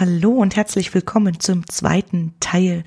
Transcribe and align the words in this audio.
Hallo 0.00 0.30
und 0.30 0.54
herzlich 0.54 0.94
willkommen 0.94 1.40
zum 1.40 1.68
zweiten 1.68 2.34
Teil 2.38 2.84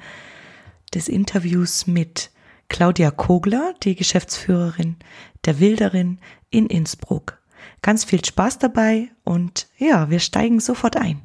des 0.94 1.10
Interviews 1.10 1.86
mit 1.86 2.32
Claudia 2.70 3.12
Kogler, 3.12 3.74
die 3.84 3.98
Geschäftsführerin 3.98 4.96
der 5.44 5.60
Wilderin 5.60 6.20
in 6.52 6.68
Innsbruck. 6.68 7.42
Ganz 7.82 8.06
viel 8.06 8.24
Spaß 8.24 8.60
dabei 8.60 9.10
und 9.26 9.68
ja, 9.78 10.10
wir 10.10 10.22
steigen 10.22 10.62
sofort 10.62 10.96
ein. 10.96 11.22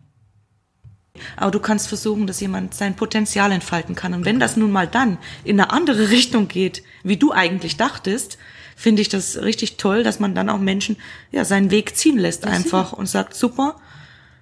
Aber 1.36 1.52
du 1.52 1.60
kannst 1.60 1.86
versuchen, 1.86 2.26
dass 2.26 2.40
jemand 2.40 2.74
sein 2.74 2.96
Potenzial 2.96 3.52
entfalten 3.52 3.94
kann. 3.94 4.12
Und 4.12 4.24
wenn 4.24 4.40
das 4.40 4.56
nun 4.56 4.72
mal 4.72 4.88
dann 4.88 5.18
in 5.44 5.60
eine 5.60 5.70
andere 5.70 6.10
Richtung 6.10 6.48
geht, 6.48 6.82
wie 7.04 7.16
du 7.16 7.30
eigentlich 7.30 7.76
dachtest, 7.76 8.38
finde 8.74 9.02
ich 9.02 9.08
das 9.08 9.40
richtig 9.40 9.76
toll, 9.76 10.02
dass 10.02 10.18
man 10.18 10.34
dann 10.34 10.50
auch 10.50 10.58
Menschen 10.58 10.96
ja 11.30 11.44
seinen 11.44 11.70
Weg 11.70 11.96
ziehen 11.96 12.18
lässt 12.18 12.44
einfach 12.44 12.92
und 12.92 13.06
sagt, 13.06 13.34
super, 13.34 13.76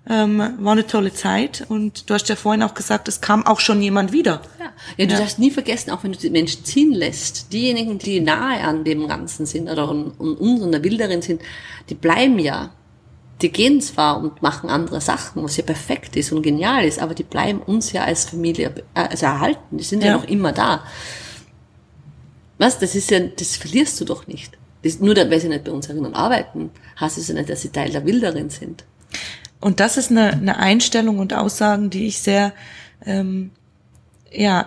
ähm, 0.09 0.39
war 0.59 0.73
eine 0.73 0.87
tolle 0.87 1.15
Zeit 1.15 1.65
und 1.69 2.09
du 2.09 2.15
hast 2.15 2.29
ja 2.29 2.37
vorhin 2.37 2.63
auch 2.63 2.75
gesagt, 2.75 3.09
es 3.09 3.21
kam 3.23 3.47
auch 3.47 3.61
schon 3.61 3.81
jemand 3.81 4.13
wieder. 4.13 4.43
Ja, 4.59 4.67
ja 4.99 5.07
du 5.07 5.13
ja. 5.13 5.21
darfst 5.21 5.39
nie 5.39 5.51
vergessen, 5.51 5.91
auch 5.91 6.05
wenn 6.05 6.13
du 6.13 6.19
die 6.19 6.31
Menschen 6.31 6.65
ziehen 6.65 6.93
lässt, 6.93 7.53
diejenigen, 7.53 7.99
die 7.99 8.21
nahe 8.21 8.61
an 8.61 8.85
dem 8.85 9.09
Ganzen 9.09 9.47
sind 9.47 9.71
oder 9.71 9.89
an, 9.89 10.13
an 10.19 10.35
uns 10.35 10.63
und 10.63 10.73
der 10.73 10.85
Wilderin 10.85 11.23
sind, 11.23 11.41
die 11.89 11.95
bleiben 11.95 12.39
ja. 12.39 12.71
Die 13.43 13.51
gehen 13.51 13.81
zwar 13.81 14.23
und 14.23 14.43
machen 14.43 14.71
andere 14.71 15.01
Sachen, 15.01 15.43
was 15.43 15.57
ja 15.57 15.65
perfekt 15.65 16.17
ist 16.17 16.33
und 16.33 16.43
genial 16.43 16.85
ist, 16.85 17.01
aber 17.01 17.15
die 17.15 17.25
bleiben 17.25 17.61
uns 17.61 17.91
ja 17.93 18.05
als 18.05 18.27
Familie 18.27 18.73
äh, 18.95 19.09
also 19.09 19.27
erhalten. 19.27 19.77
Die 19.77 19.85
sind 19.85 20.03
ja, 20.03 20.11
ja 20.11 20.17
noch 20.19 20.25
immer 20.25 20.53
da. 20.53 20.85
Was? 22.59 22.79
Das 22.79 22.95
ist 22.95 23.11
ja, 23.11 23.21
das 23.21 23.57
verlierst 23.57 24.01
du 24.01 24.05
doch 24.05 24.27
nicht. 24.27 24.57
Das, 24.83 25.01
nur 25.01 25.17
weil 25.17 25.41
sie 25.41 25.49
nicht 25.49 25.65
bei 25.65 25.73
uns 25.73 25.89
erinnern 25.89 26.15
arbeiten, 26.15 26.71
heißt 27.01 27.19
es 27.19 27.29
ja 27.29 27.35
nicht, 27.35 27.49
dass 27.49 27.63
sie 27.63 27.71
Teil 27.71 27.91
der 27.91 28.07
Wilderin 28.07 28.51
sind. 28.51 28.85
Und 29.65 29.81
das 29.81 29.97
ist 29.97 30.11
eine, 30.11 30.31
eine 30.31 30.59
Einstellung 30.59 31.19
und 31.20 31.33
Aussagen, 31.33 31.89
die 31.89 32.07
ich 32.07 32.19
sehr 32.19 32.53
ähm, 33.07 33.51
ja, 34.31 34.67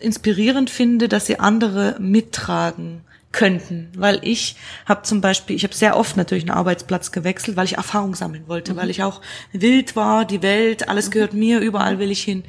inspirierend 0.00 0.68
finde, 0.68 1.06
dass 1.08 1.26
sie 1.26 1.38
andere 1.38 1.94
mittragen 2.00 3.02
könnten, 3.30 3.92
weil 3.96 4.18
ich 4.22 4.56
habe 4.84 5.02
zum 5.02 5.20
Beispiel, 5.20 5.54
ich 5.54 5.62
habe 5.62 5.76
sehr 5.76 5.96
oft 5.96 6.16
natürlich 6.16 6.42
einen 6.42 6.58
Arbeitsplatz 6.58 7.12
gewechselt, 7.12 7.56
weil 7.56 7.66
ich 7.66 7.76
Erfahrung 7.76 8.16
sammeln 8.16 8.48
wollte, 8.48 8.72
mhm. 8.72 8.78
weil 8.78 8.90
ich 8.90 9.04
auch 9.04 9.20
wild 9.52 9.94
war, 9.94 10.24
die 10.24 10.42
Welt, 10.42 10.88
alles 10.88 11.06
mhm. 11.06 11.10
gehört 11.12 11.32
mir, 11.32 11.60
überall 11.60 12.00
will 12.00 12.10
ich 12.10 12.24
hin. 12.24 12.42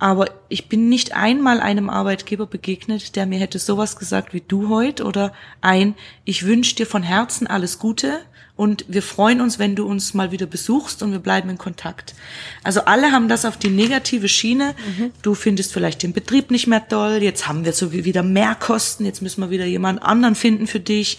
Aber 0.00 0.26
ich 0.48 0.68
bin 0.68 0.88
nicht 0.88 1.14
einmal 1.14 1.60
einem 1.60 1.88
Arbeitgeber 1.88 2.46
begegnet, 2.46 3.14
der 3.14 3.26
mir 3.26 3.38
hätte 3.38 3.60
sowas 3.60 3.96
gesagt 3.96 4.34
wie 4.34 4.40
du 4.40 4.70
heute 4.70 5.04
oder 5.04 5.32
ein, 5.60 5.94
ich 6.24 6.46
wünsche 6.46 6.74
dir 6.74 6.86
von 6.86 7.04
Herzen 7.04 7.46
alles 7.46 7.78
Gute, 7.78 8.18
und 8.60 8.84
wir 8.88 9.02
freuen 9.02 9.40
uns, 9.40 9.58
wenn 9.58 9.74
du 9.74 9.86
uns 9.86 10.12
mal 10.12 10.32
wieder 10.32 10.44
besuchst 10.44 11.02
und 11.02 11.12
wir 11.12 11.18
bleiben 11.18 11.48
in 11.48 11.56
Kontakt. 11.56 12.14
Also 12.62 12.82
alle 12.84 13.10
haben 13.10 13.26
das 13.26 13.46
auf 13.46 13.56
die 13.56 13.70
negative 13.70 14.28
Schiene. 14.28 14.74
Mhm. 14.98 15.12
Du 15.22 15.34
findest 15.34 15.72
vielleicht 15.72 16.02
den 16.02 16.12
Betrieb 16.12 16.50
nicht 16.50 16.66
mehr 16.66 16.86
toll, 16.86 17.22
jetzt 17.22 17.48
haben 17.48 17.64
wir 17.64 17.72
so 17.72 17.94
wieder 17.94 18.22
mehr 18.22 18.54
Kosten, 18.54 19.06
jetzt 19.06 19.22
müssen 19.22 19.40
wir 19.40 19.48
wieder 19.48 19.64
jemand 19.64 20.02
anderen 20.02 20.34
finden 20.34 20.66
für 20.66 20.78
dich. 20.78 21.16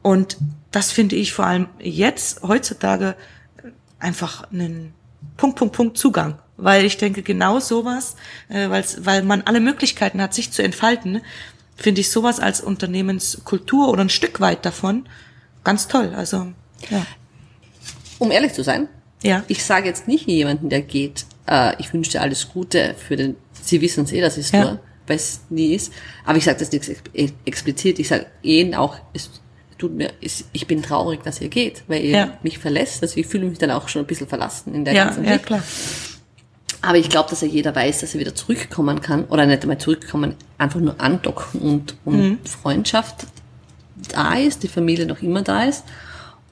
Und 0.00 0.36
das 0.70 0.92
finde 0.92 1.16
ich 1.16 1.32
vor 1.32 1.44
allem 1.44 1.66
jetzt, 1.80 2.44
heutzutage, 2.44 3.16
einfach 3.98 4.44
einen 4.52 4.94
Punkt, 5.36 5.58
Punkt, 5.58 5.74
Punkt 5.74 5.98
Zugang. 5.98 6.38
Weil 6.56 6.84
ich 6.84 6.98
denke, 6.98 7.22
genau 7.22 7.58
sowas, 7.58 8.14
äh, 8.48 8.68
weil 8.98 9.24
man 9.24 9.42
alle 9.42 9.58
Möglichkeiten 9.58 10.22
hat, 10.22 10.34
sich 10.34 10.52
zu 10.52 10.62
entfalten, 10.62 11.20
finde 11.74 12.00
ich 12.00 12.12
sowas 12.12 12.38
als 12.38 12.60
Unternehmenskultur 12.60 13.88
oder 13.88 14.04
ein 14.04 14.08
Stück 14.08 14.38
weit 14.38 14.64
davon 14.64 15.08
ganz 15.64 15.88
toll. 15.88 16.12
Also 16.16 16.52
ja. 16.88 17.06
Um 18.18 18.30
ehrlich 18.30 18.52
zu 18.52 18.62
sein, 18.62 18.88
ja. 19.22 19.44
ich 19.48 19.64
sage 19.64 19.88
jetzt 19.88 20.08
nicht 20.08 20.26
jemanden, 20.26 20.68
der 20.68 20.82
geht, 20.82 21.24
äh, 21.48 21.74
ich 21.78 21.92
wünsche 21.92 22.12
dir 22.12 22.22
alles 22.22 22.48
Gute 22.48 22.94
für 22.96 23.16
den, 23.16 23.36
Sie 23.62 23.80
wissen 23.80 24.04
es 24.04 24.12
eh, 24.12 24.20
das 24.20 24.38
ist 24.38 24.52
ja. 24.52 24.62
nur, 24.62 24.80
weil 25.06 25.16
es 25.16 25.40
nie 25.50 25.74
ist. 25.74 25.92
Aber 26.24 26.38
ich 26.38 26.44
sage 26.44 26.58
das 26.58 26.72
nicht 26.72 26.90
explizit, 27.44 27.98
ich 27.98 28.08
sage 28.08 28.26
ihnen 28.42 28.74
auch, 28.74 28.96
es 29.12 29.30
tut 29.78 29.94
mir, 29.94 30.12
ich 30.20 30.66
bin 30.66 30.82
traurig, 30.82 31.22
dass 31.22 31.40
ihr 31.40 31.48
geht, 31.48 31.84
weil 31.88 32.04
ihr 32.04 32.10
ja. 32.10 32.38
mich 32.42 32.58
verlässt. 32.58 33.02
Also 33.02 33.18
ich 33.18 33.26
fühle 33.26 33.46
mich 33.46 33.58
dann 33.58 33.70
auch 33.70 33.88
schon 33.88 34.02
ein 34.02 34.06
bisschen 34.06 34.28
verlassen 34.28 34.74
in 34.74 34.84
der 34.84 34.94
ja, 34.94 35.04
ganzen 35.06 35.24
Ja, 35.24 35.38
klar. 35.38 35.62
Aber 36.82 36.96
ich 36.96 37.10
glaube, 37.10 37.28
dass 37.28 37.42
ja 37.42 37.48
jeder 37.48 37.74
weiß, 37.74 38.00
dass 38.00 38.14
er 38.14 38.20
wieder 38.20 38.34
zurückkommen 38.34 39.00
kann 39.00 39.24
oder 39.26 39.44
nicht 39.44 39.62
einmal 39.62 39.78
zurückkommen, 39.78 40.34
einfach 40.56 40.80
nur 40.80 40.98
andocken 41.00 41.60
und, 41.60 41.96
und 42.04 42.20
mhm. 42.20 42.38
Freundschaft 42.44 43.26
da 44.12 44.34
ist, 44.34 44.62
die 44.62 44.68
Familie 44.68 45.06
noch 45.06 45.20
immer 45.20 45.42
da 45.42 45.64
ist 45.64 45.84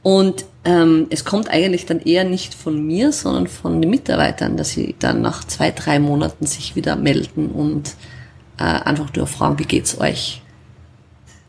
und 0.03 0.45
ähm, 0.65 1.07
es 1.11 1.25
kommt 1.25 1.51
eigentlich 1.51 1.87
dann 1.87 2.01
eher 2.01 2.25
nicht 2.25 2.55
von 2.55 2.87
mir, 2.87 3.13
sondern 3.13 3.47
von 3.47 3.81
den 3.81 3.91
Mitarbeitern, 3.91 4.57
dass 4.57 4.71
sie 4.71 4.95
dann 4.99 5.23
nach 5.23 5.45
zwei, 5.45 5.71
drei 5.71 5.99
Monaten 5.99 6.47
sich 6.47 6.77
wieder 6.77 6.97
melden 6.97 7.51
und 7.51 7.95
äh, 8.59 8.63
einfach 8.63 9.13
nur 9.15 9.27
fragen, 9.27 9.59
wie 9.59 9.65
geht's 9.65 10.01
euch? 10.01 10.43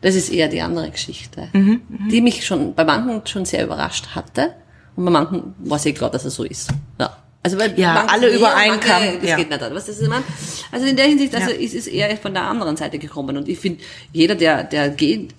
Das 0.00 0.14
ist 0.14 0.30
eher 0.30 0.48
die 0.48 0.62
andere 0.62 0.90
Geschichte, 0.90 1.48
mhm, 1.52 1.82
mh. 1.88 2.08
die 2.10 2.20
mich 2.22 2.44
schon 2.46 2.74
bei 2.74 2.84
manchen 2.84 3.26
schon 3.26 3.44
sehr 3.44 3.64
überrascht 3.64 4.14
hatte 4.14 4.54
und 4.96 5.04
bei 5.04 5.10
manchen 5.10 5.54
war 5.58 5.76
es 5.76 5.86
eh 5.86 5.92
klar, 5.92 6.10
dass 6.10 6.24
es 6.24 6.34
so 6.34 6.44
ist. 6.44 6.70
Ja. 6.98 7.16
Also 7.42 7.58
weil 7.58 7.78
ja, 7.78 8.06
alle 8.06 8.34
übereinkamen. 8.34 9.20
Das 9.20 9.30
ja. 9.30 9.36
geht 9.36 9.48
nicht. 9.48 9.60
Was 9.60 9.88
ist, 9.88 10.06
man? 10.06 10.22
Also 10.70 10.86
in 10.86 10.94
der 10.94 11.06
Hinsicht, 11.06 11.34
also 11.34 11.50
ja. 11.50 11.56
ist 11.56 11.74
es 11.74 11.86
eher 11.86 12.14
von 12.18 12.34
der 12.34 12.42
anderen 12.42 12.76
Seite 12.76 12.98
gekommen. 12.98 13.36
Und 13.36 13.48
ich 13.48 13.58
finde, 13.58 13.82
jeder, 14.12 14.34
der, 14.34 14.64
der 14.64 14.90
geht, 14.90 15.34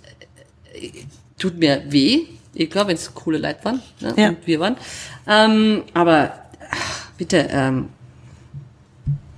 äh, 0.73 0.89
tut 1.37 1.59
mir 1.59 1.83
weh, 1.89 2.25
ich 2.53 2.69
glaube, 2.69 2.89
wenn 2.89 2.95
es 2.95 3.13
coole 3.13 3.37
Leute 3.37 3.63
waren 3.63 3.81
ne? 3.99 4.13
ja. 4.17 4.29
und 4.29 4.45
wir 4.45 4.59
waren. 4.59 4.77
Ähm, 5.27 5.83
aber 5.93 6.33
ach, 6.69 7.09
bitte, 7.17 7.47
ähm, 7.51 7.89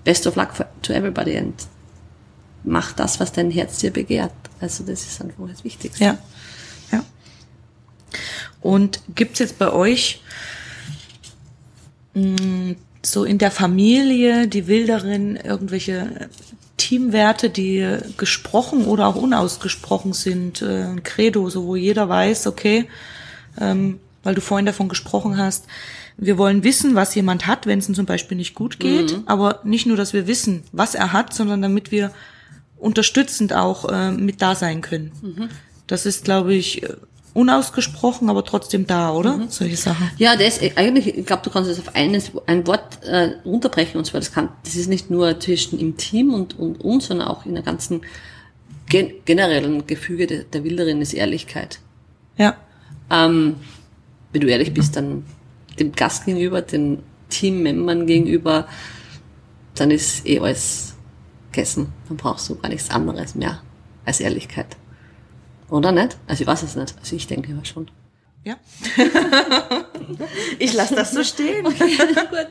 best 0.03 0.27
of 0.27 0.35
luck 0.35 0.53
for, 0.53 0.67
to 0.81 0.93
everybody 0.93 1.37
and 1.37 1.53
mach 2.63 2.93
das, 2.93 3.19
was 3.19 3.31
dein 3.31 3.51
Herz 3.51 3.77
dir 3.77 3.91
begehrt. 3.91 4.33
Also 4.59 4.83
das 4.83 5.05
ist 5.05 5.21
einfach 5.21 5.47
das 5.47 5.63
Wichtigste. 5.63 6.03
Ja. 6.03 6.17
ja. 6.91 7.03
Und 8.61 9.01
gibt's 9.13 9.39
jetzt 9.39 9.59
bei 9.59 9.71
euch 9.71 10.21
mh, 12.13 12.41
mm, 12.41 12.75
so 13.05 13.25
in 13.25 13.37
der 13.37 13.51
Familie, 13.51 14.47
die 14.47 14.67
Wilderin, 14.67 15.35
irgendwelche 15.35 16.29
Teamwerte, 16.83 17.49
die 17.49 17.97
gesprochen 18.17 18.83
oder 18.83 19.07
auch 19.07 19.15
unausgesprochen 19.15 20.11
sind, 20.11 20.61
äh, 20.61 20.83
ein 20.83 21.03
Credo, 21.03 21.49
so 21.49 21.65
wo 21.65 21.77
jeder 21.77 22.09
weiß, 22.09 22.45
okay, 22.47 22.89
ähm, 23.57 24.01
weil 24.23 24.35
du 24.35 24.41
vorhin 24.41 24.65
davon 24.65 24.89
gesprochen 24.89 25.37
hast, 25.37 25.65
wir 26.17 26.37
wollen 26.37 26.65
wissen, 26.65 26.93
was 26.93 27.15
jemand 27.15 27.47
hat, 27.47 27.67
wenn 27.67 27.79
es 27.79 27.87
ihm 27.87 27.95
zum 27.95 28.05
Beispiel 28.05 28.35
nicht 28.35 28.53
gut 28.53 28.79
geht, 28.79 29.15
mhm. 29.15 29.23
aber 29.27 29.61
nicht 29.63 29.85
nur, 29.85 29.95
dass 29.95 30.11
wir 30.11 30.27
wissen, 30.27 30.63
was 30.73 30.93
er 30.93 31.13
hat, 31.13 31.33
sondern 31.33 31.61
damit 31.61 31.89
wir 31.89 32.11
unterstützend 32.77 33.53
auch 33.53 33.89
äh, 33.89 34.11
mit 34.11 34.41
da 34.41 34.53
sein 34.53 34.81
können. 34.81 35.13
Mhm. 35.21 35.49
Das 35.87 36.05
ist, 36.05 36.25
glaube 36.25 36.53
ich, 36.53 36.83
unausgesprochen, 37.33 38.29
aber 38.29 38.45
trotzdem 38.45 38.85
da, 38.85 39.11
oder? 39.11 39.37
Mhm. 39.37 39.49
Solche 39.49 39.77
Sachen. 39.77 40.11
Ja, 40.17 40.35
das 40.35 40.59
eigentlich, 40.75 41.17
ich 41.17 41.25
glaube, 41.25 41.41
du 41.43 41.49
kannst 41.49 41.69
es 41.69 41.79
auf 41.79 41.95
eines, 41.95 42.31
ein 42.45 42.65
Wort 42.67 43.03
äh, 43.03 43.31
runterbrechen 43.43 43.97
und 43.97 44.05
zwar 44.05 44.19
das 44.19 44.31
kann, 44.31 44.49
das 44.63 44.75
ist 44.75 44.87
nicht 44.87 45.09
nur 45.09 45.39
zwischen 45.39 45.79
im 45.79 45.97
Team 45.97 46.33
und, 46.33 46.59
und 46.59 46.81
uns, 46.81 47.07
sondern 47.07 47.27
auch 47.27 47.45
in 47.45 47.55
der 47.55 47.63
ganzen 47.63 48.01
gen 48.87 49.11
generellen 49.25 49.87
Gefüge 49.87 50.27
der, 50.27 50.43
der 50.43 50.63
Wilderin 50.63 51.01
ist 51.01 51.13
Ehrlichkeit. 51.13 51.79
Ja. 52.37 52.55
Ähm, 53.09 53.55
wenn 54.31 54.41
du 54.41 54.47
ehrlich 54.47 54.73
bist, 54.73 54.95
dann 54.95 55.25
dem 55.79 55.91
Gast 55.93 56.25
gegenüber, 56.25 56.61
den 56.61 56.99
Teammembern 57.29 58.05
gegenüber, 58.05 58.67
dann 59.75 59.89
ist 59.89 60.25
eh 60.27 60.39
alles 60.39 60.95
gegessen. 61.51 61.91
Dann 62.07 62.17
brauchst 62.17 62.49
du 62.49 62.55
gar 62.55 62.69
nichts 62.69 62.91
anderes 62.91 63.33
mehr 63.33 63.61
als 64.05 64.19
Ehrlichkeit. 64.19 64.77
Oder 65.73 65.91
nicht? 65.91 66.17
Also 66.27 66.41
ich 66.41 66.47
weiß 66.47 66.61
es 66.61 66.75
nicht. 66.75 66.93
Also 66.99 67.15
ich 67.15 67.25
denke 67.25 67.51
immer 67.51 67.65
schon. 67.65 67.89
Ja. 68.43 68.55
ich 70.59 70.73
lasse 70.73 70.93
das 70.93 71.11
so 71.11 71.23
stehen. 71.23 71.65
Okay, 71.73 71.97
gut. 72.29 72.47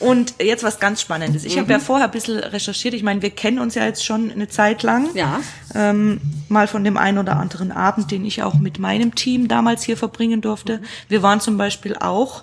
Und 0.00 0.34
jetzt 0.40 0.64
was 0.64 0.80
ganz 0.80 1.02
Spannendes. 1.02 1.44
Ich 1.44 1.56
habe 1.56 1.70
ja 1.70 1.78
vorher 1.78 2.06
ein 2.06 2.10
bisschen 2.10 2.38
recherchiert. 2.38 2.94
Ich 2.94 3.04
meine, 3.04 3.22
wir 3.22 3.30
kennen 3.30 3.60
uns 3.60 3.76
ja 3.76 3.84
jetzt 3.84 4.04
schon 4.04 4.32
eine 4.32 4.48
Zeit 4.48 4.82
lang. 4.82 5.14
Ja. 5.14 5.40
Ähm, 5.74 6.20
mal 6.48 6.66
von 6.66 6.82
dem 6.82 6.96
einen 6.96 7.18
oder 7.18 7.36
anderen 7.36 7.70
Abend, 7.70 8.10
den 8.10 8.24
ich 8.24 8.42
auch 8.42 8.54
mit 8.54 8.80
meinem 8.80 9.14
Team 9.14 9.46
damals 9.46 9.84
hier 9.84 9.96
verbringen 9.96 10.40
durfte. 10.40 10.80
Wir 11.08 11.22
waren 11.22 11.40
zum 11.40 11.58
Beispiel 11.58 11.94
auch 11.94 12.42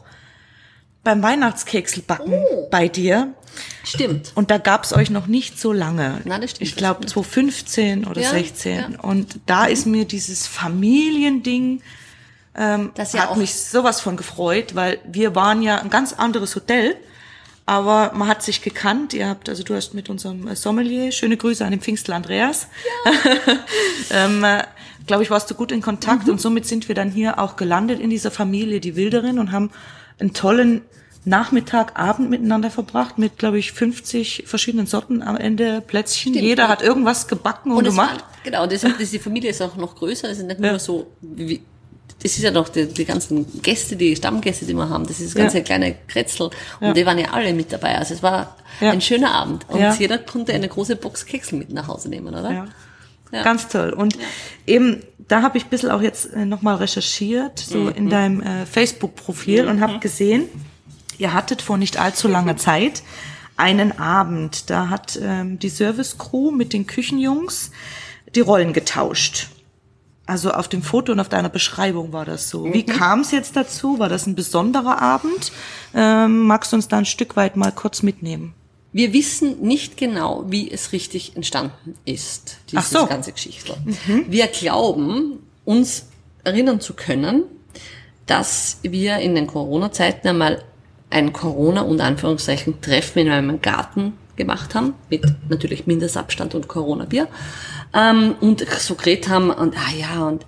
beim 1.07 1.23
Weihnachtskeksbacken 1.23 2.33
Oh. 2.33 2.67
bei 2.69 2.89
dir. 2.89 3.33
Stimmt. 3.85 4.33
Und 4.35 4.51
da 4.51 4.57
gab's 4.57 4.91
euch 4.91 5.09
noch 5.09 5.27
nicht 5.27 5.57
so 5.57 5.71
lange. 5.71 6.19
Nein, 6.25 6.41
das 6.41 6.51
stimmt, 6.51 6.67
Ich 6.69 6.75
glaube 6.75 7.03
das 7.03 7.13
2015 7.13 8.05
oder 8.05 8.21
Ja, 8.21 8.29
16. 8.31 8.91
ja. 8.93 8.99
Und 8.99 9.39
da 9.45 9.65
ist 9.65 9.87
mir 9.87 10.03
dieses 10.03 10.47
Familiending, 10.47 11.81
ähm, 12.55 12.91
Das 12.95 13.13
ja 13.13 13.21
hat 13.21 13.37
mich 13.37 13.55
sowas 13.55 14.01
von 14.01 14.17
gefreut, 14.17 14.75
weil 14.75 14.99
wir 15.09 15.33
waren 15.33 15.61
ja 15.61 15.77
ein 15.77 15.89
ganz 15.89 16.11
anderes 16.11 16.55
Hotel. 16.57 16.97
Aber 17.69 18.13
man 18.15 18.29
hat 18.29 18.41
sich 18.43 18.61
gekannt. 18.61 19.13
Ihr 19.13 19.27
habt, 19.27 19.49
also 19.49 19.61
du 19.61 19.75
hast 19.75 19.93
mit 19.93 20.09
unserem 20.09 20.55
Sommelier, 20.55 21.11
schöne 21.11 21.35
Grüße 21.35 21.63
an 21.65 21.71
den 21.71 21.81
Pfingstler 21.81 22.15
Andreas. 22.15 22.67
ähm, 24.09 24.43
äh, 24.43 24.63
glaube 25.05 25.23
ich, 25.23 25.29
warst 25.29 25.51
du 25.51 25.53
gut 25.55 25.71
in 25.73 25.81
Kontakt 25.81 26.29
und 26.29 26.39
somit 26.39 26.65
sind 26.65 26.87
wir 26.87 26.95
dann 26.95 27.11
hier 27.11 27.39
auch 27.39 27.57
gelandet 27.57 27.99
in 27.99 28.09
dieser 28.09 28.31
Familie, 28.31 28.79
die 28.79 28.95
Wilderin 28.95 29.37
und 29.37 29.51
haben 29.51 29.71
einen 30.17 30.33
tollen 30.33 30.81
Nachmittag, 31.25 31.99
Abend 31.99 32.29
miteinander 32.29 32.71
verbracht 32.71 33.17
mit, 33.17 33.37
glaube 33.37 33.59
ich, 33.59 33.73
50 33.73 34.43
verschiedenen 34.45 34.87
Sorten 34.87 35.21
am 35.21 35.35
Ende 35.35 35.81
Plätzchen. 35.81 36.31
Stimmt. 36.33 36.45
Jeder 36.45 36.69
hat 36.69 36.81
irgendwas 36.81 37.27
gebacken 37.27 37.71
und, 37.71 37.79
Und 37.79 37.83
gemacht. 37.83 38.21
war, 38.21 38.29
genau, 38.45 38.65
das, 38.65 38.81
das, 38.97 39.11
die 39.11 39.19
Familie 39.19 39.49
ist 39.49 39.61
auch 39.61 39.75
noch 39.75 39.93
größer. 39.95 40.29
Es 40.29 40.37
ist 40.37 40.45
nicht 40.45 40.61
Ja. 40.61 40.69
nur 40.69 40.79
so, 40.79 41.07
wie, 41.19 41.61
das 42.27 42.37
ist 42.37 42.43
ja 42.43 42.51
noch 42.51 42.69
die, 42.69 42.87
die 42.87 43.05
ganzen 43.05 43.61
Gäste, 43.61 43.95
die 43.95 44.15
Stammgäste, 44.15 44.65
die 44.65 44.73
wir 44.73 44.89
haben. 44.89 45.05
Das 45.07 45.19
ist 45.19 45.27
das 45.29 45.35
ganze 45.35 45.57
Ja. 45.59 45.63
kleine 45.63 45.95
Kretzel. 46.07 46.47
Und 46.79 46.87
Ja. 46.87 46.93
die 46.93 47.05
waren 47.05 47.17
ja 47.17 47.31
alle 47.31 47.53
mit 47.53 47.71
dabei. 47.71 47.97
Also 47.97 48.13
es 48.13 48.21
war 48.23 48.57
Ja. 48.81 48.91
ein 48.91 49.01
schöner 49.01 49.31
Abend. 49.33 49.65
Und 49.69 49.79
Ja. 49.79 49.93
jeder 49.93 50.17
konnte 50.17 50.53
eine 50.53 50.67
große 50.67 50.95
Box 50.97 51.25
Keksel 51.25 51.57
mit 51.57 51.71
nach 51.71 51.87
Hause 51.87 52.09
nehmen, 52.09 52.27
oder? 52.33 52.51
Ja. 52.51 52.67
Ja. 53.31 53.43
Ganz 53.43 53.67
toll. 53.67 53.89
Und 53.91 54.17
eben, 54.65 55.01
da 55.27 55.41
habe 55.41 55.57
ich 55.57 55.65
ein 55.65 55.69
bisschen 55.69 55.89
auch 55.91 56.01
jetzt 56.01 56.33
äh, 56.33 56.45
nochmal 56.45 56.75
recherchiert, 56.75 57.59
so 57.59 57.77
Mhm. 57.79 57.89
in 57.95 58.09
deinem 58.09 58.41
äh, 58.41 58.65
Facebook-Profil 58.65 59.67
und 59.67 59.81
habe 59.81 59.99
gesehen, 59.99 60.45
ihr 61.17 61.33
hattet 61.33 61.61
vor 61.61 61.77
nicht 61.77 61.97
allzu 61.97 62.27
langer 62.27 62.55
Zeit 62.57 63.03
einen 63.57 63.99
Abend. 63.99 64.69
Da 64.69 64.89
hat 64.89 65.19
ähm, 65.21 65.59
die 65.59 65.69
Service-Crew 65.69 66.51
mit 66.51 66.71
den 66.73 66.87
Küchenjungs 66.87 67.71
die 68.35 68.41
Rollen 68.41 68.71
getauscht. 68.73 69.47
Also 70.27 70.51
auf 70.51 70.67
dem 70.67 70.83
Foto 70.83 71.13
und 71.13 71.19
auf 71.21 71.29
deiner 71.29 71.49
Beschreibung 71.49 72.11
war 72.11 72.25
das 72.25 72.49
so. 72.49 72.71
Wie 72.73 72.85
kam 72.85 73.21
es 73.21 73.31
jetzt 73.31 73.55
dazu? 73.55 73.97
War 73.97 74.09
das 74.09 74.27
ein 74.27 74.35
besonderer 74.35 75.01
Abend? 75.01 75.53
Ähm, 75.95 76.41
magst 76.45 76.73
du 76.73 76.75
uns 76.75 76.89
da 76.89 76.97
ein 76.97 77.05
Stück 77.05 77.37
weit 77.37 77.55
mal 77.55 77.71
kurz 77.71 78.03
mitnehmen? 78.03 78.53
Wir 78.91 79.13
wissen 79.13 79.61
nicht 79.61 79.95
genau, 79.95 80.43
wie 80.47 80.69
es 80.69 80.91
richtig 80.91 81.35
entstanden 81.35 81.95
ist, 82.03 82.57
Ach 82.59 82.65
dieses 82.71 82.89
so. 82.89 83.05
Mhm. 83.05 83.09
ganze 83.09 83.31
Geschichte. 83.31 83.77
Wir 84.27 84.47
glauben, 84.47 85.39
uns 85.65 86.07
erinnern 86.43 86.81
zu 86.81 86.93
können, 86.93 87.43
dass 88.25 88.79
wir 88.83 89.17
in 89.19 89.33
den 89.33 89.47
Corona-Zeiten 89.47 90.27
einmal 90.27 90.63
ein 91.09 91.31
Corona- 91.31 91.81
und 91.81 92.01
Anführungszeichen 92.01 92.81
Treffen 92.81 93.19
in 93.19 93.29
einem 93.29 93.61
Garten 93.61 94.13
gemacht 94.37 94.73
haben, 94.75 94.93
mit 95.09 95.25
natürlich 95.49 95.87
Mindestabstand 95.87 96.55
und 96.55 96.67
Corona-Bier, 96.67 97.27
ähm, 97.93 98.35
und 98.39 98.65
so 98.79 98.95
geredet 98.95 99.27
haben 99.27 99.49
und, 99.49 99.75
ah 99.77 99.93
ja, 99.97 100.27
und 100.27 100.45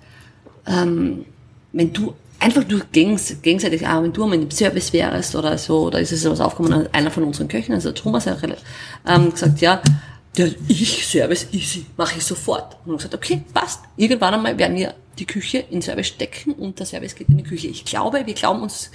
ähm, 0.66 1.26
wenn 1.72 1.92
du 1.92 2.14
einfach 2.38 2.64
du 2.64 2.80
gegens, 2.90 3.36
gegenseitig, 3.42 3.86
ah, 3.86 4.02
wenn 4.02 4.12
du 4.12 4.24
einmal 4.24 4.40
im 4.40 4.50
Service 4.50 4.92
wärst 4.92 5.36
oder 5.36 5.58
so, 5.58 5.86
oder 5.86 6.00
ist 6.00 6.12
es 6.12 6.22
sowas 6.22 6.40
aufgekommen, 6.40 6.74
hat 6.74 6.94
einer 6.94 7.10
von 7.10 7.24
unseren 7.24 7.48
Köchen, 7.48 7.74
also 7.74 7.92
Thomas, 7.92 8.26
hat 8.26 8.38
ähm, 9.06 9.30
gesagt, 9.30 9.60
ja, 9.60 9.82
ja, 10.36 10.46
ich 10.68 11.06
Service 11.06 11.48
easy, 11.52 11.86
mache 11.96 12.18
ich 12.18 12.24
sofort. 12.24 12.76
Und 12.84 12.92
ich 12.92 12.98
gesagt, 12.98 13.14
okay, 13.14 13.42
passt. 13.52 13.80
Irgendwann 13.96 14.34
einmal 14.34 14.56
werden 14.56 14.76
wir 14.76 14.94
die 15.18 15.26
Küche 15.26 15.58
in 15.70 15.82
Service 15.82 16.06
stecken 16.06 16.52
und 16.52 16.78
der 16.78 16.86
Service 16.86 17.14
geht 17.14 17.28
in 17.28 17.38
die 17.38 17.42
Küche. 17.42 17.66
Ich 17.66 17.84
glaube, 17.84 18.24
wir 18.24 18.34
glauben 18.34 18.62
uns 18.62 18.90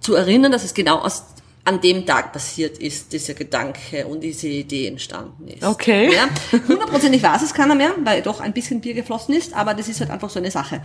zu 0.00 0.14
erinnern, 0.14 0.52
dass 0.52 0.64
es 0.64 0.74
genau 0.74 0.98
aus, 0.98 1.24
an 1.66 1.80
dem 1.80 2.04
Tag 2.04 2.32
passiert 2.32 2.78
ist, 2.78 3.12
dieser 3.12 3.32
Gedanke 3.32 4.06
und 4.06 4.20
diese 4.20 4.48
Idee 4.48 4.86
entstanden 4.86 5.48
ist. 5.48 5.64
Okay. 5.64 6.10
Ja, 6.12 6.28
hundertprozentig 6.68 7.22
weiß 7.22 7.42
es 7.42 7.54
keiner 7.54 7.74
mehr, 7.74 7.92
weil 8.04 8.20
doch 8.20 8.40
ein 8.40 8.52
bisschen 8.52 8.82
Bier 8.82 8.92
geflossen 8.92 9.34
ist, 9.34 9.54
aber 9.54 9.72
das 9.72 9.88
ist 9.88 10.00
halt 10.00 10.10
einfach 10.10 10.28
so 10.28 10.38
eine 10.38 10.50
Sache. 10.50 10.82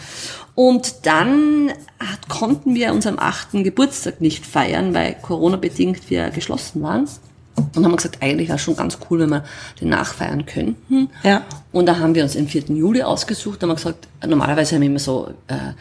Und 0.55 1.05
dann 1.05 1.73
konnten 2.29 2.75
wir 2.75 2.93
unseren 2.93 3.19
achten 3.19 3.63
Geburtstag 3.63 4.21
nicht 4.21 4.45
feiern, 4.45 4.93
weil 4.93 5.15
Corona-bedingt 5.21 6.09
wir 6.09 6.29
geschlossen 6.29 6.81
waren. 6.81 7.09
Und 7.75 7.83
haben 7.83 7.95
gesagt, 7.97 8.19
eigentlich 8.21 8.47
wäre 8.47 8.55
es 8.55 8.61
schon 8.61 8.77
ganz 8.77 8.97
cool, 9.09 9.19
wenn 9.19 9.29
wir 9.29 9.43
den 9.81 9.89
nachfeiern 9.89 10.45
könnten. 10.45 11.09
Ja. 11.23 11.45
Und 11.73 11.87
da 11.87 11.99
haben 11.99 12.15
wir 12.15 12.23
uns 12.23 12.33
den 12.33 12.47
4. 12.47 12.67
Juli 12.69 13.03
ausgesucht. 13.03 13.61
Haben 13.61 13.69
wir 13.69 13.75
gesagt, 13.75 14.07
normalerweise 14.25 14.75
haben 14.75 14.81
wir 14.81 14.87
immer 14.87 14.99
so 14.99 15.27
äh, 15.47 15.73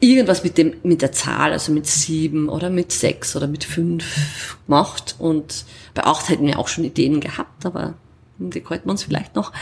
irgendwas 0.00 0.44
mit 0.44 0.58
dem 0.58 0.74
mit 0.82 1.02
der 1.02 1.12
Zahl, 1.12 1.52
also 1.52 1.72
mit 1.72 1.86
sieben 1.86 2.48
oder 2.48 2.70
mit 2.70 2.92
sechs 2.92 3.36
oder 3.36 3.46
mit 3.46 3.64
fünf 3.64 4.58
gemacht. 4.66 5.16
Und 5.18 5.64
bei 5.94 6.04
acht 6.04 6.28
hätten 6.28 6.46
wir 6.46 6.58
auch 6.58 6.68
schon 6.68 6.84
Ideen 6.84 7.20
gehabt, 7.20 7.66
aber 7.66 7.94
die 8.38 8.64
halten 8.64 8.86
wir 8.86 8.92
uns 8.92 9.02
vielleicht 9.02 9.36
noch. 9.36 9.52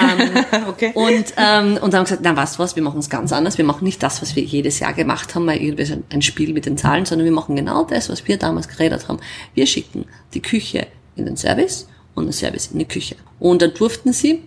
Ähm, 0.00 0.44
Okay. 0.68 0.92
und, 0.94 1.32
ähm, 1.36 1.78
und 1.82 1.92
dann 1.92 2.00
haben 2.00 2.10
wir 2.10 2.16
gesagt, 2.16 2.20
na 2.22 2.32
du 2.32 2.58
was, 2.58 2.76
wir 2.76 2.82
machen 2.82 3.00
es 3.00 3.10
ganz 3.10 3.32
anders. 3.32 3.58
Wir 3.58 3.64
machen 3.64 3.84
nicht 3.84 4.02
das, 4.02 4.22
was 4.22 4.36
wir 4.36 4.42
jedes 4.42 4.78
Jahr 4.78 4.92
gemacht 4.92 5.34
haben, 5.34 5.44
mal 5.44 5.56
irgendwie 5.56 6.00
ein 6.10 6.22
Spiel 6.22 6.52
mit 6.52 6.66
den 6.66 6.76
Zahlen, 6.76 7.04
sondern 7.04 7.24
wir 7.24 7.32
machen 7.32 7.56
genau 7.56 7.84
das, 7.84 8.08
was 8.08 8.26
wir 8.28 8.38
damals 8.38 8.68
geredet 8.68 9.08
haben. 9.08 9.18
Wir 9.54 9.66
schicken 9.66 10.06
die 10.34 10.40
Küche 10.40 10.86
in 11.16 11.26
den 11.26 11.36
Service 11.36 11.88
und 12.14 12.26
den 12.26 12.32
Service 12.32 12.68
in 12.68 12.78
die 12.78 12.84
Küche. 12.86 13.16
Und 13.40 13.60
dann 13.60 13.74
durften 13.74 14.12
sie 14.12 14.42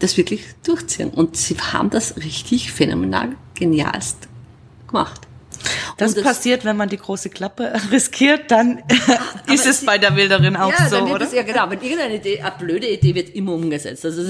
das 0.00 0.16
wirklich 0.16 0.42
durchziehen. 0.64 1.10
Und 1.10 1.36
sie 1.36 1.56
haben 1.56 1.90
das 1.90 2.16
richtig 2.16 2.72
phänomenal 2.72 3.36
genialst 3.54 4.28
gemacht. 4.92 5.22
Das, 5.96 6.14
Und 6.14 6.22
passiert, 6.22 6.64
wenn 6.64 6.76
man 6.76 6.88
die 6.88 6.96
große 6.96 7.30
Klappe 7.30 7.72
riskiert, 7.90 8.50
dann 8.50 8.82
ist 9.46 9.66
es 9.66 9.84
bei 9.84 9.98
der 9.98 10.16
Wilderin 10.16 10.56
auch 10.56 10.70
ja, 10.70 10.88
so, 10.88 10.96
dann 10.96 11.04
wird 11.04 11.16
oder? 11.16 11.24
Das, 11.26 11.34
ja, 11.34 11.42
genau. 11.42 11.68
Wenn 11.70 11.80
irgendeine 11.80 12.16
Idee, 12.16 12.40
eine 12.40 12.54
blöde 12.58 12.88
Idee 12.88 13.14
wird 13.14 13.30
immer 13.30 13.52
umgesetzt. 13.52 14.04
Also, 14.04 14.22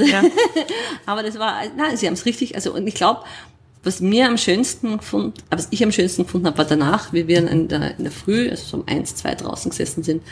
aber 1.07 1.23
das 1.23 1.39
war, 1.39 1.63
nein, 1.77 1.97
sie 1.97 2.07
haben 2.07 2.15
es 2.15 2.27
richtig, 2.27 2.55
also, 2.55 2.75
und 2.75 2.87
ich 2.87 2.95
glaube, 2.95 3.23
was 3.85 4.01
mir 4.01 4.29
am 4.29 4.39
schönsten 4.39 4.99
gefunden, 4.99 5.35
was 5.51 5.69
ich 5.71 5.83
am 5.83 5.91
schönsten 5.91 6.25
gefunden 6.25 6.47
habe, 6.47 6.59
war 6.59 6.65
danach, 6.65 7.13
wie 7.13 7.27
wir 7.27 7.39
in 7.49 7.69
der, 7.69 7.99
in 7.99 8.05
der 8.05 8.13
Früh, 8.13 8.49
also 8.49 8.65
so 8.65 8.77
um 8.77 8.85
eins, 8.87 9.17
zwei 9.17 9.35
draußen 9.35 9.71
gesessen 9.71 10.05
sind, 10.05 10.23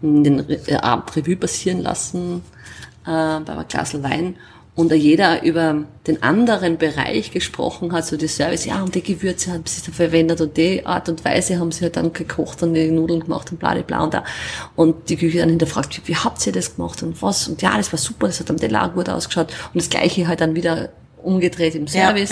den 0.00 0.40
Re 0.40 0.60
äh, 0.66 0.76
Abend 0.76 1.14
Revue 1.16 1.36
passieren 1.36 1.80
lassen, 1.80 2.42
äh, 3.04 3.40
bei 3.40 3.48
einem 3.48 3.68
Glas 3.68 4.00
Wein, 4.02 4.36
und 4.80 4.90
da 4.90 4.94
jeder 4.94 5.42
über 5.42 5.84
den 6.06 6.22
anderen 6.22 6.78
Bereich 6.78 7.30
gesprochen 7.32 7.92
hat, 7.92 8.06
so 8.06 8.16
die 8.16 8.28
Service, 8.28 8.64
ja, 8.64 8.82
und 8.82 8.94
die 8.94 9.02
Gewürze 9.02 9.52
haben 9.52 9.64
sie 9.66 9.82
da 9.84 9.92
verwendet 9.92 10.40
und 10.40 10.56
die 10.56 10.86
Art 10.86 11.08
und 11.10 11.22
Weise 11.24 11.58
haben 11.58 11.70
sie 11.70 11.82
halt 11.84 11.96
dann 11.96 12.14
gekocht 12.14 12.62
und 12.62 12.72
die 12.72 12.90
Nudeln 12.90 13.20
gemacht 13.20 13.52
und 13.52 13.58
bla, 13.58 13.74
bla, 13.74 13.82
bla 13.82 14.02
und 14.04 14.14
da. 14.14 14.24
Und 14.76 15.10
die 15.10 15.16
Küche 15.16 15.38
dann 15.38 15.50
hinterfragt, 15.50 16.00
wie, 16.06 16.16
habt 16.16 16.46
ihr 16.46 16.52
das 16.54 16.76
gemacht 16.76 17.02
und 17.02 17.20
was? 17.20 17.46
Und 17.46 17.60
ja, 17.60 17.76
das 17.76 17.92
war 17.92 17.98
super, 17.98 18.26
das 18.28 18.40
hat 18.40 18.48
am 18.48 18.56
Teller 18.56 18.88
gut 18.88 19.10
ausgeschaut. 19.10 19.48
Und 19.74 19.82
das 19.82 19.90
Gleiche 19.90 20.26
halt 20.26 20.40
dann 20.40 20.54
wieder 20.54 20.88
umgedreht 21.22 21.74
im 21.74 21.84
Ja, 21.84 22.06
Service. 22.06 22.30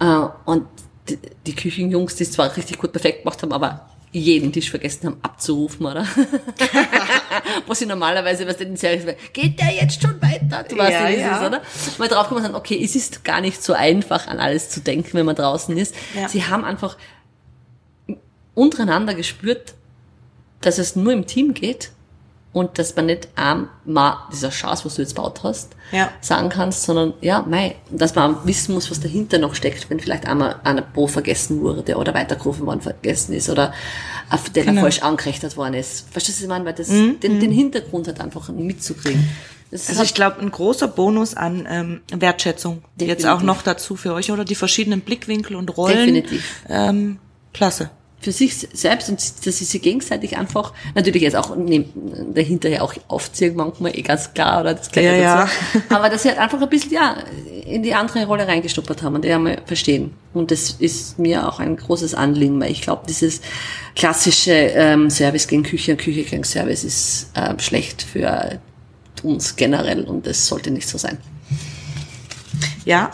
ja. 0.00 0.26
Äh, 0.26 0.50
und 0.50 0.66
die, 1.08 1.18
die 1.46 1.54
Küchenjungs, 1.54 2.16
die 2.16 2.24
es 2.24 2.32
zwar 2.32 2.54
richtig 2.54 2.78
gut 2.78 2.92
perfekt 2.92 3.22
gemacht 3.22 3.42
haben, 3.42 3.52
aber 3.52 3.88
jeden 4.12 4.52
Tisch 4.52 4.70
vergessen 4.70 5.06
haben 5.06 5.16
abzurufen, 5.22 5.86
oder? 5.86 6.06
Was 7.66 7.78
sie 7.78 7.86
normalerweise, 7.86 8.46
was 8.46 8.58
den 8.58 8.76
Service, 8.76 9.16
geht 9.32 9.58
der 9.58 9.70
jetzt 9.70 10.02
schon 10.02 10.20
weiter? 10.20 10.64
Du 10.68 10.76
weißt 10.76 10.92
Ja, 10.92 11.08
ja, 11.08 11.08
wie 11.08 11.14
es 11.14 11.20
ja. 11.20 11.40
ist, 11.40 11.46
oder? 11.46 11.62
Mal 11.98 12.08
draufgekommen 12.08 12.44
sind, 12.44 12.54
okay, 12.54 12.78
es 12.82 12.94
ist 12.94 13.24
gar 13.24 13.40
nicht 13.40 13.62
so 13.62 13.72
einfach, 13.72 14.26
an 14.26 14.38
alles 14.38 14.68
zu 14.68 14.80
denken, 14.80 15.14
wenn 15.14 15.24
man 15.24 15.34
draußen 15.34 15.76
ist. 15.78 15.94
Ja. 16.14 16.28
Sie 16.28 16.44
haben 16.44 16.64
einfach 16.64 16.98
untereinander 18.54 19.14
gespürt, 19.14 19.74
dass 20.60 20.78
es 20.78 20.94
nur 20.94 21.12
im 21.12 21.26
Team 21.26 21.54
geht 21.54 21.92
und 22.52 22.78
dass 22.78 22.94
man 22.96 23.06
nicht 23.06 23.28
ähm, 23.38 23.68
mal 23.86 24.18
dieser 24.30 24.50
Chance, 24.50 24.84
was 24.84 24.96
du 24.96 25.02
jetzt 25.02 25.14
baut 25.14 25.42
hast, 25.42 25.70
Ja. 25.90 26.10
sagen 26.20 26.50
kannst, 26.50 26.82
sondern 26.82 27.14
ja, 27.22 27.42
mei, 27.48 27.76
dass 27.90 28.14
man 28.14 28.36
wissen 28.44 28.74
muss, 28.74 28.90
was 28.90 29.00
dahinter 29.00 29.38
noch 29.38 29.54
steckt, 29.54 29.88
wenn 29.88 30.00
vielleicht 30.00 30.26
einmal 30.26 30.56
eine 30.64 30.82
Pro 30.82 31.06
vergessen 31.06 31.62
wurde 31.62 31.96
oder 31.96 32.12
weitergerufen 32.12 32.66
worden 32.66 32.82
vergessen 32.82 33.32
ist 33.32 33.48
oder 33.48 33.72
auf 34.28 34.50
den 34.50 34.66
Genau. 34.66 34.82
falsch 34.82 35.00
angerechnet 35.02 35.56
worden 35.56 35.74
ist. 35.74 36.06
Verstehst 36.10 36.38
du, 36.38 36.42
was 36.42 36.44
ich 36.44 36.48
meine? 36.50 36.64
Weil 36.66 36.74
das, 36.74 36.88
den, 36.88 37.18
den 37.20 37.52
Hintergrund 37.52 38.06
hat 38.08 38.20
einfach 38.20 38.48
mitzukriegen. 38.50 39.26
Das 39.70 39.88
Also 39.88 40.02
ich 40.02 40.12
glaube, 40.12 40.38
ein 40.40 40.50
großer 40.50 40.88
Bonus 40.88 41.32
an 41.34 41.66
ähm, 41.70 42.00
Wertschätzung 42.14 42.82
jetzt 42.98 43.00
Definitiv. 43.00 43.26
auch 43.30 43.40
noch 43.42 43.62
dazu 43.62 43.96
für 43.96 44.12
euch 44.12 44.30
oder 44.30 44.44
die 44.44 44.54
verschiedenen 44.54 45.00
Blickwinkel 45.00 45.56
und 45.56 45.74
Rollen. 45.78 45.96
Definitiv. 45.96 46.44
Ähm, 46.68 47.18
klasse. 47.54 47.88
Für 48.22 48.32
sich 48.32 48.56
selbst 48.72 49.10
und 49.10 49.18
dass 49.18 49.58
sie 49.58 49.64
sich 49.64 49.82
gegenseitig 49.82 50.36
einfach, 50.36 50.72
natürlich 50.94 51.22
jetzt 51.22 51.34
auch 51.34 51.56
neben, 51.56 52.32
dahinter 52.34 52.68
ja 52.68 52.80
auch 52.80 52.94
aufziehen 53.08 53.56
manchmal, 53.56 53.98
eh 53.98 54.02
ganz 54.02 54.32
klar, 54.32 54.60
oder 54.60 54.74
das 54.74 54.90
gehört 54.90 55.20
Ja, 55.20 55.40
dazu. 55.42 55.84
Aber 55.94 56.08
dass 56.08 56.22
sie 56.22 56.28
halt 56.28 56.38
einfach 56.38 56.62
ein 56.62 56.68
bisschen, 56.68 56.92
ja, 56.92 57.16
in 57.66 57.82
die 57.82 57.94
andere 57.94 58.24
Rolle 58.26 58.46
reingestuppert 58.46 59.02
haben 59.02 59.16
und 59.16 59.24
die 59.24 59.32
einmal 59.32 59.60
verstehen. 59.66 60.12
Und 60.32 60.52
das 60.52 60.70
ist 60.78 61.18
mir 61.18 61.48
auch 61.48 61.58
ein 61.58 61.76
großes 61.76 62.14
Anliegen, 62.14 62.60
weil 62.60 62.70
ich 62.70 62.82
glaube, 62.82 63.02
dieses 63.08 63.40
klassische 63.96 64.52
ähm, 64.52 65.10
Service 65.10 65.48
gegen 65.48 65.64
Küche 65.64 65.92
und 65.92 65.98
Küche 65.98 66.22
gegen 66.22 66.44
Service 66.44 66.84
ist 66.84 67.30
äh, 67.34 67.58
schlecht 67.58 68.02
für 68.02 68.60
uns 69.24 69.56
generell 69.56 70.04
und 70.04 70.26
das 70.26 70.46
sollte 70.46 70.70
nicht 70.70 70.88
so 70.88 70.96
sein. 70.96 71.18
Ja, 72.84 73.10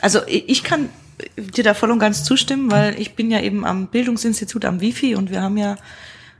also 0.00 0.20
ich 0.26 0.64
kann 0.64 0.88
dir 1.36 1.64
da 1.64 1.74
voll 1.74 1.90
und 1.90 1.98
ganz 1.98 2.24
zustimmen, 2.24 2.70
weil 2.70 2.98
ich 3.00 3.14
bin 3.14 3.30
ja 3.30 3.40
eben 3.40 3.64
am 3.64 3.88
Bildungsinstitut 3.88 4.64
am 4.64 4.80
Wifi 4.80 5.14
und 5.14 5.30
wir 5.30 5.42
haben 5.42 5.56
ja 5.56 5.76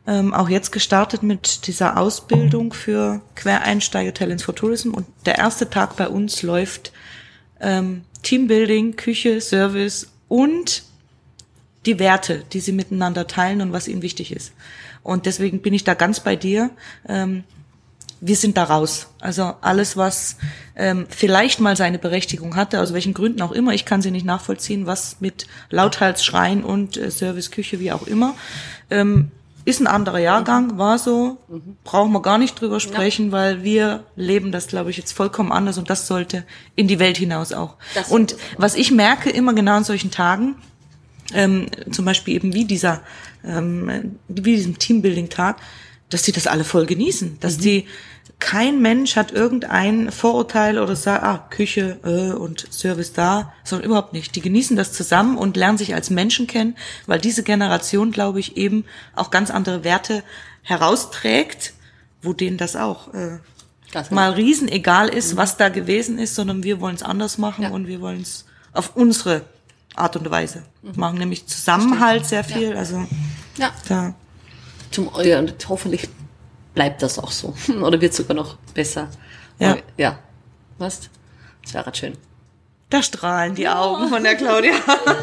ähm, 0.07 0.35
auch 0.35 0.49
jetzt 0.49 0.73
gestartet 0.73 1.23
mit 1.23 1.67
dieser 1.67 1.97
Ausbildung 1.97 2.73
für 2.73 3.21
Quereinsteiger 3.37 4.13
Talents 4.13 4.43
for 4.43 4.55
Tourism 4.55 4.93
und 4.93 5.07
der 5.27 5.39
erste 5.39 5.71
Tag 5.71 5.97
bei 5.97 6.09
uns 6.09 6.43
läuft 6.43 6.93
ähm, 7.61 8.03
Teambuilding, 8.23 8.97
Küche, 8.97 9.41
Service 9.41 10.09
und 10.29 10.85
die 11.87 11.99
Werte, 11.99 12.45
die 12.53 12.61
sie 12.61 12.73
miteinander 12.73 13.27
teilen 13.27 13.61
und 13.61 13.73
was 13.73 13.89
ihnen 13.89 14.03
wichtig 14.03 14.33
ist. 14.33 14.53
Und 15.03 15.27
deswegen 15.27 15.61
bin 15.61 15.75
ich 15.75 15.85
da 15.85 15.95
ganz 15.95 16.21
bei 16.21 16.35
dir. 16.35 16.71
Ähm, 17.09 17.45
wir 18.27 18.37
sind 18.37 18.57
da 18.57 18.65
raus. 18.65 19.09
Also 19.21 19.55
alles, 19.61 19.99
was 19.99 20.37
ähm, 20.77 21.07
vielleicht 21.11 21.61
mal 21.61 21.77
seine 21.77 21.99
Berechtigung 21.99 22.57
hatte, 22.57 22.81
aus 22.81 22.95
welchen 22.95 23.13
Gründen 23.13 23.43
auch 23.43 23.53
immer, 23.53 23.75
ich 23.75 23.85
kann 23.85 24.01
sie 24.01 24.11
nicht 24.11 24.25
nachvollziehen, 24.25 24.87
was 24.87 25.21
mit 25.21 25.47
Lauthalsschreien 25.69 26.65
und 26.65 26.97
äh, 26.97 27.11
Serviceküche, 27.11 27.81
wie 27.81 27.93
auch 27.93 28.07
immer, 28.07 28.35
ähm, 28.91 29.31
ist 29.67 29.81
ein 29.81 29.87
anderer 29.87 30.19
Jahrgang, 30.19 30.79
war 30.79 30.99
so, 30.99 31.39
brauchen 31.85 32.13
wir 32.13 32.23
gar 32.23 32.39
nicht 32.39 32.59
drüber 32.59 32.81
sprechen, 32.81 33.27
ja. 33.27 33.33
weil 33.33 33.63
wir 33.63 34.05
leben 34.17 34.53
das, 34.53 34.69
glaube 34.69 34.91
ich, 34.91 34.97
jetzt 34.97 35.13
vollkommen 35.13 35.53
anders 35.53 35.77
und 35.77 35.91
das 35.91 36.07
sollte 36.07 36.45
in 36.77 36.89
die 36.89 36.99
Welt 36.99 37.19
hinaus 37.19 37.53
auch. 37.53 37.77
Das 37.95 38.11
und 38.11 38.37
was 38.57 38.75
ich 38.75 38.91
merke 38.91 39.31
immer 39.31 39.53
genau 39.53 39.73
an 39.73 39.85
solchen 39.85 40.11
Tagen, 40.11 40.57
ähm, 41.35 41.67
zum 41.91 42.07
Beispiel 42.07 42.35
eben 42.35 42.55
wie 42.55 42.65
dieser, 42.65 43.03
ähm, 43.45 44.17
wie 44.29 44.57
diesem 44.57 44.79
Teambuilding-Tag, 44.79 45.57
dass 46.09 46.23
die 46.23 46.33
das 46.33 46.47
alle 46.47 46.65
voll 46.65 46.87
genießen, 46.87 47.39
dass 47.41 47.59
mhm. 47.59 47.63
die 47.63 47.87
kein 48.45 48.83
Mensch 48.83 49.17
hat 49.17 49.33
irgendein 49.33 50.13
Vorurteil 50.13 50.79
oder 50.79 50.97
sagt, 50.97 51.25
ah, 51.25 51.47
Küche 51.49 51.99
äh, 52.05 52.37
und 52.37 52.71
Service 52.71 53.15
da, 53.15 53.55
sondern 53.65 53.87
überhaupt 53.87 54.13
nicht. 54.13 54.37
Die 54.37 54.43
genießen 54.43 54.77
das 54.77 54.93
zusammen 54.93 55.39
und 55.39 55.57
lernen 55.57 55.79
sich 55.79 55.95
als 55.95 56.11
Menschen 56.11 56.47
kennen, 56.47 56.77
weil 57.07 57.19
diese 57.19 57.43
Generation, 57.43 58.11
glaube 58.11 58.41
ich, 58.41 58.59
eben 58.59 58.85
auch 59.17 59.31
ganz 59.31 59.51
andere 59.51 59.83
Werte 59.83 60.23
herausträgt, 60.61 61.73
wo 62.21 62.35
denen 62.35 62.59
das 62.59 62.77
auch 62.77 63.15
äh, 63.15 63.39
das 63.93 64.11
mal 64.11 64.33
riesen 64.33 64.69
egal 64.69 65.09
ist, 65.09 65.33
mhm. 65.33 65.37
was 65.39 65.57
da 65.57 65.71
gewesen 65.71 66.19
ist, 66.19 66.35
sondern 66.35 66.63
wir 66.63 66.83
wollen 66.83 66.97
es 66.97 67.03
anders 67.03 67.39
machen 67.39 67.63
ja. 67.63 67.71
und 67.71 67.87
wir 67.87 68.03
wollen 68.03 68.21
es 68.21 68.45
auf 68.75 68.95
unsere 68.95 69.41
Art 69.95 70.17
und 70.17 70.31
Weise 70.31 70.65
mhm. 70.83 70.93
machen, 70.97 71.19
nämlich 71.19 71.47
Zusammenhalt 71.47 72.27
sehr 72.27 72.45
viel. 72.45 72.73
Ja. 72.73 72.77
Also 72.77 73.07
ja. 73.57 73.73
da. 73.89 74.15
Zum, 74.91 75.11
ja, 75.23 75.43
hoffentlich 75.67 76.11
bleibt 76.75 77.03
das 77.03 77.19
auch 77.19 77.31
so. 77.31 77.55
Oder 77.81 78.01
wird 78.01 78.15
sogar 78.15 78.35
noch 78.35 78.57
besser. 78.75 79.09
Ja. 79.59 79.77
ja. 79.97 80.19
Was? 80.79 81.09
Das 81.63 81.75
wäre 81.75 81.95
schön. 81.95 82.19
Da 82.91 83.03
strahlen 83.03 83.55
die 83.55 83.69
Augen 83.69 84.09
von 84.09 84.23
der 84.23 84.37
Claudia. 84.37 84.75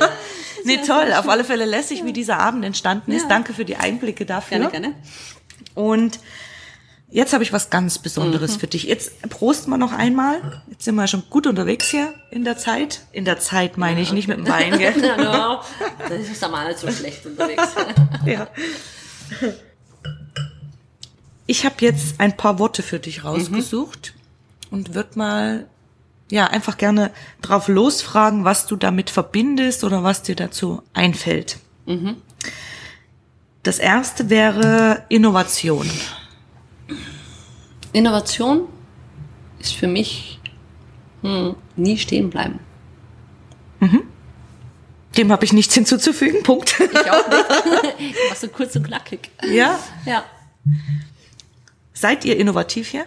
nee, 0.66 0.80
toll. 0.86 1.14
Auf 1.14 1.30
alle 1.30 1.44
Fälle 1.44 1.66
lässig, 1.66 2.04
wie 2.04 2.14
dieser 2.14 2.40
Abend 2.40 2.66
entstanden 2.66 3.12
ist. 3.12 3.24
Ja. 3.24 3.30
Danke 3.30 3.54
für 3.54 3.66
die 3.66 3.76
Einblicke 3.76 4.26
dafür. 4.26 4.58
Gerne, 4.58 4.72
gerne. 4.72 4.96
Und 5.76 6.20
jetzt 7.10 7.34
habe 7.34 7.44
ich 7.44 7.54
was 7.54 7.70
ganz 7.70 8.00
Besonderes 8.00 8.56
mhm. 8.56 8.60
für 8.60 8.68
dich. 8.68 8.84
Jetzt 8.84 9.22
prost 9.30 9.68
mal 9.68 9.78
noch 9.78 9.94
einmal. 9.94 10.64
Jetzt 10.70 10.86
sind 10.86 10.96
wir 10.96 11.08
schon 11.08 11.24
gut 11.30 11.46
unterwegs 11.48 11.90
hier 11.90 12.14
in 12.32 12.44
der 12.44 12.58
Zeit. 12.58 13.02
In 13.12 13.26
der 13.26 13.40
Zeit 13.40 13.78
meine 13.78 13.98
ja. 13.98 14.04
ich, 14.04 14.12
nicht 14.12 14.28
mit 14.28 14.38
dem 14.38 14.48
Wein, 14.48 14.78
gell? 14.78 14.94
no, 15.18 15.62
das 16.10 16.30
ist 16.30 16.44
aber 16.44 16.66
nicht 16.66 16.80
so 16.80 16.92
schlecht 16.92 17.26
unterwegs. 17.26 17.70
ja. 18.26 18.48
Ich 21.52 21.66
habe 21.66 21.76
jetzt 21.82 22.22
ein 22.22 22.38
paar 22.38 22.60
Worte 22.60 22.82
für 22.82 22.98
dich 22.98 23.26
rausgesucht 23.26 24.14
mhm. 24.16 24.78
und 24.78 24.94
würde 24.94 25.20
mal 25.20 25.68
ja 26.30 26.48
einfach 26.48 26.78
gerne 26.78 27.12
drauf 27.42 27.68
losfragen, 27.68 28.46
was 28.46 28.68
du 28.68 28.78
damit 28.78 29.10
verbindest 29.10 29.84
oder 29.84 30.02
was 30.02 30.24
dir 30.24 30.38
dazu 30.38 30.82
einfällt. 30.94 31.58
Mhm. 31.88 32.16
Das 33.64 33.80
erste 33.80 34.30
wäre 34.30 35.04
Innovation. 35.10 35.92
Innovation 37.92 38.70
ist 39.60 39.74
für 39.74 39.88
mich 39.88 40.40
hm, 41.22 41.58
nie 41.76 41.98
stehen 41.98 42.30
bleiben. 42.30 42.60
Mhm. 43.82 44.04
Dem 45.18 45.34
habe 45.34 45.44
ich 45.44 45.52
nichts 45.52 45.74
hinzuzufügen. 45.74 46.44
Punkt. 46.44 46.80
Ich 46.80 47.12
auch 47.12 47.28
nicht. 47.28 48.16
Machst 48.30 48.44
du 48.44 48.48
kurz 48.48 48.74
und 48.78 48.88
knackig. 48.88 49.30
Ja. 49.44 49.78
Ja. 50.06 50.24
Seid 52.02 52.26
ihr 52.26 52.36
innovativ 52.36 52.88
hier? 52.88 53.06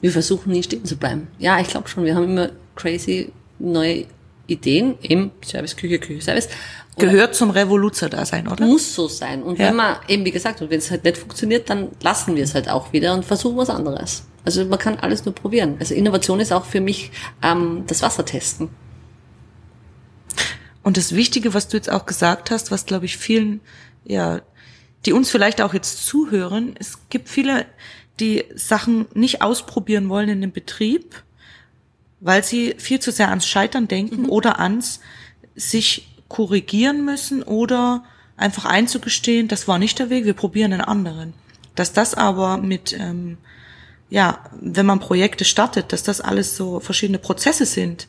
Wir 0.00 0.12
versuchen 0.12 0.50
nie 0.50 0.62
stehen 0.62 0.86
zu 0.86 0.96
bleiben. 0.96 1.28
Ja, 1.38 1.60
ich 1.60 1.68
glaube 1.68 1.90
schon. 1.90 2.06
Wir 2.06 2.14
haben 2.14 2.24
immer 2.24 2.48
crazy 2.74 3.30
neue 3.58 4.06
Ideen 4.46 4.94
im 5.02 5.30
Service, 5.44 5.76
Küche, 5.76 5.98
Küche, 5.98 6.22
Service. 6.22 6.48
Gehört 6.96 7.34
zum 7.34 7.50
Revoluzer-Dasein, 7.50 8.48
oder? 8.48 8.64
Muss 8.64 8.94
so 8.94 9.08
sein. 9.08 9.42
Und 9.42 9.58
ja. 9.58 9.66
wenn 9.66 9.76
man, 9.76 9.96
eben 10.08 10.24
wie 10.24 10.30
gesagt, 10.30 10.62
und 10.62 10.70
wenn 10.70 10.78
es 10.78 10.90
halt 10.90 11.04
nicht 11.04 11.18
funktioniert, 11.18 11.68
dann 11.68 11.88
lassen 12.00 12.34
wir 12.34 12.44
es 12.44 12.54
halt 12.54 12.70
auch 12.70 12.94
wieder 12.94 13.12
und 13.12 13.26
versuchen 13.26 13.58
was 13.58 13.68
anderes. 13.68 14.24
Also 14.46 14.64
man 14.64 14.78
kann 14.78 14.98
alles 14.98 15.26
nur 15.26 15.34
probieren. 15.34 15.76
Also 15.78 15.94
Innovation 15.94 16.40
ist 16.40 16.50
auch 16.50 16.64
für 16.64 16.80
mich 16.80 17.10
ähm, 17.42 17.84
das 17.88 18.00
Wasser 18.00 18.24
testen. 18.24 18.70
Und 20.82 20.96
das 20.96 21.14
Wichtige, 21.14 21.52
was 21.52 21.68
du 21.68 21.76
jetzt 21.76 21.92
auch 21.92 22.06
gesagt 22.06 22.50
hast, 22.50 22.70
was 22.70 22.86
glaube 22.86 23.04
ich 23.04 23.18
vielen 23.18 23.60
ja 24.06 24.40
die 25.06 25.12
uns 25.12 25.30
vielleicht 25.30 25.60
auch 25.60 25.74
jetzt 25.74 26.06
zuhören. 26.06 26.74
Es 26.78 26.98
gibt 27.08 27.28
viele, 27.28 27.66
die 28.20 28.44
Sachen 28.54 29.06
nicht 29.14 29.42
ausprobieren 29.42 30.08
wollen 30.08 30.28
in 30.28 30.40
dem 30.40 30.52
Betrieb, 30.52 31.22
weil 32.20 32.44
sie 32.44 32.74
viel 32.78 33.00
zu 33.00 33.10
sehr 33.10 33.30
ans 33.30 33.46
Scheitern 33.46 33.88
denken 33.88 34.22
mhm. 34.22 34.30
oder 34.30 34.60
ans 34.60 35.00
sich 35.56 36.08
korrigieren 36.28 37.04
müssen 37.04 37.42
oder 37.42 38.04
einfach 38.36 38.64
einzugestehen, 38.64 39.48
das 39.48 39.68
war 39.68 39.78
nicht 39.78 39.98
der 39.98 40.10
Weg, 40.10 40.24
wir 40.24 40.34
probieren 40.34 40.72
einen 40.72 40.82
anderen. 40.82 41.34
Dass 41.74 41.92
das 41.92 42.14
aber 42.14 42.56
mit, 42.56 42.92
ähm, 42.98 43.38
ja, 44.08 44.38
wenn 44.60 44.86
man 44.86 45.00
Projekte 45.00 45.44
startet, 45.44 45.92
dass 45.92 46.02
das 46.02 46.20
alles 46.20 46.56
so 46.56 46.80
verschiedene 46.80 47.18
Prozesse 47.18 47.66
sind, 47.66 48.08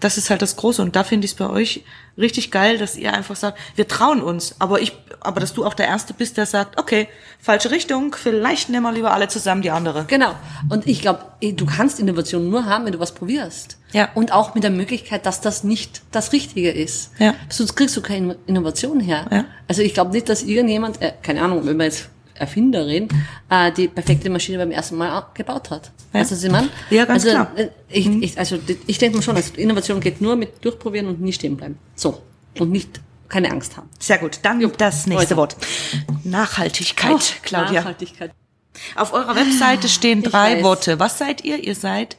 das 0.00 0.18
ist 0.18 0.30
halt 0.30 0.42
das 0.42 0.56
Große. 0.56 0.82
Und 0.82 0.94
da 0.94 1.04
finde 1.04 1.24
ich 1.24 1.32
es 1.32 1.36
bei 1.36 1.48
euch 1.48 1.82
richtig 2.16 2.50
geil, 2.50 2.78
dass 2.78 2.96
ihr 2.96 3.12
einfach 3.12 3.34
sagt, 3.34 3.58
wir 3.76 3.88
trauen 3.88 4.22
uns. 4.22 4.54
Aber 4.58 4.80
ich, 4.80 4.92
aber 5.20 5.40
dass 5.40 5.52
du 5.52 5.64
auch 5.64 5.74
der 5.74 5.86
Erste 5.86 6.14
bist, 6.14 6.36
der 6.36 6.46
sagt, 6.46 6.78
okay, 6.78 7.08
falsche 7.40 7.70
Richtung, 7.70 8.14
vielleicht 8.14 8.68
nehmen 8.68 8.84
wir 8.84 8.92
lieber 8.92 9.12
alle 9.12 9.28
zusammen 9.28 9.62
die 9.62 9.70
andere. 9.70 10.04
Genau. 10.06 10.34
Und 10.68 10.86
ich 10.86 11.00
glaube, 11.00 11.24
du 11.40 11.66
kannst 11.66 11.98
Innovation 11.98 12.50
nur 12.50 12.66
haben, 12.66 12.84
wenn 12.84 12.92
du 12.92 13.00
was 13.00 13.12
probierst. 13.12 13.78
Ja. 13.92 14.10
Und 14.14 14.32
auch 14.32 14.54
mit 14.54 14.64
der 14.64 14.70
Möglichkeit, 14.70 15.26
dass 15.26 15.40
das 15.40 15.64
nicht 15.64 16.02
das 16.12 16.32
Richtige 16.32 16.70
ist. 16.70 17.12
Ja. 17.18 17.34
Sonst 17.48 17.74
kriegst 17.74 17.96
du 17.96 18.02
keine 18.02 18.36
Innovation 18.46 19.00
her. 19.00 19.26
Ja. 19.30 19.44
Also 19.66 19.82
ich 19.82 19.94
glaube 19.94 20.12
nicht, 20.12 20.28
dass 20.28 20.42
irgendjemand, 20.42 21.00
äh, 21.00 21.12
keine 21.22 21.42
Ahnung, 21.42 21.66
wenn 21.66 21.76
man 21.76 21.86
jetzt 21.86 22.10
Erfinderin 22.38 23.08
äh, 23.50 23.72
die 23.72 23.88
perfekte 23.88 24.30
Maschine 24.30 24.58
beim 24.58 24.70
ersten 24.70 24.96
Mal 24.96 25.26
gebaut 25.34 25.70
hat. 25.70 25.90
Ja. 26.12 26.20
Also 26.20 26.34
sie 26.34 26.48
man, 26.48 26.68
ja, 26.90 27.04
ganz 27.04 27.24
also, 27.24 27.36
klar. 27.36 27.52
Äh, 27.56 27.68
ich, 27.88 28.08
mhm. 28.08 28.22
ich, 28.22 28.38
also 28.38 28.58
ich 28.86 28.98
denke 28.98 29.16
mal 29.16 29.22
schon, 29.22 29.36
also 29.36 29.54
Innovation 29.56 30.00
geht 30.00 30.20
nur 30.20 30.36
mit 30.36 30.64
durchprobieren 30.64 31.08
und 31.08 31.20
nie 31.20 31.32
stehen 31.32 31.56
bleiben. 31.56 31.78
So 31.94 32.22
und 32.58 32.70
nicht 32.70 33.00
keine 33.28 33.50
Angst 33.50 33.76
haben. 33.76 33.88
Sehr 33.98 34.18
gut. 34.18 34.40
Dann 34.42 34.60
jo. 34.60 34.70
das 34.76 35.06
nächste 35.06 35.36
Wort. 35.36 35.56
Nachhaltigkeit, 36.24 37.12
oh, 37.12 37.20
Claudia. 37.42 37.80
Nachhaltigkeit. 37.80 38.32
Auf 38.94 39.12
eurer 39.12 39.34
Webseite 39.36 39.88
stehen 39.88 40.22
drei 40.22 40.62
Worte. 40.62 40.98
Was 40.98 41.18
seid 41.18 41.44
ihr? 41.44 41.62
Ihr 41.62 41.74
seid 41.74 42.16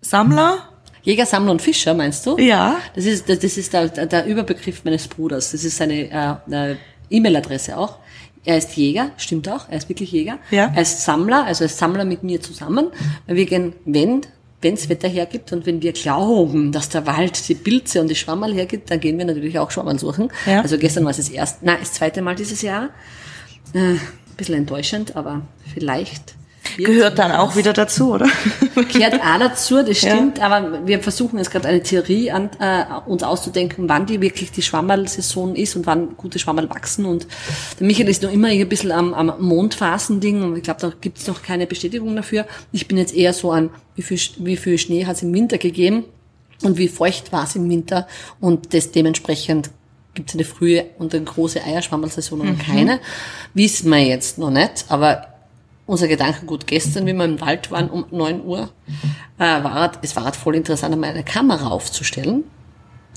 Sammler, 0.00 0.68
Jäger, 1.02 1.26
Sammler 1.26 1.52
und 1.52 1.62
Fischer, 1.62 1.94
meinst 1.94 2.26
du? 2.26 2.38
Ja. 2.38 2.76
Das 2.94 3.04
ist, 3.04 3.28
das 3.28 3.42
ist 3.42 3.72
der, 3.72 3.88
der 3.88 4.26
Überbegriff 4.26 4.84
meines 4.84 5.08
Bruders. 5.08 5.52
Das 5.52 5.64
ist 5.64 5.76
seine 5.76 6.10
äh, 6.50 6.76
E-Mail-Adresse 7.10 7.76
auch. 7.76 7.98
Er 8.44 8.56
ist 8.56 8.74
Jäger, 8.76 9.10
stimmt 9.18 9.48
auch, 9.50 9.68
er 9.68 9.76
ist 9.76 9.88
wirklich 9.88 10.12
Jäger. 10.12 10.38
Ja. 10.50 10.72
Er 10.74 10.82
ist 10.82 11.04
Sammler, 11.04 11.44
also 11.44 11.64
er 11.64 11.66
ist 11.66 11.76
Sammler 11.76 12.06
mit 12.06 12.22
mir 12.22 12.40
zusammen. 12.40 12.88
Wir 13.26 13.44
gehen, 13.44 13.74
wenn 13.84 14.22
wenns 14.62 14.88
Wetter 14.88 15.08
hergibt 15.08 15.52
und 15.52 15.66
wenn 15.66 15.82
wir 15.82 15.92
glauben, 15.92 16.72
dass 16.72 16.88
der 16.88 17.06
Wald 17.06 17.48
die 17.48 17.54
Pilze 17.54 18.00
und 18.00 18.08
die 18.08 18.14
Schwammerl 18.14 18.54
hergibt, 18.54 18.90
dann 18.90 19.00
gehen 19.00 19.18
wir 19.18 19.24
natürlich 19.24 19.58
auch 19.58 19.70
Schwammerl 19.70 19.98
suchen. 19.98 20.30
Ja. 20.46 20.60
Also 20.60 20.78
gestern 20.78 21.04
war 21.04 21.10
es 21.10 21.16
das 21.16 21.28
erste, 21.28 21.64
nein, 21.64 21.78
das 21.80 21.94
zweite 21.94 22.22
Mal 22.22 22.34
dieses 22.34 22.62
Jahr. 22.62 22.90
Äh, 23.72 23.78
ein 23.78 24.00
bisschen 24.36 24.56
enttäuschend, 24.56 25.16
aber 25.16 25.42
vielleicht 25.72 26.34
Gehört 26.76 27.18
dann 27.18 27.32
auch 27.32 27.56
wieder 27.56 27.72
dazu, 27.72 28.14
oder? 28.14 28.28
Gehört 28.74 29.14
auch 29.14 29.38
dazu, 29.38 29.82
das 29.82 29.98
stimmt, 29.98 30.38
ja. 30.38 30.44
aber 30.46 30.86
wir 30.86 31.00
versuchen 31.00 31.38
jetzt 31.38 31.50
gerade 31.50 31.68
eine 31.68 31.82
Theorie 31.82 32.30
an, 32.30 32.50
äh, 32.60 32.84
uns 33.06 33.22
auszudenken, 33.22 33.88
wann 33.88 34.06
die 34.06 34.20
wirklich 34.20 34.52
die 34.52 34.62
Schwammerl-Saison 34.62 35.54
ist 35.54 35.76
und 35.76 35.86
wann 35.86 36.16
gute 36.16 36.38
Schwammerl 36.38 36.70
wachsen. 36.70 37.06
Und 37.06 37.26
der 37.78 37.86
Michael 37.86 38.08
ist 38.08 38.22
noch 38.22 38.32
immer 38.32 38.48
ein 38.48 38.68
bisschen 38.68 38.92
am, 38.92 39.14
am 39.14 39.32
Mondphasending 39.40 40.42
und 40.42 40.56
ich 40.56 40.62
glaube, 40.62 40.80
da 40.80 40.92
gibt 41.00 41.18
es 41.18 41.26
noch 41.26 41.42
keine 41.42 41.66
Bestätigung 41.66 42.14
dafür. 42.14 42.46
Ich 42.72 42.86
bin 42.86 42.98
jetzt 42.98 43.14
eher 43.14 43.32
so 43.32 43.52
an, 43.52 43.70
wie 43.96 44.02
viel, 44.02 44.20
wie 44.38 44.56
viel 44.56 44.78
Schnee 44.78 45.06
hat 45.06 45.16
es 45.16 45.22
im 45.22 45.32
Winter 45.32 45.58
gegeben 45.58 46.04
und 46.62 46.78
wie 46.78 46.88
feucht 46.88 47.32
war 47.32 47.44
es 47.44 47.56
im 47.56 47.68
Winter 47.68 48.06
und 48.38 48.74
das 48.74 48.92
dementsprechend 48.92 49.70
gibt 50.14 50.30
es 50.30 50.34
eine 50.34 50.44
frühe 50.44 50.86
und 50.98 51.14
eine 51.14 51.24
große 51.24 51.62
Eierschwammersaison 51.62 52.40
oder 52.40 52.54
keine. 52.54 53.00
Wissen 53.54 53.90
wir 53.90 54.00
jetzt 54.00 54.38
noch 54.38 54.50
nicht, 54.50 54.86
aber 54.88 55.29
unser 55.90 56.08
Gedankengut 56.08 56.66
gestern, 56.66 57.04
wie 57.06 57.12
wir 57.12 57.24
im 57.24 57.40
Wald 57.40 57.70
waren 57.70 57.90
um 57.90 58.06
9 58.10 58.44
Uhr, 58.44 58.70
äh, 59.38 59.42
war, 59.42 59.92
es 60.02 60.14
war 60.14 60.32
voll 60.32 60.54
interessant, 60.54 60.94
einmal 60.94 61.10
eine 61.10 61.24
Kamera 61.24 61.68
aufzustellen 61.68 62.44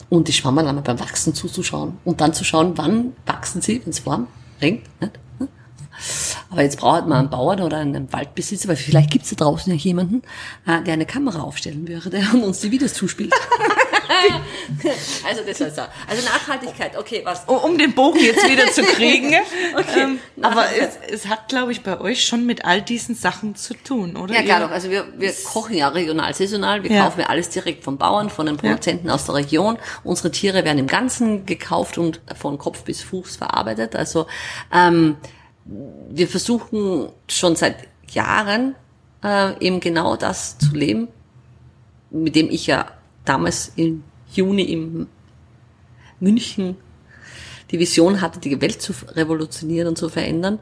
und 0.09 0.27
die 0.27 0.33
Schwammerl 0.33 0.67
einmal 0.67 0.83
beim 0.83 0.99
Wachsen 0.99 1.35
zuzuschauen 1.35 1.97
und 2.03 2.19
dann 2.19 2.33
zu 2.33 2.43
schauen, 2.43 2.73
wann 2.75 3.13
wachsen 3.25 3.61
sie, 3.61 3.81
wenn 3.83 3.91
es 3.91 4.05
warm, 4.05 4.27
regnet. 4.59 4.89
Nicht? 4.99 5.13
Aber 6.49 6.63
jetzt 6.63 6.79
braucht 6.79 7.07
man 7.07 7.19
einen 7.19 7.29
Bauern 7.29 7.61
oder 7.61 7.77
einen 7.77 8.11
Waldbesitzer, 8.11 8.67
weil 8.67 8.75
vielleicht 8.75 9.11
gibt 9.11 9.25
es 9.25 9.29
da 9.29 9.45
draußen 9.45 9.71
ja 9.71 9.77
jemanden, 9.77 10.23
äh, 10.65 10.81
der 10.83 10.93
eine 10.93 11.05
Kamera 11.05 11.41
aufstellen 11.41 11.87
würde 11.87 12.23
und 12.33 12.43
uns 12.43 12.59
die 12.59 12.71
Videos 12.71 12.95
zuspielt. 12.95 13.33
also 15.27 15.41
das 15.45 15.61
heißt 15.61 15.75
so. 15.75 15.81
Also 16.07 16.25
Nachhaltigkeit, 16.25 16.97
okay, 16.97 17.21
was? 17.23 17.43
Um 17.45 17.77
den 17.77 17.93
Bogen 17.93 18.19
jetzt 18.19 18.49
wieder 18.49 18.67
zu 18.67 18.83
kriegen. 18.83 19.33
okay. 19.77 20.01
Ähm, 20.01 20.19
aber 20.41 20.65
es, 20.77 20.97
es 21.09 21.27
hat, 21.27 21.49
glaube 21.49 21.71
ich, 21.71 21.83
bei 21.83 21.99
euch 21.99 22.25
schon 22.25 22.45
mit 22.45 22.65
all 22.65 22.81
diesen 22.81 23.15
Sachen 23.15 23.55
zu 23.55 23.73
tun, 23.73 24.15
oder? 24.15 24.33
Ja, 24.33 24.43
klar 24.43 24.59
doch. 24.61 24.71
Also 24.71 24.89
wir, 24.89 25.07
wir 25.17 25.33
kochen 25.43 25.75
ja 25.75 25.87
regional, 25.89 26.33
saisonal. 26.33 26.83
Wir 26.83 26.91
ja. 26.91 27.03
kaufen 27.03 27.21
ja 27.21 27.27
alles 27.27 27.49
direkt 27.49 27.83
vom 27.83 27.97
Bauern, 27.97 28.29
von 28.29 28.45
den 28.45 28.57
Produzenten 28.57 29.07
ja. 29.07 29.13
aus 29.13 29.25
der 29.25 29.35
Region. 29.35 29.77
Unsere 30.03 30.31
Tiere 30.31 30.63
werden 30.65 30.79
im 30.79 30.87
Ganzen 30.87 31.45
gekauft 31.45 31.97
und 31.97 32.21
von 32.35 32.57
Kopf 32.57 32.83
bis 32.83 33.01
Fuß 33.01 33.37
verarbeitet. 33.37 33.95
Also 33.95 34.27
ähm, 34.73 35.17
wir 35.65 36.27
versuchen 36.27 37.09
schon 37.27 37.55
seit 37.55 37.87
Jahren 38.11 38.75
äh, 39.23 39.57
eben 39.65 39.79
genau 39.79 40.15
das 40.15 40.57
zu 40.57 40.73
leben, 40.73 41.07
mit 42.11 42.35
dem 42.35 42.49
ich 42.49 42.67
ja 42.67 42.87
damals 43.25 43.71
im 43.75 44.03
Juni 44.33 44.63
in 44.63 45.07
München 46.19 46.77
die 47.71 47.79
Vision 47.79 48.21
hatte, 48.21 48.39
die 48.39 48.59
Welt 48.61 48.81
zu 48.81 48.93
revolutionieren 49.09 49.87
und 49.87 49.97
zu 49.97 50.09
verändern. 50.09 50.59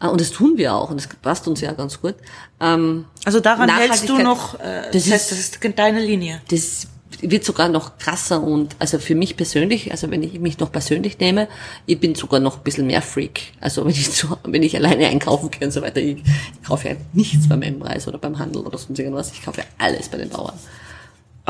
Äh, 0.00 0.08
und 0.08 0.20
das 0.20 0.30
tun 0.30 0.56
wir 0.56 0.74
auch 0.74 0.90
und 0.90 0.98
das 0.98 1.08
passt 1.08 1.48
uns 1.48 1.60
ja 1.60 1.72
ganz 1.72 2.00
gut. 2.00 2.14
Ähm, 2.60 3.06
also 3.24 3.40
daran 3.40 3.74
hältst 3.74 4.08
du 4.08 4.18
noch, 4.18 4.58
äh, 4.60 4.90
das, 4.92 5.10
heißt, 5.10 5.32
das 5.32 5.38
ist 5.38 5.58
deine 5.76 6.00
Linie. 6.00 6.40
Das 6.50 6.86
wird 7.22 7.44
sogar 7.44 7.68
noch 7.68 7.98
krasser 7.98 8.42
und 8.42 8.76
also 8.78 8.98
für 8.98 9.14
mich 9.14 9.36
persönlich, 9.36 9.90
also 9.90 10.10
wenn 10.10 10.22
ich 10.22 10.38
mich 10.38 10.58
noch 10.58 10.72
persönlich 10.72 11.18
nehme, 11.18 11.48
ich 11.84 11.98
bin 11.98 12.14
sogar 12.14 12.40
noch 12.40 12.58
ein 12.58 12.62
bisschen 12.62 12.86
mehr 12.86 13.02
Freak. 13.02 13.52
Also 13.60 13.84
wenn 13.84 13.90
ich 13.90 14.10
so, 14.10 14.38
wenn 14.44 14.62
ich 14.62 14.76
alleine 14.76 15.06
einkaufen 15.08 15.50
gehe 15.50 15.66
und 15.66 15.72
so 15.72 15.82
weiter, 15.82 16.00
ich, 16.00 16.18
ich 16.18 16.66
kaufe 16.66 16.88
ja 16.88 16.96
nichts 17.12 17.48
beim 17.48 17.62
M-Preis 17.62 18.06
oder 18.06 18.18
beim 18.18 18.38
Handel 18.38 18.62
oder 18.62 18.78
sonst 18.78 18.98
irgendwas, 18.98 19.32
ich 19.32 19.42
kaufe 19.42 19.60
ja 19.60 19.66
alles 19.78 20.08
bei 20.08 20.18
den 20.18 20.28
Bauern. 20.28 20.58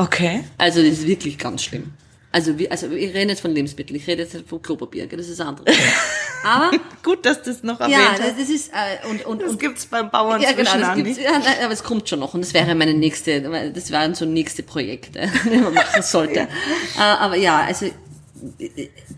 Okay. 0.01 0.43
Also 0.57 0.81
das 0.81 0.93
ist 0.93 1.07
wirklich 1.07 1.37
ganz 1.37 1.63
schlimm. 1.63 1.91
Also, 2.33 2.57
wie, 2.57 2.71
also 2.71 2.89
ich 2.89 3.13
rede 3.13 3.29
jetzt 3.29 3.41
von 3.41 3.51
Lebensmitteln, 3.51 3.97
ich 3.99 4.07
rede 4.07 4.23
jetzt 4.23 4.37
von 4.47 4.61
Klopapier, 4.61 5.05
das 5.05 5.27
ist 5.27 5.41
andere. 5.41 5.65
Aber 6.43 6.71
gut, 7.03 7.25
dass 7.25 7.43
das 7.43 7.61
noch 7.61 7.79
erwähnt 7.81 7.97
Ja, 7.99 8.17
das, 8.17 8.37
das 8.37 8.49
ist 8.49 8.69
äh, 8.69 9.07
und 9.07 9.25
und 9.25 9.41
das 9.41 9.51
und, 9.51 9.59
gibt's 9.59 9.85
beim 9.85 10.09
Bauern 10.09 10.41
ja, 10.41 10.53
genau, 10.53 10.77
das 10.77 10.95
gibt's, 10.95 11.19
ja, 11.19 11.39
aber 11.63 11.73
es 11.73 11.83
kommt 11.83 12.09
schon 12.09 12.19
noch 12.19 12.33
und 12.33 12.41
das 12.41 12.55
wäre 12.55 12.73
meine 12.73 12.95
nächste, 12.95 13.41
das 13.71 13.91
wären 13.91 14.15
so 14.15 14.25
nächste 14.25 14.63
Projekte, 14.63 15.29
die 15.43 15.57
man 15.57 15.73
machen 15.73 16.01
sollte. 16.01 16.47
ja. 16.95 17.13
Äh, 17.15 17.17
aber 17.19 17.35
ja, 17.35 17.59
also 17.59 17.87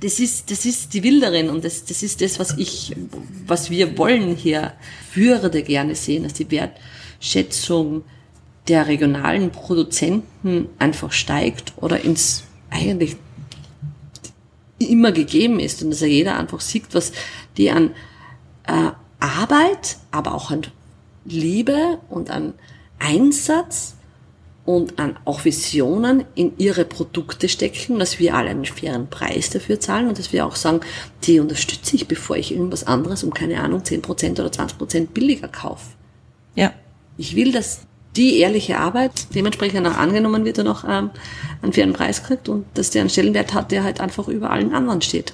das 0.01 0.19
ist 0.19 0.51
das 0.51 0.65
ist 0.65 0.93
die 0.93 1.01
Wilderin 1.03 1.49
und 1.49 1.63
das 1.63 1.85
das 1.85 2.03
ist 2.03 2.19
das, 2.19 2.39
was 2.39 2.57
ich, 2.57 2.93
was 3.47 3.69
wir 3.69 3.97
wollen 3.97 4.35
hier. 4.35 4.73
Würde 5.13 5.63
gerne 5.63 5.95
sehen, 5.95 6.23
dass 6.23 6.33
die 6.33 6.51
Wertschätzung 6.51 8.03
der 8.67 8.87
regionalen 8.87 9.51
Produzenten 9.51 10.69
einfach 10.79 11.11
steigt 11.11 11.73
oder 11.77 12.01
ins 12.01 12.43
eigentlich 12.69 13.17
immer 14.79 15.11
gegeben 15.11 15.59
ist 15.59 15.83
und 15.83 15.91
dass 15.91 16.01
ja 16.01 16.07
jeder 16.07 16.37
einfach 16.37 16.61
sieht, 16.61 16.93
was 16.93 17.11
die 17.57 17.71
an 17.71 17.91
äh, 18.67 18.91
Arbeit, 19.19 19.97
aber 20.11 20.33
auch 20.33 20.51
an 20.51 20.63
Liebe 21.25 21.99
und 22.09 22.29
an 22.29 22.53
Einsatz 22.99 23.95
und 24.65 24.99
an 24.99 25.17
auch 25.25 25.43
Visionen 25.45 26.25
in 26.35 26.57
ihre 26.57 26.85
Produkte 26.85 27.49
stecken, 27.49 27.99
dass 27.99 28.19
wir 28.19 28.35
alle 28.35 28.49
einen 28.49 28.65
fairen 28.65 29.09
Preis 29.09 29.49
dafür 29.49 29.79
zahlen 29.79 30.07
und 30.07 30.19
dass 30.19 30.31
wir 30.31 30.45
auch 30.45 30.55
sagen, 30.55 30.81
die 31.23 31.39
unterstütze 31.39 31.95
ich, 31.95 32.07
bevor 32.07 32.37
ich 32.37 32.53
irgendwas 32.53 32.85
anderes 32.85 33.23
um 33.23 33.33
keine 33.33 33.61
Ahnung 33.61 33.81
10% 33.81 34.31
oder 34.31 34.47
20% 34.47 35.07
billiger 35.07 35.49
kaufe. 35.49 35.91
Ja. 36.55 36.73
Ich 37.17 37.35
will, 37.35 37.51
dass 37.51 37.81
die 38.15 38.39
ehrliche 38.39 38.77
Arbeit 38.77 39.33
dementsprechend 39.35 39.87
auch 39.87 39.97
angenommen 39.97 40.45
wird 40.45 40.59
und 40.59 40.67
auch 40.67 40.83
ähm, 40.87 41.09
einen 41.61 41.73
fairen 41.73 41.93
Preis 41.93 42.23
kriegt 42.23 42.49
und 42.49 42.65
dass 42.75 42.91
der 42.91 43.01
einen 43.01 43.09
Stellenwert 43.09 43.53
hat, 43.53 43.71
der 43.71 43.83
halt 43.83 43.99
einfach 43.99 44.27
über 44.27 44.51
allen 44.51 44.73
anderen 44.73 45.01
steht. 45.01 45.33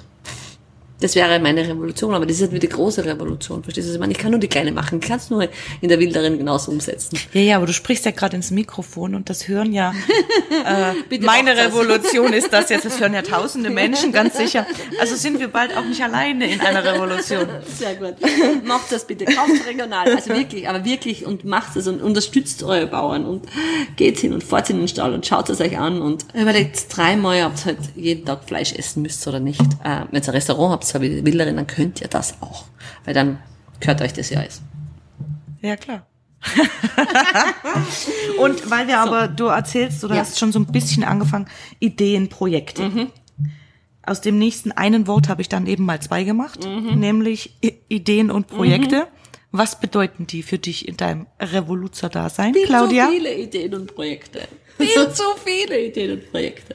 Das 1.00 1.14
wäre 1.14 1.40
meine 1.40 1.66
Revolution, 1.66 2.14
aber 2.14 2.26
das 2.26 2.36
ist 2.36 2.42
halt 2.42 2.52
wieder 2.52 2.60
die 2.60 2.68
große 2.68 3.04
Revolution, 3.04 3.62
verstehst 3.62 3.88
du? 3.88 3.92
Ich 3.92 3.98
meine, 3.98 4.12
ich 4.12 4.18
kann 4.18 4.30
nur 4.30 4.40
die 4.40 4.48
kleine 4.48 4.70
machen, 4.70 5.00
ich 5.02 5.08
kann 5.08 5.18
es 5.18 5.30
nur 5.30 5.48
in 5.80 5.88
der 5.88 5.98
Wilderin 5.98 6.38
genauso 6.38 6.70
umsetzen. 6.70 7.18
Ja, 7.32 7.40
ja, 7.40 7.56
aber 7.56 7.66
du 7.66 7.72
sprichst 7.72 8.04
ja 8.04 8.10
gerade 8.10 8.36
ins 8.36 8.50
Mikrofon 8.50 9.14
und 9.14 9.30
das 9.30 9.48
hören 9.48 9.72
ja, 9.72 9.94
äh, 11.10 11.18
meine 11.20 11.56
Revolution 11.56 12.32
ist 12.32 12.52
das 12.52 12.68
jetzt, 12.68 12.84
das 12.84 13.00
hören 13.00 13.14
ja 13.14 13.22
tausende 13.30 13.70
Menschen, 13.70 14.12
ganz 14.12 14.36
sicher. 14.36 14.66
Also 15.00 15.16
sind 15.16 15.40
wir 15.40 15.48
bald 15.48 15.76
auch 15.76 15.84
nicht 15.84 16.02
alleine 16.02 16.50
in 16.50 16.60
einer 16.60 16.84
Revolution. 16.84 17.46
Sehr 17.78 17.94
gut. 17.94 18.16
Macht 18.64 18.92
das 18.92 19.06
bitte, 19.06 19.24
kauft 19.24 19.66
regional, 19.66 20.12
also 20.12 20.30
wirklich, 20.30 20.68
aber 20.68 20.84
wirklich 20.84 21.24
und 21.24 21.44
macht 21.44 21.76
es 21.76 21.86
und 21.86 22.02
unterstützt 22.02 22.62
eure 22.62 22.86
Bauern 22.86 23.24
und 23.24 23.46
geht 23.96 24.18
hin 24.18 24.32
und 24.32 24.44
fahrt 24.44 24.70
in 24.70 24.78
den 24.78 24.88
Stall 24.88 25.14
und 25.14 25.26
schaut 25.26 25.48
es 25.48 25.60
euch 25.60 25.78
an 25.78 26.02
und 26.02 26.26
überlegt 26.34 26.94
dreimal, 26.94 27.46
ob 27.46 27.52
ihr 27.58 27.64
halt 27.64 27.78
jeden 27.96 28.24
Tag 28.26 28.44
Fleisch 28.44 28.72
essen 28.74 29.02
müsst 29.02 29.26
oder 29.26 29.40
nicht. 29.40 29.60
Äh, 29.84 30.02
wenn 30.10 30.22
ihr 30.22 30.28
ein 30.28 30.34
Restaurant 30.34 30.72
habt, 30.72 30.89
Wilderin, 30.98 31.56
dann 31.56 31.66
könnt 31.66 32.00
ihr 32.00 32.08
das 32.08 32.40
auch. 32.40 32.64
Weil 33.04 33.14
dann 33.14 33.38
gehört 33.80 34.00
euch 34.02 34.12
das 34.12 34.30
ja 34.30 34.40
alles. 34.40 34.62
Ja, 35.62 35.76
klar. 35.76 36.06
und 38.38 38.70
weil 38.70 38.88
wir 38.88 38.94
so. 38.94 39.08
aber, 39.08 39.28
du 39.28 39.46
erzählst, 39.46 40.02
du 40.02 40.08
ja. 40.08 40.16
hast 40.16 40.38
schon 40.38 40.52
so 40.52 40.58
ein 40.58 40.66
bisschen 40.66 41.04
angefangen, 41.04 41.46
Ideen, 41.80 42.28
Projekte. 42.28 42.88
Mhm. 42.88 43.10
Aus 44.02 44.22
dem 44.22 44.38
nächsten 44.38 44.72
einen 44.72 45.06
Wort 45.06 45.28
habe 45.28 45.42
ich 45.42 45.48
dann 45.48 45.66
eben 45.66 45.84
mal 45.84 46.00
zwei 46.00 46.24
gemacht, 46.24 46.64
mhm. 46.64 46.98
nämlich 46.98 47.54
Ideen 47.88 48.30
und 48.30 48.46
Projekte. 48.46 49.00
Mhm. 49.00 49.06
Was 49.52 49.80
bedeuten 49.80 50.26
die 50.26 50.42
für 50.42 50.58
dich 50.58 50.86
in 50.86 50.96
deinem 50.96 51.26
Revoluzer-Dasein, 51.40 52.54
Claudia? 52.64 53.06
So 53.06 53.12
viele 53.12 53.34
Ideen 53.34 53.74
und 53.74 53.94
Projekte. 53.94 54.46
Viel 54.86 55.12
zu 55.12 55.22
viele 55.44 55.80
Ideen 55.86 56.12
und 56.12 56.30
Projekte. 56.30 56.74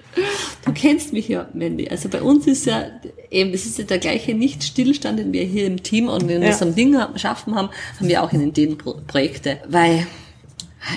Du 0.66 0.74
kennst 0.74 1.14
mich 1.14 1.28
ja, 1.28 1.48
Mandy. 1.54 1.88
Also 1.90 2.10
bei 2.10 2.22
uns 2.22 2.48
ist 2.48 2.66
ja 2.66 2.86
eben, 3.32 3.52
das 3.52 3.66
ist 3.66 3.78
ja 3.78 3.84
der 3.84 4.00
gleiche 4.00 4.34
Nicht-Stillstand, 4.34 5.20
den 5.20 5.34
wir 5.34 5.44
hier 5.44 5.68
im 5.68 5.84
Team 5.84 6.08
und 6.10 6.30
in 6.30 6.42
ja. 6.42 6.50
unserem 6.50 6.76
Ding 6.76 6.98
schaffen 7.16 7.56
haben, 7.56 7.70
haben 8.00 8.08
wir 8.08 8.24
auch 8.24 8.32
in 8.34 8.54
den 8.54 8.78
Projekte. 8.78 9.60
Weil, 9.68 10.08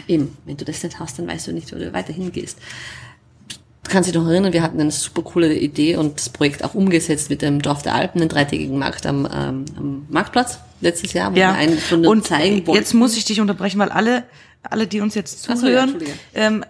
eben, 0.07 0.37
wenn 0.44 0.57
du 0.57 0.64
das 0.64 0.83
nicht 0.83 0.99
hast, 0.99 1.18
dann 1.18 1.27
weißt 1.27 1.49
du 1.49 1.53
nicht, 1.53 1.73
wo 1.75 1.79
du 1.79 1.92
weiterhin 1.92 2.33
gehst. 2.33 2.59
Du 3.88 3.94
kannst 3.94 4.09
dich 4.09 4.14
noch 4.14 4.29
erinnern, 4.29 4.53
wir 4.53 4.62
hatten 4.62 4.79
eine 4.79 4.90
super 4.90 5.23
coole 5.23 5.55
Idee 5.55 5.97
und 5.97 6.16
das 6.16 6.29
Projekt 6.29 6.62
auch 6.62 6.75
umgesetzt 6.75 7.31
mit 7.31 7.40
dem 7.40 7.62
Dorf 7.62 7.83
der 7.83 7.94
Alpen, 7.94 8.21
den 8.21 8.29
dreitägigen 8.29 8.79
Markt 8.79 9.07
am, 9.07 9.27
ähm, 9.33 9.64
am 9.79 10.07
Marktplatz 10.11 10.59
letztes 10.83 11.14
Jahr, 11.14 11.33
wo 11.33 11.38
ja. 11.38 11.53
wir 11.53 11.55
eine 11.55 11.79
Stunde 11.79 12.09
und 12.11 12.27
zeigen 12.27 12.66
wollten. 12.66 12.79
Jetzt 12.79 12.92
muss 12.92 13.16
ich 13.16 13.25
dich 13.25 13.40
unterbrechen, 13.40 13.79
weil 13.79 13.88
alle, 13.88 14.25
alle, 14.62 14.87
die 14.87 15.01
uns 15.01 15.14
jetzt 15.14 15.42
zuhören, 15.42 15.97
so, 15.99 16.05
ja, 16.05 16.12
ähm, 16.35 16.64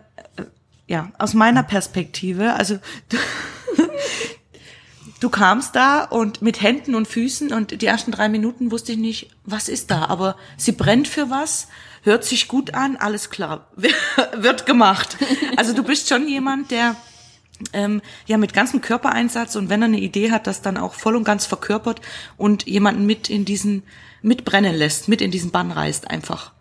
ja, 0.89 1.13
aus 1.19 1.35
meiner 1.35 1.63
Perspektive, 1.63 2.55
also 2.55 2.79
du, 3.11 3.19
du 5.21 5.29
kamst 5.29 5.77
da 5.77 6.03
und 6.05 6.43
mit 6.43 6.63
Händen 6.63 6.95
und 6.95 7.07
Füßen 7.07 7.53
und 7.53 7.83
die 7.83 7.87
ersten 7.87 8.11
drei 8.11 8.29
Minuten 8.29 8.73
wusste 8.73 8.93
ich 8.93 8.99
nicht, 8.99 9.31
was 9.45 9.69
ist 9.69 9.91
da, 9.91 10.07
aber 10.07 10.37
sie 10.57 10.73
brennt 10.73 11.07
für 11.07 11.31
was, 11.31 11.69
hört 12.03 12.25
sich 12.25 12.49
gut 12.49 12.75
an, 12.75 12.97
alles 12.97 13.29
klar, 13.29 13.71
wird 14.35 14.65
gemacht. 14.65 15.19
Also 15.57 15.75
du 15.75 15.83
bist 15.83 16.09
schon 16.09 16.27
jemand, 16.27 16.71
der 16.71 16.97
ähm, 17.75 18.01
ja 18.27 18.39
mit 18.39 18.55
ganzem 18.55 18.81
Körpereinsatz 18.81 19.57
und 19.57 19.69
wenn 19.69 19.83
er 19.83 19.89
eine 19.89 20.01
Idee 20.01 20.31
hat, 20.31 20.47
das 20.47 20.63
dann 20.63 20.79
auch 20.79 20.95
voll 20.95 21.17
und 21.17 21.25
ganz 21.25 21.45
verkörpert 21.45 22.01
und 22.39 22.67
jemanden 22.67 23.05
mit 23.05 23.29
in 23.29 23.45
diesen 23.45 23.83
mitbrennen 24.23 24.75
lässt, 24.75 25.09
mit 25.09 25.21
in 25.21 25.31
diesen 25.31 25.51
Bann 25.51 25.71
reißt 25.71 26.11
einfach. 26.11 26.53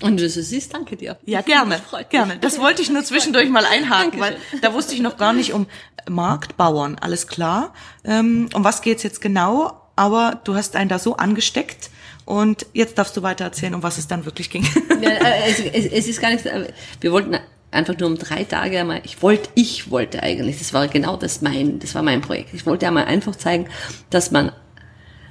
Und 0.00 0.18
du 0.18 0.28
siehst, 0.28 0.74
danke 0.74 0.96
dir. 0.96 1.16
Ja, 1.24 1.40
gerne, 1.40 1.80
gerne. 2.10 2.38
Das 2.38 2.58
wollte 2.58 2.82
ich 2.82 2.90
nur 2.90 3.04
zwischendurch 3.04 3.48
mal 3.48 3.64
einhaken, 3.64 4.18
weil 4.20 4.36
da 4.60 4.74
wusste 4.74 4.94
ich 4.94 5.00
noch 5.00 5.16
gar 5.16 5.32
nicht 5.32 5.52
um 5.52 5.66
Marktbauern, 6.08 6.96
alles 7.00 7.26
klar. 7.28 7.72
Ähm, 8.04 8.48
um 8.54 8.64
was 8.64 8.82
geht's 8.82 9.02
jetzt 9.02 9.20
genau? 9.20 9.80
Aber 9.96 10.40
du 10.44 10.54
hast 10.54 10.74
einen 10.74 10.88
da 10.88 10.98
so 10.98 11.16
angesteckt 11.16 11.90
und 12.24 12.66
jetzt 12.72 12.98
darfst 12.98 13.16
du 13.16 13.22
weiter 13.22 13.44
erzählen, 13.44 13.74
um 13.74 13.82
was 13.84 13.98
es 13.98 14.08
dann 14.08 14.24
wirklich 14.24 14.50
ging. 14.50 14.66
Ja, 15.00 15.10
äh, 15.10 15.50
es, 15.50 15.60
es, 15.60 16.08
ist 16.08 16.20
gar 16.20 16.30
nicht, 16.30 16.46
äh, 16.46 16.72
wir 17.00 17.12
wollten 17.12 17.36
einfach 17.70 17.96
nur 17.98 18.08
um 18.08 18.16
drei 18.16 18.44
Tage 18.44 18.80
einmal, 18.80 19.02
ich 19.04 19.22
wollte, 19.22 19.50
ich 19.54 19.90
wollte 19.90 20.22
eigentlich, 20.22 20.58
das 20.58 20.72
war 20.72 20.88
genau 20.88 21.16
das 21.16 21.42
mein, 21.42 21.78
das 21.78 21.94
war 21.94 22.02
mein 22.02 22.20
Projekt. 22.20 22.54
Ich 22.54 22.66
wollte 22.66 22.86
einmal 22.86 23.04
einfach 23.04 23.36
zeigen, 23.36 23.68
dass 24.10 24.30
man 24.30 24.50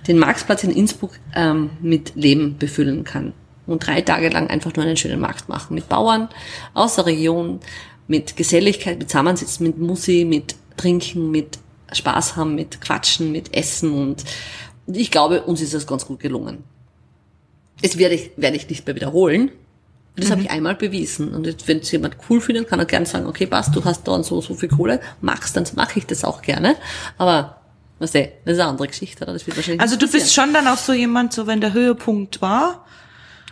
den 0.08 0.20
Marktplatz 0.20 0.64
in 0.64 0.72
Innsbruck 0.72 1.12
ähm, 1.36 1.72
mit 1.82 2.14
Leben 2.16 2.58
befüllen 2.58 3.04
kann 3.04 3.34
und 3.66 3.86
drei 3.86 4.02
Tage 4.02 4.30
lang 4.30 4.48
einfach 4.48 4.76
nur 4.76 4.86
einen 4.86 4.98
schönen 4.98 5.20
Markt 5.20 5.50
machen 5.50 5.76
mit 5.76 5.90
Bauern 5.90 6.30
aus 6.74 6.96
der 6.96 7.06
Region, 7.06 7.60
mit 8.08 8.36
Geselligkeit, 8.36 9.00
mit 9.00 9.10
Zusammensitzen, 9.10 9.66
mit 9.66 9.78
Musik, 9.78 10.28
mit 10.28 10.56
Trinken, 10.78 11.32
mit 11.32 11.60
Spaß 11.92 12.36
haben, 12.36 12.56
mit 12.56 12.82
Quatschen, 12.82 13.32
mit 13.32 13.54
Essen 13.54 13.92
und 13.94 14.24
ich 14.88 15.12
glaube, 15.12 15.44
uns 15.44 15.62
ist 15.62 15.74
das 15.74 15.88
ganz 15.88 16.06
gut 16.06 16.20
gelungen. 16.20 16.64
Das 17.82 17.98
werde 17.98 18.16
ich, 18.16 18.32
werde 18.36 18.58
ich 18.58 18.70
nicht 18.70 18.86
mehr 18.86 18.96
wiederholen. 18.96 19.52
Das 20.16 20.28
mhm. 20.28 20.32
habe 20.32 20.42
ich 20.42 20.52
einmal 20.52 20.76
bewiesen. 20.76 21.34
Und 21.34 21.68
wenn 21.68 21.80
es 21.80 21.92
jemand 21.92 22.18
cool 22.30 22.42
findet, 22.42 22.68
kann 22.68 22.80
er 22.80 22.86
gerne 22.86 23.06
sagen, 23.06 23.26
okay, 23.26 23.48
passt, 23.48 23.76
du 23.76 23.84
hast 23.84 24.08
da 24.08 24.12
und 24.12 24.26
so, 24.26 24.42
so 24.42 24.54
viel 24.54 24.70
Kohle, 24.70 25.00
machst, 25.22 25.56
dann 25.56 25.66
mache 25.76 26.00
ich 26.00 26.06
das 26.06 26.24
auch 26.24 26.42
gerne. 26.42 26.76
Aber 27.18 27.58
Weißt 28.00 28.16
du, 28.16 28.32
das 28.44 28.56
ist 28.56 28.60
eine 28.60 28.70
andere 28.70 28.88
Geschichte, 28.88 29.24
oder? 29.24 29.34
Das 29.34 29.48
wird 29.48 29.56
wahrscheinlich 29.56 29.80
Also 29.80 29.96
du 29.96 30.12
bist 30.12 30.34
schon 30.34 30.52
dann 30.52 30.68
auch 30.68 30.78
so 30.78 30.92
jemand, 30.92 31.32
so 31.32 31.48
wenn 31.48 31.62
der 31.62 31.72
Höhepunkt 31.72 32.42
war. 32.42 32.86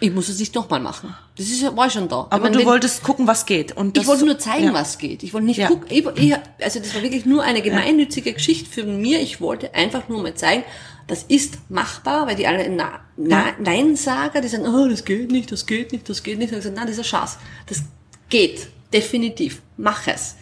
Ich 0.03 0.11
muss 0.11 0.29
es 0.29 0.39
nicht 0.39 0.55
nochmal 0.55 0.79
machen. 0.79 1.15
Das 1.37 1.45
ist, 1.45 1.63
war 1.75 1.87
schon 1.91 2.09
da. 2.09 2.25
Aber 2.31 2.39
meine, 2.39 2.53
du 2.53 2.59
wenn, 2.59 2.65
wolltest 2.65 3.03
gucken, 3.03 3.27
was 3.27 3.45
geht. 3.45 3.77
Und 3.77 3.95
ich 3.95 4.07
wollte 4.07 4.25
nur 4.25 4.39
zeigen, 4.39 4.65
ja. 4.65 4.73
was 4.73 4.97
geht. 4.97 5.21
Ich 5.21 5.31
wollte 5.31 5.45
nicht 5.45 5.57
ja. 5.57 5.67
gucken. 5.67 5.85
Ich, 5.91 6.03
ich, 6.15 6.35
also 6.59 6.79
das 6.79 6.95
war 6.95 7.03
wirklich 7.03 7.27
nur 7.27 7.43
eine 7.43 7.61
gemeinnützige. 7.61 8.33
Geschichte 8.33 8.67
für 8.67 8.83
mir. 8.83 9.21
Ich 9.21 9.41
wollte 9.41 9.75
einfach 9.75 10.09
nur 10.09 10.23
mal 10.23 10.33
zeigen, 10.33 10.63
das 11.05 11.21
ist 11.23 11.59
machbar, 11.69 12.25
weil 12.25 12.35
die 12.35 12.47
alle 12.47 12.67
Na, 12.69 13.01
Na, 13.15 13.53
Nein-Sager, 13.59 14.41
die 14.41 14.47
sagen, 14.47 14.65
oh, 14.65 14.87
das 14.87 15.05
geht 15.05 15.31
nicht, 15.31 15.51
das 15.51 15.67
geht 15.67 15.91
nicht, 15.91 16.09
das 16.09 16.23
geht 16.23 16.39
nicht. 16.39 16.51
Und 16.51 16.57
ich 16.57 16.63
sage, 16.63 16.75
nein, 16.75 16.87
das 16.87 16.95
ist 16.95 17.01
ein 17.01 17.05
Schatz. 17.05 17.37
Das 17.67 17.83
geht. 18.29 18.69
Definitiv. 18.91 19.61
Mach 19.77 20.07
es. 20.07 20.35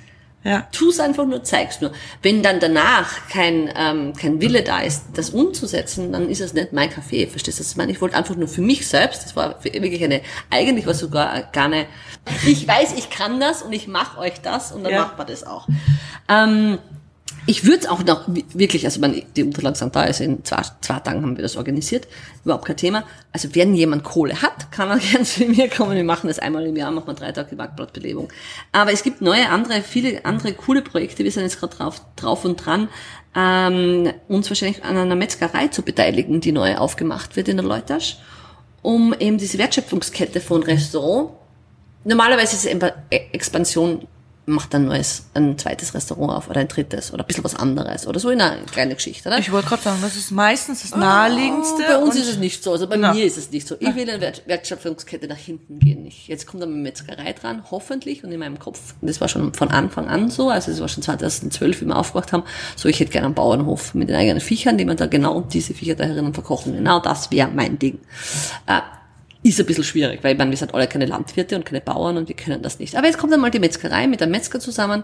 Ja. 0.43 0.67
Tu 0.71 0.89
es 0.89 0.99
einfach 1.01 1.25
nur, 1.25 1.43
zeig's 1.43 1.81
nur. 1.81 1.91
Wenn 2.21 2.41
dann 2.41 2.61
danach 2.61 3.27
kein, 3.29 3.69
ähm, 3.75 4.13
kein 4.13 4.39
Wille 4.39 4.63
da 4.63 4.79
ist, 4.79 5.03
das 5.13 5.31
umzusetzen, 5.31 6.13
dann 6.13 6.29
ist 6.29 6.39
es 6.39 6.53
nicht 6.53 6.71
mein 6.71 6.89
Kaffee. 6.89 7.27
Verstehst 7.27 7.59
du, 7.59 7.63
was 7.63 7.71
ich 7.71 7.77
meine? 7.77 7.91
Ich 7.91 7.99
wollte 7.99 8.15
einfach 8.15 8.35
nur 8.35 8.47
für 8.47 8.61
mich 8.61 8.87
selbst, 8.87 9.25
das 9.25 9.35
war 9.35 9.61
wirklich 9.63 10.03
eine, 10.03 10.21
eigentlich 10.49 10.85
war 10.85 10.93
sogar 10.93 11.43
gar 11.51 11.65
eine, 11.65 11.87
ich 12.45 12.65
weiß, 12.65 12.93
ich 12.97 13.09
kann 13.09 13.41
das 13.41 13.61
und 13.61 13.73
ich 13.73 13.87
mache 13.87 14.17
euch 14.17 14.39
das 14.41 14.71
und 14.71 14.83
dann 14.83 14.93
ja. 14.93 15.01
macht 15.01 15.17
man 15.17 15.27
das 15.27 15.43
auch. 15.43 15.67
Ähm, 16.29 16.79
ich 17.49 17.65
würde 17.65 17.79
es 17.79 17.87
auch 17.87 18.03
noch 18.03 18.27
wirklich, 18.27 18.85
also 18.85 19.01
man, 19.01 19.23
die 19.35 19.41
Unterlagen 19.41 19.75
sind 19.75 19.95
da, 19.95 20.01
also 20.01 20.23
in 20.23 20.45
zwei, 20.45 20.61
zwei 20.81 20.99
Tagen 20.99 21.23
haben 21.23 21.35
wir 21.35 21.41
das 21.41 21.57
organisiert, 21.57 22.07
überhaupt 22.45 22.65
kein 22.65 22.77
Thema. 22.77 23.03
Also 23.31 23.55
wenn 23.55 23.73
jemand 23.73 24.03
Kohle 24.03 24.39
hat, 24.43 24.71
kann 24.71 24.87
er 24.91 24.99
gerne 24.99 25.25
zu 25.25 25.45
mir 25.45 25.67
kommen. 25.67 25.95
Wir 25.95 26.03
machen 26.03 26.27
das 26.27 26.37
einmal 26.37 26.67
im 26.67 26.75
Jahr, 26.75 26.91
machen 26.91 27.07
wir 27.07 27.15
drei 27.15 27.31
Tage 27.31 27.55
Marktblattbelebung. 27.55 28.31
Aber 28.71 28.93
es 28.93 29.01
gibt 29.01 29.21
neue, 29.21 29.49
andere, 29.49 29.81
viele 29.81 30.25
andere 30.25 30.53
coole 30.53 30.83
Projekte. 30.83 31.23
Wir 31.23 31.31
sind 31.31 31.41
jetzt 31.41 31.59
gerade 31.59 31.75
drauf, 31.75 31.99
drauf 32.15 32.45
und 32.45 32.63
dran, 32.63 32.87
ähm, 33.35 34.13
uns 34.27 34.47
wahrscheinlich 34.51 34.83
an 34.83 34.95
einer 34.95 35.15
Metzgerei 35.15 35.69
zu 35.69 35.81
beteiligen, 35.81 36.41
die 36.41 36.51
neu 36.51 36.77
aufgemacht 36.77 37.35
wird 37.35 37.47
in 37.47 37.57
der 37.57 37.65
Leutasch, 37.65 38.19
um 38.83 39.11
eben 39.17 39.39
diese 39.39 39.57
Wertschöpfungskette 39.57 40.39
von 40.39 40.61
Restaurant 40.61 41.31
Normalerweise 42.05 42.55
ist 42.55 42.65
es 42.65 42.91
Expansion 43.33 44.07
macht 44.49 44.73
ein 44.75 44.85
neues, 44.85 45.25
ein 45.33 45.57
zweites 45.57 45.93
Restaurant 45.93 46.33
auf 46.33 46.49
oder 46.49 46.59
ein 46.59 46.67
drittes 46.67 47.13
oder 47.13 47.23
ein 47.23 47.27
bisschen 47.27 47.43
was 47.43 47.55
anderes 47.55 48.07
oder 48.07 48.19
so 48.19 48.29
in 48.29 48.41
einer 48.41 48.61
kleinen 48.63 48.95
Geschichte, 48.95 49.29
oder? 49.29 49.39
Ich 49.39 49.51
wollte 49.51 49.69
gerade 49.69 49.81
sagen, 49.81 49.99
das 50.01 50.15
ist 50.15 50.31
meistens 50.31 50.81
das 50.81 50.95
naheliegendste. 50.95 51.83
Oh, 51.83 51.87
bei 51.87 51.97
uns 51.97 52.15
ist 52.15 52.29
es 52.29 52.37
nicht 52.37 52.63
so, 52.63 52.71
also 52.71 52.87
bei 52.87 52.97
na. 52.97 53.13
mir 53.13 53.25
ist 53.25 53.37
es 53.37 53.51
nicht 53.51 53.67
so. 53.67 53.75
Ich 53.79 53.95
will 53.95 54.09
eine 54.09 54.33
Wertschöpfungskette 54.45 55.27
nach 55.27 55.37
hinten 55.37 55.79
gehen. 55.79 56.05
Ich, 56.05 56.27
jetzt 56.27 56.47
kommt 56.47 56.63
dann 56.63 56.73
eine 56.73 56.81
Metzgerei 56.81 57.33
dran, 57.33 57.63
hoffentlich, 57.71 58.23
und 58.23 58.31
in 58.31 58.39
meinem 58.39 58.59
Kopf, 58.59 58.95
das 59.01 59.21
war 59.21 59.27
schon 59.27 59.53
von 59.53 59.69
Anfang 59.69 60.07
an 60.07 60.29
so, 60.29 60.49
also 60.49 60.71
es 60.71 60.81
war 60.81 60.87
schon 60.87 61.03
2012, 61.03 61.81
wie 61.81 61.85
wir 61.85 61.95
aufgewacht 61.95 62.33
haben, 62.33 62.43
so 62.75 62.89
ich 62.89 62.99
hätte 62.99 63.11
gerne 63.11 63.27
einen 63.27 63.35
Bauernhof 63.35 63.93
mit 63.93 64.09
den 64.09 64.15
eigenen 64.15 64.41
Viechern, 64.41 64.77
die 64.77 64.85
man 64.85 64.97
da 64.97 65.05
genau 65.05 65.41
diese 65.41 65.73
Viecher 65.73 65.95
da 65.95 66.05
herinnen 66.05 66.33
verkochen. 66.33 66.73
Genau 66.73 66.99
das 66.99 67.31
wäre 67.31 67.49
mein 67.49 67.79
Ding. 67.79 67.99
Äh, 68.65 68.81
ist 69.41 69.59
ein 69.59 69.65
bisschen 69.65 69.85
schwierig, 69.85 70.23
weil 70.23 70.33
ich 70.33 70.37
meine, 70.37 70.51
wir 70.51 70.57
sind 70.57 70.73
alle 70.73 70.87
keine 70.87 71.05
Landwirte 71.05 71.55
und 71.55 71.65
keine 71.65 71.79
Bauern 71.79 72.17
und 72.17 72.27
wir 72.27 72.35
können 72.35 72.61
das 72.61 72.79
nicht. 72.79 72.95
Aber 72.95 73.07
jetzt 73.07 73.17
kommt 73.17 73.33
einmal 73.33 73.51
die 73.51 73.59
Metzgerei 73.59 74.05
mit 74.07 74.21
einem 74.21 74.31
Metzger 74.31 74.59
zusammen 74.59 75.03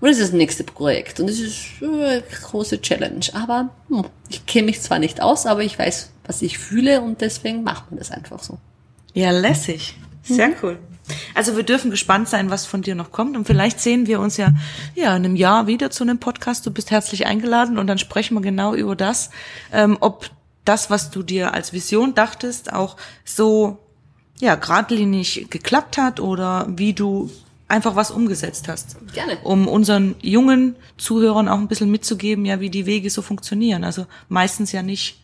und 0.00 0.08
das 0.08 0.18
ist 0.18 0.28
das 0.28 0.32
nächste 0.32 0.64
Projekt 0.64 1.20
und 1.20 1.28
das 1.28 1.38
ist 1.38 1.58
eine 1.82 2.22
große 2.42 2.80
Challenge. 2.80 3.26
Aber 3.34 3.68
hm, 3.88 4.06
ich 4.28 4.46
kenne 4.46 4.66
mich 4.66 4.80
zwar 4.80 4.98
nicht 4.98 5.20
aus, 5.20 5.44
aber 5.44 5.62
ich 5.62 5.78
weiß, 5.78 6.10
was 6.24 6.40
ich 6.40 6.58
fühle 6.58 7.02
und 7.02 7.20
deswegen 7.20 7.64
macht 7.64 7.90
man 7.90 7.98
das 7.98 8.10
einfach 8.10 8.42
so. 8.42 8.58
Ja, 9.12 9.30
lässig. 9.30 9.96
Sehr 10.22 10.48
mhm. 10.48 10.54
cool. 10.62 10.78
Also 11.34 11.56
wir 11.56 11.62
dürfen 11.62 11.90
gespannt 11.90 12.28
sein, 12.28 12.50
was 12.50 12.66
von 12.66 12.82
dir 12.82 12.94
noch 12.94 13.12
kommt. 13.12 13.36
Und 13.36 13.46
vielleicht 13.46 13.80
sehen 13.80 14.06
wir 14.06 14.20
uns 14.20 14.36
ja, 14.36 14.52
ja 14.94 15.16
in 15.16 15.24
einem 15.24 15.36
Jahr 15.36 15.66
wieder 15.66 15.90
zu 15.90 16.02
einem 16.02 16.18
Podcast. 16.18 16.66
Du 16.66 16.70
bist 16.70 16.90
herzlich 16.90 17.26
eingeladen 17.26 17.78
und 17.78 17.86
dann 17.86 17.98
sprechen 17.98 18.34
wir 18.34 18.40
genau 18.40 18.74
über 18.74 18.96
das, 18.96 19.30
ähm, 19.72 19.96
ob 20.00 20.30
das, 20.66 20.90
was 20.90 21.10
du 21.10 21.22
dir 21.22 21.54
als 21.54 21.72
Vision 21.72 22.14
dachtest, 22.14 22.72
auch 22.72 22.96
so 23.24 23.78
ja 24.38 24.54
geradlinig 24.54 25.46
geklappt 25.48 25.96
hat 25.96 26.20
oder 26.20 26.66
wie 26.68 26.92
du 26.92 27.30
einfach 27.68 27.96
was 27.96 28.10
umgesetzt 28.10 28.68
hast. 28.68 28.96
Gerne. 29.12 29.38
Um 29.42 29.66
unseren 29.66 30.14
jungen 30.22 30.76
Zuhörern 30.98 31.48
auch 31.48 31.58
ein 31.58 31.68
bisschen 31.68 31.90
mitzugeben, 31.90 32.44
ja, 32.44 32.60
wie 32.60 32.70
die 32.70 32.86
Wege 32.86 33.10
so 33.10 33.22
funktionieren. 33.22 33.82
Also 33.82 34.06
meistens 34.28 34.72
ja 34.72 34.82
nicht 34.82 35.20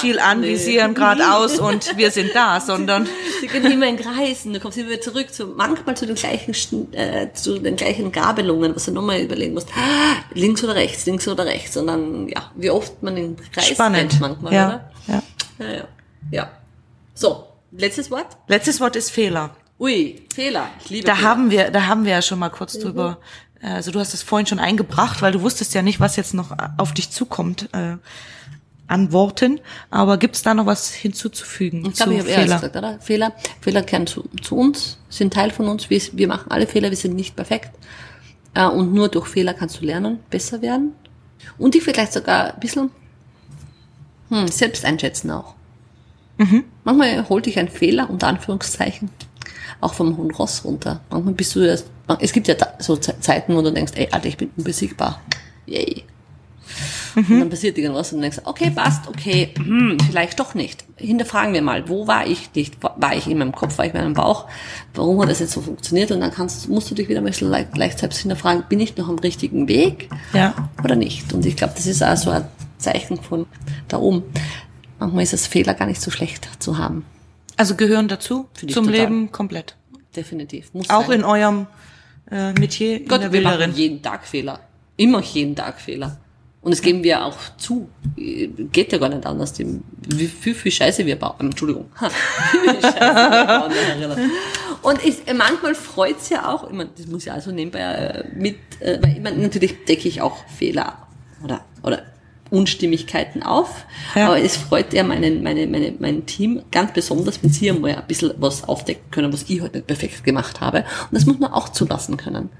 Ziel 0.00 0.18
anvisieren, 0.18 0.92
nee. 0.92 0.94
geradeaus 0.94 1.58
und 1.60 1.96
wir 1.96 2.10
sind 2.10 2.30
da, 2.34 2.60
sondern 2.60 3.08
sie 3.40 3.46
gehen 3.46 3.70
immer 3.70 3.86
in 3.86 3.96
Kreisen. 3.96 4.52
Du 4.52 4.60
kommst 4.60 4.78
immer 4.78 5.00
zurück 5.00 5.32
zu 5.32 5.46
manchmal 5.46 5.96
zu 5.96 6.06
den 6.06 6.16
gleichen 6.16 6.54
äh, 6.92 7.32
zu 7.32 7.58
den 7.58 7.76
gleichen 7.76 8.12
Gabelungen, 8.12 8.74
was 8.74 8.86
du 8.86 8.92
nochmal 8.92 9.20
überlegen 9.20 9.54
musst. 9.54 9.68
Links 10.34 10.62
oder 10.64 10.74
rechts, 10.74 11.06
links 11.06 11.26
oder 11.28 11.46
rechts. 11.46 11.76
Und 11.76 11.86
dann 11.86 12.28
ja, 12.28 12.50
wie 12.54 12.70
oft 12.70 13.02
man 13.02 13.16
in 13.16 13.36
Kreis 13.52 13.68
Spannend. 13.68 14.20
manchmal, 14.20 14.52
ja. 14.52 14.66
oder? 14.66 14.90
Ja. 15.06 15.22
ja. 15.58 15.72
Ja. 15.72 15.88
Ja. 16.30 16.50
So, 17.14 17.46
letztes 17.72 18.10
Wort. 18.10 18.36
Letztes 18.48 18.80
Wort 18.80 18.96
ist 18.96 19.10
Fehler. 19.10 19.56
Ui, 19.78 20.22
Fehler. 20.34 20.68
Ich 20.82 20.90
liebe 20.90 21.06
da 21.06 21.14
Fehler. 21.14 21.28
haben 21.28 21.50
wir, 21.50 21.70
da 21.70 21.86
haben 21.86 22.04
wir 22.04 22.12
ja 22.12 22.22
schon 22.22 22.38
mal 22.38 22.48
kurz 22.48 22.74
mhm. 22.74 22.82
drüber. 22.82 23.18
Also 23.62 23.90
du 23.90 23.98
hast 23.98 24.14
es 24.14 24.22
vorhin 24.22 24.46
schon 24.46 24.58
eingebracht, 24.58 25.22
weil 25.22 25.32
du 25.32 25.42
wusstest 25.42 25.74
ja 25.74 25.82
nicht, 25.82 25.98
was 25.98 26.16
jetzt 26.16 26.34
noch 26.34 26.54
auf 26.76 26.92
dich 26.92 27.10
zukommt. 27.10 27.68
An 28.88 29.12
Worten, 29.12 29.60
aber 29.90 30.16
gibt 30.16 30.36
es 30.36 30.42
da 30.42 30.54
noch 30.54 30.66
was 30.66 30.92
hinzuzufügen? 30.92 31.84
Ich 31.86 31.94
glaube, 31.94 32.14
ich 32.14 32.20
habe 32.20 32.30
eher 32.30 32.44
gesagt, 32.44 32.76
oder? 32.76 33.00
Fehler, 33.00 33.32
Fehler 33.60 33.82
kehren 33.82 34.06
zu, 34.06 34.28
zu 34.42 34.56
uns, 34.56 34.98
sind 35.08 35.34
Teil 35.34 35.50
von 35.50 35.66
uns. 35.66 35.90
Wir, 35.90 36.00
wir 36.12 36.28
machen 36.28 36.50
alle 36.50 36.68
Fehler, 36.68 36.90
wir 36.90 36.96
sind 36.96 37.16
nicht 37.16 37.34
perfekt. 37.34 37.70
Äh, 38.54 38.66
und 38.66 38.94
nur 38.94 39.08
durch 39.08 39.26
Fehler 39.26 39.54
kannst 39.54 39.80
du 39.80 39.84
lernen, 39.84 40.20
besser 40.30 40.62
werden. 40.62 40.92
Und 41.58 41.74
dich 41.74 41.82
vielleicht 41.82 42.12
sogar 42.12 42.54
ein 42.54 42.60
bisschen 42.60 42.90
hm, 44.30 44.48
selbst 44.48 44.84
einschätzen 44.84 45.30
auch. 45.30 45.54
Mhm. 46.38 46.64
Manchmal 46.84 47.28
holt 47.28 47.46
dich 47.46 47.58
ein 47.58 47.68
Fehler, 47.68 48.10
unter 48.10 48.28
Anführungszeichen, 48.28 49.10
auch 49.80 49.94
vom 49.94 50.16
hohen 50.16 50.30
Ross 50.30 50.64
runter. 50.64 51.00
Manchmal 51.10 51.34
bist 51.34 51.54
du 51.54 51.60
erst, 51.60 51.86
es 52.20 52.32
gibt 52.32 52.48
ja 52.48 52.54
so 52.78 52.96
Zeiten, 52.96 53.54
wo 53.54 53.62
du 53.62 53.72
denkst, 53.72 53.92
ey, 53.96 54.08
Alter, 54.10 54.26
ich 54.26 54.36
bin 54.36 54.50
unbesiegbar. 54.56 55.20
Yay. 55.66 56.04
Mhm. 57.16 57.32
Und 57.32 57.40
dann 57.40 57.50
passiert 57.50 57.78
irgendwas 57.78 58.12
und 58.12 58.18
du 58.18 58.22
denkst, 58.22 58.42
okay, 58.44 58.70
passt, 58.70 59.08
okay, 59.08 59.54
hm, 59.56 59.96
vielleicht 60.06 60.38
doch 60.38 60.54
nicht. 60.54 60.84
Hinterfragen 60.96 61.54
wir 61.54 61.62
mal, 61.62 61.88
wo 61.88 62.06
war 62.06 62.26
ich 62.26 62.50
nicht? 62.54 62.76
War 62.82 63.16
ich 63.16 63.26
in 63.26 63.38
meinem 63.38 63.52
Kopf, 63.52 63.78
war 63.78 63.86
ich 63.86 63.94
in 63.94 64.00
meinem 64.00 64.14
Bauch? 64.14 64.46
Warum 64.94 65.20
hat 65.22 65.30
das 65.30 65.40
jetzt 65.40 65.52
so 65.52 65.62
funktioniert? 65.62 66.10
Und 66.10 66.20
dann 66.20 66.30
kannst, 66.30 66.68
musst 66.68 66.90
du 66.90 66.94
dich 66.94 67.08
wieder 67.08 67.20
ein 67.20 67.24
bisschen 67.24 67.48
leicht, 67.48 67.76
leicht 67.76 67.98
selbst 67.98 68.18
hinterfragen, 68.18 68.64
bin 68.68 68.80
ich 68.80 68.96
noch 68.98 69.08
am 69.08 69.18
richtigen 69.18 69.66
Weg? 69.66 70.10
Ja. 70.34 70.68
Oder 70.84 70.94
nicht? 70.94 71.32
Und 71.32 71.46
ich 71.46 71.56
glaube, 71.56 71.72
das 71.74 71.86
ist 71.86 72.02
auch 72.02 72.16
so 72.16 72.30
ein 72.30 72.44
Zeichen 72.76 73.16
von 73.16 73.46
da 73.88 73.96
oben. 73.96 74.22
Manchmal 74.98 75.22
ist 75.22 75.32
es 75.32 75.46
Fehler 75.46 75.72
gar 75.72 75.86
nicht 75.86 76.02
so 76.02 76.10
schlecht 76.10 76.48
zu 76.58 76.76
haben. 76.76 77.04
Also 77.56 77.74
gehören 77.74 78.08
dazu 78.08 78.46
zum 78.54 78.68
total. 78.68 78.92
Leben 78.92 79.32
komplett. 79.32 79.76
Definitiv. 80.14 80.72
Muss 80.74 80.90
Auch 80.90 81.06
sein. 81.06 81.20
in 81.20 81.24
eurem 81.24 81.66
äh, 82.30 82.52
Metier 82.52 83.00
Gott, 83.00 83.22
in 83.22 83.30
der 83.30 83.32
wir 83.32 83.42
machen 83.42 83.72
jeden 83.74 84.02
Tag 84.02 84.26
Fehler. 84.26 84.60
Immer 84.96 85.22
jeden 85.22 85.56
Tag 85.56 85.80
Fehler. 85.80 86.18
Und 86.66 86.72
das 86.72 86.82
geben 86.82 87.04
wir 87.04 87.24
auch 87.24 87.38
zu. 87.58 87.88
Geht 88.16 88.90
ja 88.90 88.98
gar 88.98 89.08
nicht 89.08 89.24
anders. 89.24 89.54
Wie 89.56 90.26
viel, 90.26 90.52
viel 90.52 90.72
Scheiße 90.72 91.06
wir 91.06 91.14
bauen. 91.14 91.36
Entschuldigung. 91.38 91.86
Und 94.82 95.04
ich, 95.04 95.18
manchmal 95.32 95.76
freut's 95.76 96.28
ja 96.28 96.52
auch, 96.52 96.68
ich 96.68 96.74
meine, 96.76 96.90
das 96.96 97.06
muss 97.06 97.24
ja 97.24 97.34
also 97.34 97.52
nebenbei 97.52 97.78
äh, 97.78 98.24
mit, 98.34 98.56
äh, 98.80 98.98
weil 99.00 99.12
ich 99.12 99.20
meine, 99.20 99.36
natürlich 99.36 99.84
decke 99.84 100.08
ich 100.08 100.20
auch 100.20 100.38
Fehler 100.48 101.06
oder, 101.44 101.64
oder 101.84 102.02
Unstimmigkeiten 102.50 103.44
auf. 103.44 103.86
Ja. 104.16 104.26
Aber 104.26 104.40
es 104.40 104.56
freut 104.56 104.92
ja 104.92 105.04
meinen, 105.04 105.44
meine, 105.44 105.68
meine, 105.68 105.94
mein 106.00 106.26
Team 106.26 106.62
ganz 106.72 106.92
besonders, 106.92 107.40
wenn 107.44 107.50
sie 107.50 107.70
einmal 107.70 107.94
ein 107.94 108.06
bisschen 108.08 108.34
was 108.38 108.64
aufdecken 108.64 109.08
können, 109.12 109.32
was 109.32 109.44
ich 109.44 109.60
heute 109.60 109.62
halt 109.62 109.74
nicht 109.74 109.86
perfekt 109.86 110.24
gemacht 110.24 110.60
habe. 110.60 110.78
Und 110.78 111.12
das 111.12 111.26
muss 111.26 111.38
man 111.38 111.52
auch 111.52 111.68
zulassen 111.68 112.16
können. 112.16 112.50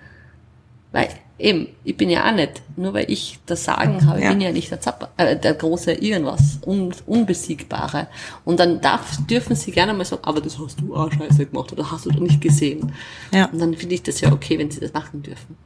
Weil 0.93 1.09
eben, 1.39 1.69
ich 1.85 1.97
bin 1.97 2.11
ja 2.11 2.29
auch 2.29 2.35
nicht, 2.35 2.63
nur 2.77 2.95
weil 2.95 3.11
ich 3.11 3.39
das 3.47 3.65
Sagen 3.65 4.07
habe, 4.07 4.23
ja. 4.23 4.31
bin 4.31 4.41
ja 4.41 4.53
nicht 4.53 4.71
der, 4.71 4.81
Zapper, 4.81 5.11
äh, 5.17 5.37
der 5.37 5.55
große 5.55 5.93
irgendwas, 5.93 6.59
un, 6.65 6.95
Unbesiegbare. 7.07 8.09
Und 8.45 8.61
dann 8.61 8.81
darf, 8.81 9.19
dürfen 9.27 9.55
sie 9.57 9.71
gerne 9.71 9.93
mal 9.95 10.05
sagen, 10.05 10.23
aber 10.25 10.41
das 10.41 10.59
hast 10.59 10.81
du 10.81 10.95
auch 10.95 11.13
scheiße 11.13 11.47
gemacht 11.47 11.73
oder 11.73 11.91
hast 11.91 12.07
du 12.07 12.11
doch 12.11 12.21
nicht 12.21 12.41
gesehen. 12.41 12.93
Ja. 13.33 13.47
Und 13.47 13.59
dann 13.59 13.75
finde 13.75 13.95
ich 13.95 14.03
das 14.03 14.21
ja 14.21 14.33
okay, 14.33 14.59
wenn 14.59 14.71
sie 14.71 14.81
das 14.81 14.93
machen 14.93 15.23
dürfen. 15.23 15.57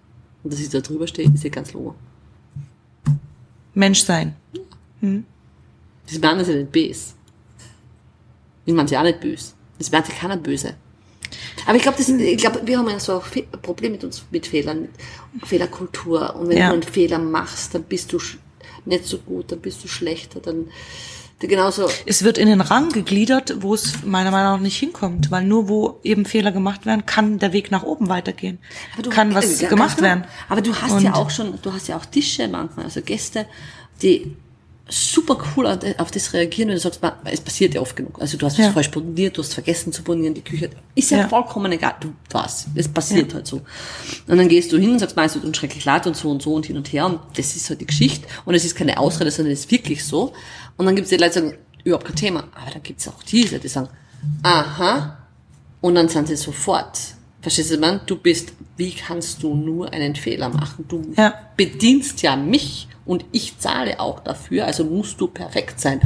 Und 0.42 0.52
dass 0.52 0.60
ich 0.60 0.68
da 0.68 0.80
drüber 0.80 1.06
stehe, 1.06 1.30
ist 1.30 1.44
ja 1.44 1.50
ganz 1.50 1.72
logo. 1.72 1.94
Mensch 3.74 4.02
sein. 4.02 4.34
Hm. 5.00 5.24
Das 6.06 6.18
meinen 6.18 6.44
ja 6.44 6.54
nicht 6.54 6.72
böse. 6.72 7.14
Ich 8.64 8.74
meine 8.74 8.88
sie 8.88 8.96
auch 8.96 9.02
nicht 9.02 9.20
böse. 9.20 9.52
Das 9.78 9.90
meint 9.92 10.08
ja 10.08 10.14
keiner 10.14 10.36
böse. 10.36 10.74
Aber 11.66 11.76
ich 11.76 11.82
glaube, 11.82 11.98
das 11.98 12.06
sind- 12.06 12.20
ich 12.20 12.38
glaube, 12.38 12.60
wir 12.64 12.78
haben 12.78 12.88
ja 12.88 12.98
so 13.00 13.20
ein 13.34 13.60
Problem 13.62 13.92
mit 13.92 14.04
uns, 14.04 14.24
mit 14.30 14.46
Fehlern, 14.46 14.88
mit 15.32 15.46
Fehlerkultur. 15.46 16.34
Und 16.36 16.48
wenn 16.48 16.58
Ja. 16.58 16.68
du 16.68 16.74
einen 16.74 16.82
Fehler 16.82 17.18
machst, 17.18 17.74
dann 17.74 17.84
bist 17.84 18.12
du 18.12 18.18
nicht 18.86 19.04
so 19.06 19.18
gut, 19.18 19.52
dann 19.52 19.60
bist 19.60 19.82
du 19.84 19.88
schlechter, 19.88 20.40
dann, 20.40 20.68
genauso, 21.38 21.88
Es 22.06 22.22
wird 22.22 22.38
in 22.38 22.48
den 22.48 22.60
Rang 22.60 22.90
gegliedert, 22.90 23.56
wo 23.62 23.74
es 23.74 24.02
meiner 24.04 24.30
Meinung 24.30 24.54
nach 24.54 24.60
nicht 24.60 24.78
hinkommt, 24.78 25.30
weil 25.30 25.44
nur 25.44 25.68
wo 25.68 25.98
eben 26.02 26.24
Fehler 26.24 26.52
gemacht 26.52 26.86
werden, 26.86 27.06
kann 27.06 27.38
der 27.38 27.52
Weg 27.52 27.70
nach 27.70 27.82
oben 27.82 28.08
weitergehen. 28.08 28.58
Aber 28.94 29.02
du- 29.02 29.10
kann 29.10 29.34
was 29.34 29.62
äh, 29.62 29.66
gemacht 29.66 29.88
ganz 29.88 29.96
genau. 29.96 30.08
werden. 30.08 30.24
Aber 30.48 30.60
du 30.62 30.74
hast 30.74 30.92
Und- 30.92 31.02
ja 31.02 31.14
auch 31.14 31.30
schon, 31.30 31.58
du 31.62 31.72
hast 31.72 31.88
ja 31.88 31.96
auch 31.96 32.04
Tische 32.06 32.48
manchmal, 32.48 32.86
also 32.86 33.00
Gäste, 33.02 33.46
die 34.02 34.34
super 34.90 35.38
cool 35.56 35.66
auf 35.98 36.10
das 36.10 36.32
reagieren, 36.32 36.68
wenn 36.68 36.74
du 36.76 36.80
sagst, 36.80 37.00
"Ma, 37.00 37.16
es 37.24 37.40
passiert 37.40 37.74
ja 37.74 37.80
oft 37.80 37.94
genug. 37.96 38.20
Also 38.20 38.36
du 38.36 38.44
hast 38.46 38.58
Ja. 38.58 38.70
falsch 38.72 38.88
poniert, 38.88 39.36
du 39.36 39.42
hast 39.42 39.54
vergessen 39.54 39.92
zu 39.92 40.02
ponieren, 40.02 40.34
die 40.34 40.42
Küche, 40.42 40.68
ist 40.94 41.10
ja, 41.10 41.18
Ja. 41.18 41.28
vollkommen 41.28 41.70
egal, 41.72 41.94
du 42.00 42.12
was, 42.30 42.66
es 42.74 42.88
passiert 42.88 43.32
halt 43.34 43.46
so. 43.46 43.62
Und 44.26 44.36
dann 44.36 44.48
gehst 44.48 44.72
du 44.72 44.78
hin 44.78 44.90
und 44.90 44.98
sagst, 44.98 45.14
meinst 45.16 45.36
du, 45.36 45.54
schrecklich 45.54 45.84
leid 45.84 46.06
und 46.06 46.16
so 46.16 46.30
und 46.30 46.42
so 46.42 46.52
und 46.54 46.66
hin 46.66 46.76
und 46.76 46.92
her 46.92 47.06
und 47.06 47.20
das 47.36 47.54
ist 47.56 47.70
halt 47.70 47.80
die 47.80 47.86
Geschichte 47.86 48.26
und 48.44 48.54
es 48.54 48.64
ist 48.64 48.74
keine 48.74 48.98
Ausrede, 48.98 49.30
sondern 49.30 49.52
es 49.52 49.60
ist 49.60 49.70
wirklich 49.70 50.04
so. 50.04 50.32
Und 50.76 50.86
dann 50.86 50.96
gibt 50.96 51.04
es 51.04 51.10
die 51.10 51.16
Leute, 51.16 51.40
die 51.40 51.46
sagen, 51.48 51.58
überhaupt 51.84 52.06
kein 52.06 52.16
Thema. 52.16 52.40
Aber 52.60 52.70
dann 52.72 52.82
gibt 52.82 53.00
es 53.00 53.08
auch 53.08 53.22
diese, 53.22 53.58
die 53.58 53.68
sagen, 53.68 53.88
aha, 54.42 55.18
und 55.80 55.94
dann 55.94 56.08
sind 56.08 56.28
sie 56.28 56.36
sofort. 56.36 56.98
Verstehst 57.42 57.70
du, 57.72 57.78
man? 57.78 58.00
Du 58.06 58.16
bist, 58.16 58.52
wie 58.76 58.92
kannst 58.92 59.42
du 59.42 59.54
nur 59.54 59.92
einen 59.92 60.14
Fehler 60.14 60.48
machen? 60.50 60.84
Du 60.88 61.02
Ja. 61.16 61.34
bedienst 61.56 62.20
ja 62.22 62.36
mich 62.36 62.88
und 63.06 63.24
ich 63.32 63.58
zahle 63.58 63.98
auch 63.98 64.20
dafür, 64.20 64.66
also 64.66 64.84
musst 64.84 65.20
du 65.20 65.26
perfekt 65.26 65.80
sein. 65.80 66.00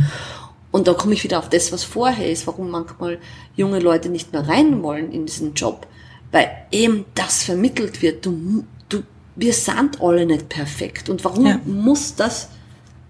Und 0.70 0.86
da 0.88 0.94
komme 0.94 1.14
ich 1.14 1.24
wieder 1.24 1.38
auf 1.38 1.48
das, 1.48 1.72
was 1.72 1.84
vorher 1.84 2.30
ist, 2.30 2.46
warum 2.46 2.70
manchmal 2.70 3.18
junge 3.56 3.78
Leute 3.80 4.08
nicht 4.08 4.32
mehr 4.32 4.46
rein 4.48 4.82
wollen 4.82 5.12
in 5.12 5.26
diesen 5.26 5.54
Job, 5.54 5.86
weil 6.32 6.50
eben 6.72 7.04
das 7.14 7.42
vermittelt 7.44 8.00
wird. 8.02 8.24
Du, 8.26 8.64
du, 8.88 9.02
wir 9.36 9.52
sind 9.52 10.00
alle 10.00 10.26
nicht 10.26 10.48
perfekt. 10.48 11.08
Und 11.08 11.24
warum 11.24 11.46
Ja. 11.46 11.60
muss 11.64 12.14
das, 12.16 12.48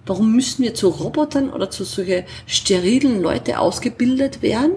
warum 0.07 0.35
müssen 0.35 0.63
wir 0.63 0.75
zu 0.75 0.89
Robotern 0.89 1.51
oder 1.51 1.71
zu 1.71 1.85
solche 1.85 2.25
sterilen 2.47 3.23
Leute 3.23 3.59
ausgebildet 3.59 4.43
werden? 4.43 4.73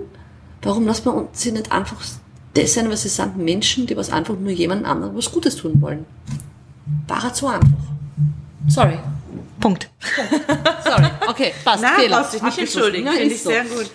Warum 0.62 0.86
lassen 0.88 1.06
wir 1.06 1.14
uns 1.14 1.42
sie 1.42 1.52
nicht 1.52 1.72
einfach 1.72 2.02
das 2.62 2.74
sein, 2.74 2.90
was 2.90 3.04
sie 3.04 3.10
sind? 3.10 3.38
Menschen, 3.38 3.86
die 3.86 3.98
was 3.98 4.10
einfach 4.12 4.36
nur 4.36 4.52
jemand 4.52 4.86
anderem 4.86 5.16
was 5.16 5.32
Gutes 5.32 5.56
tun 5.56 5.82
wollen. 5.82 6.06
War 7.08 7.24
halt 7.24 7.36
so 7.36 7.48
einfach. 7.48 7.68
Sorry. 8.68 9.00
Punkt. 9.60 9.90
Sorry. 10.84 11.10
Okay, 11.28 11.54
passt. 11.64 11.84
Na, 11.84 11.96
Fehler. 11.96 12.18
brauchst 12.18 12.34
dich 12.34 12.42
nicht 12.42 12.60
entschuldigen. 12.60 13.08
Finde 13.08 13.34
ich 13.34 13.42
so. 13.42 13.50
sehr 13.50 13.64
gut. 13.64 13.92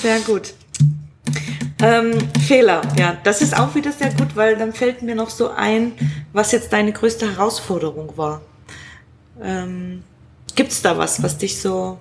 Sehr 0.00 0.20
gut. 0.20 0.54
Ähm, 1.82 2.12
Fehler, 2.46 2.80
ja, 2.96 3.16
das 3.24 3.42
ist 3.42 3.56
auch 3.56 3.74
wieder 3.74 3.90
sehr 3.90 4.12
gut, 4.14 4.36
weil 4.36 4.56
dann 4.56 4.72
fällt 4.72 5.02
mir 5.02 5.16
noch 5.16 5.30
so 5.30 5.50
ein, 5.50 5.92
was 6.32 6.52
jetzt 6.52 6.72
deine 6.72 6.92
größte 6.92 7.28
Herausforderung 7.28 8.16
war. 8.16 8.40
Ähm, 9.42 10.04
gibt's 10.54 10.80
da 10.80 10.96
was, 10.96 11.22
was 11.24 11.38
dich 11.38 11.60
so 11.60 11.98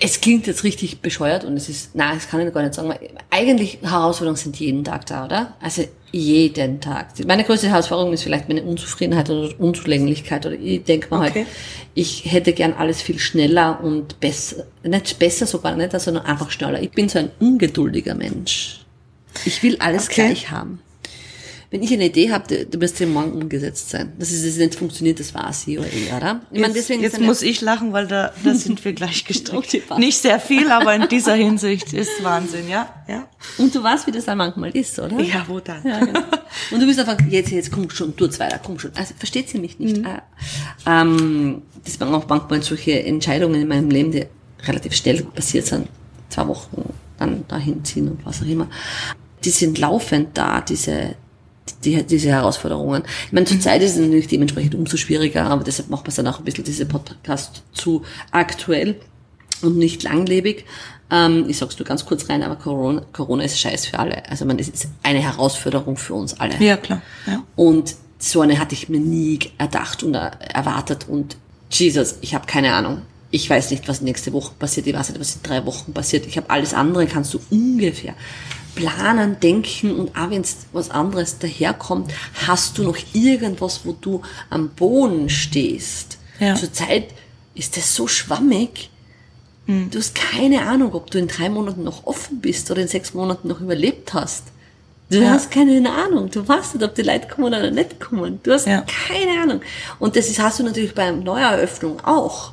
Es 0.00 0.20
klingt 0.20 0.46
jetzt 0.48 0.64
richtig 0.64 1.00
bescheuert 1.00 1.44
und 1.44 1.56
es 1.56 1.68
ist, 1.68 1.94
nein, 1.94 2.16
das 2.16 2.28
kann 2.28 2.44
ich 2.46 2.52
gar 2.52 2.62
nicht 2.62 2.74
sagen. 2.74 2.92
Eigentlich 3.30 3.78
Herausforderungen 3.82 4.36
sind 4.36 4.58
jeden 4.58 4.82
Tag 4.82 5.06
da, 5.06 5.24
oder? 5.26 5.54
Also 5.60 5.84
jeden 6.10 6.80
Tag. 6.80 7.08
Meine 7.26 7.44
größte 7.44 7.68
Herausforderung 7.68 8.12
ist 8.12 8.24
vielleicht 8.24 8.48
meine 8.48 8.62
Unzufriedenheit 8.64 9.30
oder 9.30 9.48
Unzulänglichkeit 9.60 10.44
oder 10.44 10.56
ich 10.56 10.82
denke 10.84 11.14
mir 11.14 11.20
Okay. 11.20 11.32
halt, 11.40 11.46
ich 11.94 12.24
hätte 12.24 12.52
gern 12.52 12.72
alles 12.72 13.00
viel 13.00 13.18
schneller 13.20 13.78
und 13.82 14.18
besser, 14.18 14.64
nicht 14.82 15.18
besser 15.20 15.46
sogar 15.46 15.76
nicht, 15.76 15.98
sondern 16.00 16.26
einfach 16.26 16.50
schneller. 16.50 16.82
Ich 16.82 16.90
bin 16.90 17.08
so 17.08 17.20
ein 17.20 17.30
ungeduldiger 17.38 18.14
Mensch. 18.16 18.80
Ich 19.44 19.62
will 19.62 19.76
alles 19.78 20.06
Okay. 20.06 20.14
gleich 20.26 20.50
haben. 20.50 20.80
Wenn 21.76 21.82
ich 21.82 21.92
eine 21.92 22.06
Idee 22.06 22.32
habe, 22.32 22.64
du, 22.64 22.80
wirst 22.80 22.98
ja 23.00 23.06
morgen 23.06 23.32
umgesetzt 23.32 23.90
sein. 23.90 24.14
Das 24.18 24.32
ist 24.32 24.44
es 24.44 24.56
nicht 24.56 24.76
funktioniert, 24.76 25.20
das 25.20 25.34
war 25.34 25.52
sie 25.52 25.78
oder 25.78 25.92
eh, 25.92 26.16
oder? 26.16 26.40
Ich 26.50 26.58
meine, 26.58 26.68
Jetzt, 26.72 26.88
deswegen 26.88 27.02
jetzt 27.02 27.20
muss 27.20 27.42
ich 27.42 27.60
lachen, 27.60 27.92
weil 27.92 28.06
da, 28.06 28.32
da 28.42 28.54
sind 28.54 28.82
wir 28.82 28.94
gleich 28.94 29.24
gestrickt. 29.26 29.52
Okay. 29.52 29.82
Nicht 29.98 30.16
sehr 30.16 30.40
viel, 30.40 30.70
aber 30.70 30.94
in 30.94 31.06
dieser 31.10 31.34
Hinsicht 31.34 31.92
ist 31.92 32.24
Wahnsinn, 32.24 32.70
ja? 32.70 32.88
Ja, 33.06 33.28
Und 33.58 33.74
du 33.74 33.82
weißt, 33.82 34.06
wie 34.06 34.10
das 34.10 34.24
dann 34.24 34.38
manchmal 34.38 34.70
ist, 34.70 34.98
oder? 34.98 35.20
ja 35.20 35.44
wo 35.46 35.60
dann? 35.60 35.86
Ja, 35.86 36.02
genau. 36.02 36.20
Und 36.70 36.80
du 36.80 36.86
bist 36.86 36.98
einfach, 36.98 37.18
jetzt, 37.28 37.50
jetzt, 37.50 37.70
komm 37.70 37.90
schon, 37.90 38.16
tu 38.16 38.24
jetzt 38.24 38.40
weiter, 38.40 38.58
komm 38.64 38.78
schon. 38.78 38.92
Also, 38.94 39.12
versteht 39.18 39.50
sie 39.50 39.58
mich 39.58 39.78
nicht. 39.78 40.02
Ah, 40.06 40.22
Ähm, 40.86 41.60
das 41.84 42.00
waren 42.00 42.14
auch 42.14 42.26
manchmal 42.26 42.62
solche 42.62 43.04
Entscheidungen 43.04 43.60
in 43.60 43.68
meinem 43.68 43.90
Leben, 43.90 44.12
die 44.12 44.24
relativ 44.66 44.94
schnell 44.94 45.22
passiert 45.24 45.66
sind. 45.66 45.88
Zwei 46.30 46.48
Wochen 46.48 46.94
dann 47.18 47.44
dahin 47.48 47.84
ziehen 47.84 48.08
und 48.08 48.24
was 48.24 48.40
auch 48.40 48.46
immer. 48.46 48.66
Die 49.44 49.50
sind 49.50 49.76
laufend 49.76 50.38
da, 50.38 50.62
diese, 50.62 51.16
die, 51.84 52.02
diese 52.02 52.28
Herausforderungen. 52.30 53.02
Ich 53.26 53.32
meine, 53.32 53.46
zurzeit 53.46 53.82
ist 53.82 53.92
es 53.92 53.98
natürlich 53.98 54.28
dementsprechend 54.28 54.74
umso 54.74 54.96
schwieriger, 54.96 55.44
aber 55.44 55.64
deshalb 55.64 55.88
macht 55.90 56.02
man 56.04 56.08
es 56.10 56.16
dann 56.16 56.26
auch 56.28 56.38
ein 56.38 56.44
bisschen 56.44 56.64
diese 56.64 56.86
Podcast 56.86 57.62
zu 57.72 58.02
aktuell 58.30 58.96
und 59.62 59.76
nicht 59.76 60.02
langlebig. 60.02 60.64
Ähm, 61.10 61.44
ich 61.48 61.58
sag's 61.58 61.78
nur 61.78 61.86
ganz 61.86 62.04
kurz 62.04 62.28
rein, 62.28 62.42
aber 62.42 62.56
Corona, 62.56 63.02
Corona 63.12 63.44
ist 63.44 63.58
scheiß 63.60 63.86
für 63.86 63.98
alle. 63.98 64.28
Also 64.28 64.44
man, 64.44 64.58
ist 64.58 64.88
eine 65.02 65.20
Herausforderung 65.20 65.96
für 65.96 66.14
uns 66.14 66.38
alle. 66.40 66.56
Ja, 66.58 66.76
klar. 66.76 67.00
Ja. 67.26 67.42
Und 67.54 67.94
so 68.18 68.40
eine 68.40 68.58
hatte 68.58 68.74
ich 68.74 68.88
mir 68.88 68.98
nie 69.00 69.38
erdacht 69.58 70.02
und 70.02 70.14
er- 70.14 70.40
erwartet. 70.40 71.06
Und 71.08 71.36
Jesus, 71.70 72.16
ich 72.22 72.34
habe 72.34 72.46
keine 72.46 72.74
Ahnung. 72.74 73.02
Ich 73.30 73.48
weiß 73.50 73.70
nicht, 73.70 73.86
was 73.88 74.00
nächste 74.00 74.32
Woche 74.32 74.52
passiert. 74.58 74.86
Ich 74.86 74.94
weiß 74.94 75.10
nicht, 75.10 75.20
was 75.20 75.36
in 75.36 75.42
drei 75.42 75.64
Wochen 75.66 75.92
passiert. 75.92 76.26
Ich 76.26 76.36
habe 76.36 76.48
alles 76.50 76.74
andere, 76.74 77.06
kannst 77.06 77.34
du 77.34 77.40
ungefähr 77.50 78.14
planen, 78.76 79.40
denken 79.40 79.96
und 79.98 80.16
auch 80.16 80.30
wenn 80.30 80.44
was 80.72 80.90
anderes 80.90 81.38
daherkommt, 81.38 82.12
hast 82.46 82.78
du 82.78 82.84
noch 82.84 82.96
irgendwas, 83.12 83.80
wo 83.84 83.92
du 84.00 84.22
am 84.50 84.68
Boden 84.68 85.28
stehst. 85.28 86.18
Ja. 86.38 86.54
Zurzeit 86.54 87.08
ist 87.54 87.76
das 87.76 87.92
so 87.94 88.06
schwammig. 88.06 88.90
Du 89.66 89.98
hast 89.98 90.14
keine 90.14 90.62
Ahnung, 90.62 90.94
ob 90.94 91.10
du 91.10 91.18
in 91.18 91.26
drei 91.26 91.48
Monaten 91.48 91.82
noch 91.82 92.06
offen 92.06 92.40
bist 92.40 92.70
oder 92.70 92.82
in 92.82 92.86
sechs 92.88 93.14
Monaten 93.14 93.48
noch 93.48 93.60
überlebt 93.60 94.14
hast. 94.14 94.44
Du 95.10 95.18
Ja. 95.18 95.30
hast 95.30 95.50
keine 95.50 95.90
Ahnung. 95.90 96.30
Du 96.30 96.46
weißt 96.46 96.74
nicht, 96.76 96.84
ob 96.84 96.94
die 96.94 97.02
Leute 97.02 97.26
kommen 97.26 97.48
oder 97.48 97.70
nicht 97.72 97.98
kommen. 97.98 98.38
Du 98.44 98.52
hast 98.52 98.66
Ja. 98.68 98.82
keine 99.08 99.40
Ahnung. 99.42 99.60
Und 99.98 100.14
das 100.14 100.28
ist, 100.28 100.38
hast 100.38 100.60
du 100.60 100.62
natürlich 100.64 100.94
bei 100.94 101.02
einer 101.04 101.16
Neueröffnung 101.16 101.98
auch. 102.04 102.52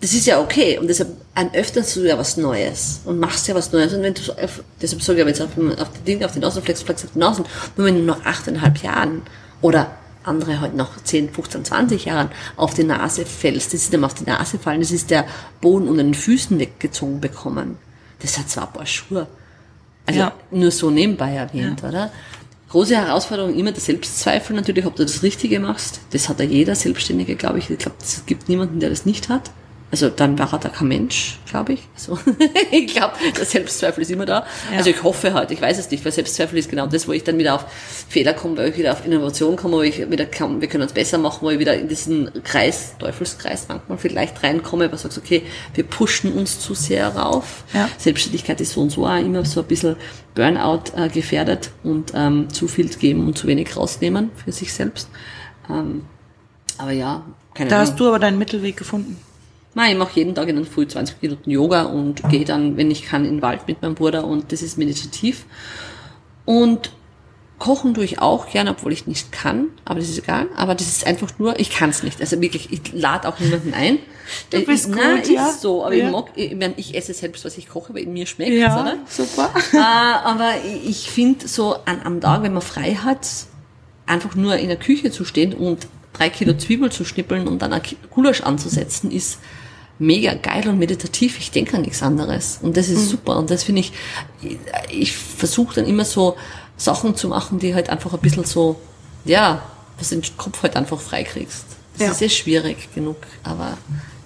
Das 0.00 0.12
ist 0.12 0.26
ja 0.26 0.40
okay. 0.40 0.78
Und 0.78 0.88
deshalb 0.88 1.08
öffnest 1.54 1.96
du 1.96 2.00
ja 2.06 2.18
was 2.18 2.36
Neues 2.36 3.00
und 3.04 3.18
machst 3.18 3.48
ja 3.48 3.54
was 3.54 3.72
Neues. 3.72 3.92
Und 3.94 4.02
wenn 4.02 4.14
du 4.14 4.20
so, 4.22 4.32
auf- 4.32 4.62
deshalb 4.80 5.02
sage 5.02 5.20
ich 5.22 5.26
jetzt 5.26 5.40
auf, 5.40 5.54
dem- 5.54 5.72
auf 5.78 5.88
die 5.98 6.04
Dinge, 6.04 6.26
auf 6.26 6.32
den 6.32 6.44
Außenflex, 6.44 6.82
flex 6.82 7.04
auf 7.04 7.12
den 7.12 7.22
Außen, 7.22 7.44
nur 7.76 7.86
wenn 7.86 7.94
du 7.96 8.02
nach 8.02 8.24
achteinhalb 8.24 8.82
Jahren 8.82 9.22
oder 9.62 9.90
andere 10.22 10.60
halt 10.60 10.74
nach 10.74 11.02
10, 11.02 11.30
15, 11.30 11.64
20 11.64 12.04
Jahren 12.04 12.30
auf 12.56 12.74
die 12.74 12.84
Nase 12.84 13.24
fällst, 13.24 13.72
das 13.72 13.82
ist 13.82 13.92
dem 13.92 14.04
auf 14.04 14.12
die 14.14 14.24
Nase 14.24 14.58
fallen, 14.58 14.80
das 14.80 14.90
ist 14.90 15.10
der 15.10 15.24
Boden 15.60 15.88
unter 15.88 16.02
den 16.02 16.14
Füßen 16.14 16.58
weggezogen 16.58 17.20
bekommen. 17.20 17.78
Das 18.20 18.36
hat 18.38 18.50
zwar 18.50 18.66
ein 18.66 18.72
paar 18.72 18.86
Schuhe. 18.86 19.26
Also 20.04 20.20
Ja. 20.20 20.32
nur 20.50 20.70
so 20.72 20.90
nebenbei 20.90 21.32
erwähnt, 21.34 21.82
oder? 21.84 22.12
Große 22.68 22.96
Herausforderung 22.96 23.54
immer 23.54 23.72
der 23.72 23.80
Selbstzweifel 23.80 24.54
natürlich, 24.56 24.84
ob 24.84 24.96
du 24.96 25.04
das 25.04 25.22
Richtige 25.22 25.60
machst. 25.60 26.00
Das 26.10 26.28
hat 26.28 26.40
ja 26.40 26.44
jeder 26.44 26.74
Selbstständige, 26.74 27.36
glaube 27.36 27.58
ich. 27.60 27.70
Ich 27.70 27.78
glaube, 27.78 27.96
es 28.02 28.26
gibt 28.26 28.48
niemanden, 28.48 28.80
der 28.80 28.90
das 28.90 29.06
nicht 29.06 29.28
hat. 29.28 29.50
Also 29.88 30.08
dann 30.08 30.36
war 30.36 30.52
er 30.52 30.58
da 30.58 30.68
kein 30.68 30.88
Mensch, 30.88 31.38
glaube 31.48 31.74
ich. 31.74 31.82
Also, 31.94 32.18
ich 32.72 32.88
glaube, 32.88 33.14
der 33.36 33.44
Selbstzweifel 33.44 34.02
ist 34.02 34.10
immer 34.10 34.26
da. 34.26 34.44
Ja. 34.70 34.78
Also 34.78 34.90
ich 34.90 35.02
hoffe 35.04 35.32
halt, 35.32 35.52
ich 35.52 35.60
weiß 35.60 35.78
es 35.78 35.90
nicht, 35.90 36.04
weil 36.04 36.10
Selbstzweifel 36.10 36.58
ist 36.58 36.68
genau 36.68 36.88
das, 36.88 37.06
wo 37.06 37.12
ich 37.12 37.22
dann 37.22 37.38
wieder 37.38 37.54
auf 37.54 37.64
Fehler 38.08 38.34
komme, 38.34 38.56
wo 38.56 38.62
ich 38.62 38.76
wieder 38.76 38.92
auf 38.92 39.06
Innovation 39.06 39.54
komme, 39.54 39.76
wo 39.76 39.82
ich 39.82 40.10
wieder 40.10 40.26
kann, 40.26 40.60
wir 40.60 40.68
können 40.68 40.82
uns 40.82 40.92
besser 40.92 41.18
machen, 41.18 41.38
wo 41.42 41.50
ich 41.50 41.60
wieder 41.60 41.74
in 41.78 41.86
diesen 41.86 42.30
Kreis, 42.42 42.94
Teufelskreis 42.98 43.66
manchmal 43.68 43.96
vielleicht 43.98 44.42
reinkomme, 44.42 44.88
du 44.88 44.96
sagst, 44.96 45.18
okay, 45.18 45.42
wir 45.74 45.84
pushen 45.84 46.32
uns 46.32 46.58
zu 46.58 46.74
sehr 46.74 47.08
rauf. 47.08 47.62
Ja. 47.72 47.88
Selbstständigkeit 47.96 48.60
ist 48.60 48.72
so 48.72 48.80
und 48.80 48.90
so 48.90 49.06
auch 49.06 49.16
immer 49.16 49.44
so 49.44 49.60
ein 49.60 49.66
bisschen 49.66 49.94
Burnout 50.34 50.82
äh, 50.96 51.08
gefährdet 51.08 51.70
und 51.84 52.12
ähm, 52.14 52.50
zu 52.50 52.66
viel 52.66 52.88
geben 52.88 53.24
und 53.26 53.38
zu 53.38 53.46
wenig 53.46 53.76
rausnehmen 53.76 54.30
für 54.34 54.50
sich 54.50 54.72
selbst. 54.72 55.08
Ähm, 55.70 56.06
aber 56.76 56.90
ja, 56.90 57.24
keine 57.54 57.70
Da 57.70 57.76
Ahnung. 57.76 57.88
hast 57.88 58.00
du 58.00 58.08
aber 58.08 58.18
deinen 58.18 58.38
Mittelweg 58.38 58.76
gefunden. 58.76 59.16
Nein, 59.76 59.92
ich 59.92 59.98
mache 59.98 60.12
jeden 60.18 60.34
Tag 60.34 60.48
in 60.48 60.56
der 60.56 60.64
Früh 60.64 60.88
20 60.88 61.20
Minuten 61.20 61.50
Yoga 61.50 61.82
und 61.82 62.26
gehe 62.30 62.46
dann, 62.46 62.78
wenn 62.78 62.90
ich 62.90 63.02
kann, 63.04 63.26
in 63.26 63.34
den 63.36 63.42
Wald 63.42 63.68
mit 63.68 63.82
meinem 63.82 63.94
Bruder 63.94 64.24
und 64.24 64.50
das 64.50 64.62
ist 64.62 64.78
meditativ. 64.78 65.44
Und 66.46 66.92
kochen 67.58 67.92
tue 67.92 68.04
ich 68.04 68.18
auch 68.20 68.48
gerne, 68.50 68.70
obwohl 68.70 68.92
ich 68.94 69.06
nicht 69.06 69.32
kann, 69.32 69.66
aber 69.84 70.00
das 70.00 70.08
ist 70.08 70.18
egal. 70.18 70.46
Aber 70.56 70.74
das 70.74 70.86
ist 70.88 71.06
einfach 71.06 71.38
nur, 71.38 71.60
ich 71.60 71.68
kann 71.68 71.90
es 71.90 72.02
nicht. 72.02 72.20
Also 72.22 72.40
wirklich, 72.40 72.72
ich 72.72 72.92
lade 72.94 73.28
auch 73.28 73.38
niemanden 73.38 73.74
ein. 73.74 73.98
Du 74.50 74.56
Äh, 74.56 74.62
bist 74.62 74.88
ich, 74.88 74.94
gut, 74.94 75.28
ja. 75.28 75.48
ist 75.50 75.60
so, 75.60 75.84
aber 75.84 75.94
Ja. 75.94 76.06
ich 76.06 76.12
mag, 76.12 76.24
ich, 76.36 76.54
mein, 76.56 76.72
ich 76.78 76.94
esse 76.96 77.12
selbst, 77.12 77.44
was 77.44 77.58
ich 77.58 77.68
koche, 77.68 77.94
weil 77.94 78.06
mir 78.06 78.24
schmeckt 78.26 78.52
Ja, 78.52 78.80
oder? 78.80 78.96
super. 79.08 79.50
äh, 79.74 79.76
aber 80.24 80.52
ich- 80.84 81.10
finde 81.10 81.46
so 81.48 81.74
an, 81.84 82.00
am 82.02 82.20
Tag, 82.22 82.42
wenn 82.42 82.54
man 82.54 82.62
frei 82.62 82.94
hat, 82.94 83.28
einfach 84.06 84.34
nur 84.36 84.56
in 84.56 84.68
der 84.68 84.78
Küche 84.78 85.10
zu 85.10 85.24
stehen 85.26 85.52
und 85.52 85.86
drei 86.14 86.30
Kilo 86.30 86.54
Zwiebel 86.56 86.90
zu 86.90 87.04
schnippeln 87.04 87.46
und 87.46 87.60
dann 87.60 87.74
ein 87.74 87.82
Gulasch 88.10 88.40
anzusetzen, 88.40 89.10
ist 89.10 89.38
mega 89.98 90.34
geil 90.34 90.68
und 90.68 90.78
meditativ. 90.78 91.38
Ich 91.38 91.50
denke 91.50 91.76
an 91.76 91.82
nichts 91.82 92.02
anderes. 92.02 92.58
Und 92.62 92.76
das 92.76 92.88
ist 92.88 93.04
mhm. 93.04 93.08
super. 93.08 93.36
Und 93.38 93.50
das 93.50 93.64
finde 93.64 93.80
ich, 93.80 93.92
ich 94.90 95.16
versuche 95.16 95.76
dann 95.76 95.86
immer 95.86 96.04
so 96.04 96.36
Sachen 96.76 97.16
zu 97.16 97.28
machen, 97.28 97.58
die 97.58 97.74
halt 97.74 97.88
einfach 97.88 98.12
ein 98.12 98.20
bisschen 98.20 98.44
so, 98.44 98.78
ja, 99.24 99.62
was 99.98 100.10
den 100.10 100.22
Kopf 100.36 100.62
halt 100.62 100.76
einfach 100.76 101.00
freikriegst. 101.00 101.64
Das 101.94 102.06
ja. 102.06 102.12
ist 102.12 102.18
sehr 102.18 102.28
schwierig 102.28 102.94
genug, 102.94 103.16
aber 103.42 103.78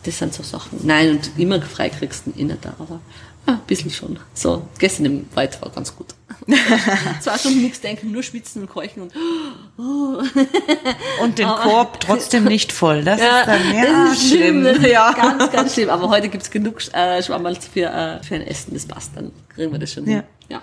das 0.02 0.18
sind 0.18 0.34
so 0.34 0.42
Sachen. 0.42 0.80
Nein, 0.82 1.10
und 1.10 1.30
immer 1.38 1.60
freikriegst 1.62 2.26
du 2.26 2.32
eh 2.36 2.44
nicht 2.44 2.64
da, 2.64 2.74
aber 2.78 3.00
ah, 3.46 3.52
ein 3.52 3.60
bisschen 3.66 3.90
schon. 3.90 4.18
So, 4.34 4.68
gestern 4.78 5.06
im 5.06 5.26
Wald 5.34 5.60
war 5.62 5.70
ganz 5.70 5.94
gut. 5.94 6.08
Zwei 7.20 7.38
Stunden 7.38 7.62
nichts 7.62 7.80
denken, 7.80 8.12
nur 8.12 8.22
schwitzen 8.22 8.62
und 8.62 8.68
keuchen 8.68 9.02
und 9.02 9.12
oh. 9.78 10.22
und 11.22 11.38
den 11.38 11.48
Korb 11.48 12.00
trotzdem 12.00 12.44
nicht 12.44 12.72
voll. 12.72 13.04
Das 13.04 13.20
ja, 13.20 13.40
ist 13.40 13.46
dann 13.46 13.74
ja, 13.74 13.82
das 13.82 14.12
ist 14.12 14.28
schlimm. 14.30 14.64
schlimm. 14.64 14.90
Ja. 14.90 15.12
Ganz, 15.12 15.50
ganz 15.50 15.74
schlimm. 15.74 15.90
Aber 15.90 16.08
heute 16.08 16.28
gibt's 16.28 16.50
genug 16.50 16.80
äh, 16.94 17.22
Schwammerl 17.22 17.56
für, 17.56 17.86
äh, 17.86 18.22
für 18.22 18.36
ein 18.36 18.42
Essen. 18.42 18.74
Das 18.74 18.86
passt, 18.86 19.12
dann 19.16 19.32
kriegen 19.48 19.72
wir 19.72 19.78
das 19.78 19.92
schon 19.92 20.06
ja. 20.06 20.16
hin. 20.16 20.22
Ja, 20.48 20.62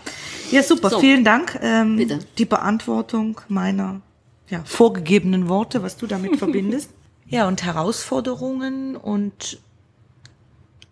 ja 0.52 0.64
super. 0.64 0.90
So. 0.90 1.00
Vielen 1.00 1.24
Dank. 1.24 1.60
Ähm, 1.62 1.98
Bitte. 1.98 2.20
Die 2.38 2.46
Beantwortung 2.46 3.40
meiner 3.48 4.02
ja, 4.50 4.62
vorgegebenen 4.66 5.48
Worte, 5.50 5.84
was 5.84 5.98
du 5.98 6.08
damit 6.08 6.38
verbindest. 6.38 6.90
Ja, 7.30 7.48
und 7.48 7.64
Herausforderungen 7.64 8.96
und 8.96 9.60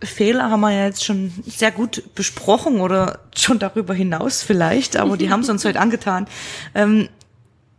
Fehler 0.06 0.50
haben 0.50 0.62
wir 0.62 0.72
ja 0.72 0.86
jetzt 0.86 1.04
schon 1.04 1.34
sehr 1.46 1.72
gut 1.72 2.16
besprochen 2.16 2.80
oder 2.82 3.20
schon 3.36 3.60
darüber 3.60 3.94
hinaus 3.94 4.42
vielleicht, 4.42 4.98
aber 4.98 5.18
die 5.18 5.30
haben 5.32 5.42
es 5.42 5.50
uns 5.50 5.66
heute 5.66 5.80
angetan. 5.80 6.28
Ähm, 6.74 7.10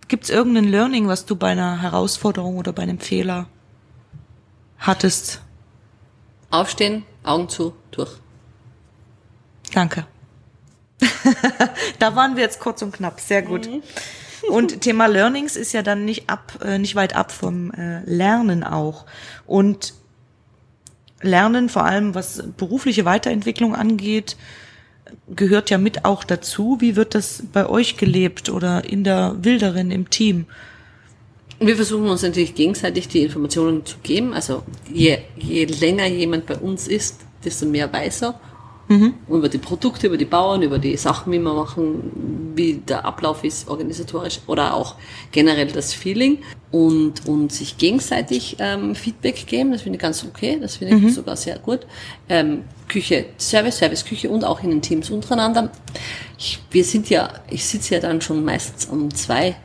Gibt 0.08 0.24
es 0.24 0.30
irgendein 0.30 0.64
Learning, 0.64 1.08
was 1.08 1.26
du 1.26 1.34
bei 1.34 1.48
einer 1.48 1.82
Herausforderung 1.82 2.58
oder 2.58 2.72
bei 2.72 2.82
einem 2.82 3.00
Fehler 3.00 3.48
hattest? 4.78 5.40
Aufstehen, 6.50 7.04
Augen 7.24 7.48
zu, 7.48 7.74
durch. 7.90 8.12
Danke. 9.72 10.06
da 11.98 12.14
waren 12.14 12.36
wir 12.36 12.44
jetzt 12.44 12.60
kurz 12.60 12.82
und 12.82 12.92
knapp, 12.92 13.20
sehr 13.20 13.42
gut. 13.42 13.66
Mhm. 13.66 13.82
Und 14.48 14.80
Thema 14.82 15.06
Learnings 15.06 15.56
ist 15.56 15.72
ja 15.72 15.82
dann 15.82 16.04
nicht 16.04 16.30
ab, 16.30 16.60
äh, 16.62 16.78
nicht 16.78 16.94
weit 16.94 17.16
ab 17.16 17.32
vom 17.32 17.72
äh, 17.72 18.00
Lernen 18.04 18.62
auch. 18.62 19.06
Und 19.44 19.94
Lernen, 21.26 21.68
vor 21.68 21.84
allem 21.84 22.14
was 22.14 22.42
berufliche 22.56 23.04
Weiterentwicklung 23.04 23.74
angeht, 23.74 24.36
gehört 25.34 25.70
ja 25.70 25.78
mit 25.78 26.04
auch 26.04 26.24
dazu. 26.24 26.78
Wie 26.80 26.96
wird 26.96 27.14
das 27.14 27.42
bei 27.52 27.68
euch 27.68 27.96
gelebt 27.96 28.48
oder 28.48 28.84
in 28.84 29.04
der 29.04 29.36
Wilderin 29.42 29.90
im 29.90 30.10
Team? 30.10 30.46
Wir 31.58 31.76
versuchen 31.76 32.08
uns 32.08 32.22
natürlich 32.22 32.54
gegenseitig 32.54 33.08
die 33.08 33.22
Informationen 33.22 33.84
zu 33.86 33.96
geben. 34.02 34.34
Also 34.34 34.62
je, 34.92 35.18
je 35.36 35.64
länger 35.64 36.06
jemand 36.06 36.46
bei 36.46 36.56
uns 36.56 36.86
ist, 36.86 37.20
desto 37.44 37.66
mehr 37.66 37.90
weiß 37.92 38.22
er. 38.22 38.40
Mhm. 38.88 39.14
Über 39.28 39.48
die 39.48 39.58
Produkte, 39.58 40.06
über 40.06 40.16
die 40.16 40.26
Bauern, 40.26 40.62
über 40.62 40.78
die 40.78 40.96
Sachen, 40.96 41.32
wie 41.32 41.38
wir 41.38 41.54
machen, 41.54 42.52
wie 42.54 42.74
der 42.74 43.04
Ablauf 43.04 43.42
ist 43.42 43.68
organisatorisch 43.68 44.40
oder 44.46 44.74
auch 44.74 44.94
generell 45.32 45.66
das 45.66 45.92
Feeling 45.92 46.38
und, 46.76 47.26
und 47.26 47.52
sich 47.52 47.78
gegenseitig 47.78 48.56
ähm, 48.58 48.94
Feedback 48.94 49.46
geben. 49.46 49.72
Das 49.72 49.82
finde 49.82 49.96
ich 49.96 50.02
ganz 50.02 50.24
okay, 50.24 50.58
das 50.60 50.76
finde 50.76 50.96
ich 50.96 51.02
mhm. 51.02 51.10
sogar 51.10 51.36
sehr 51.36 51.58
gut. 51.58 51.86
Ähm, 52.28 52.64
Küche, 52.88 53.26
Service, 53.38 53.78
Service, 53.78 54.04
Küche 54.04 54.28
und 54.28 54.44
auch 54.44 54.62
in 54.62 54.70
den 54.70 54.82
Teams 54.82 55.10
untereinander. 55.10 55.70
Ich, 56.38 56.60
wir 56.70 56.84
sind 56.84 57.08
ja, 57.08 57.30
ich 57.48 57.64
sitze 57.64 57.94
ja 57.94 58.00
dann 58.00 58.20
schon 58.20 58.44
meistens 58.44 58.84
um 58.86 59.12
zwei 59.14 59.56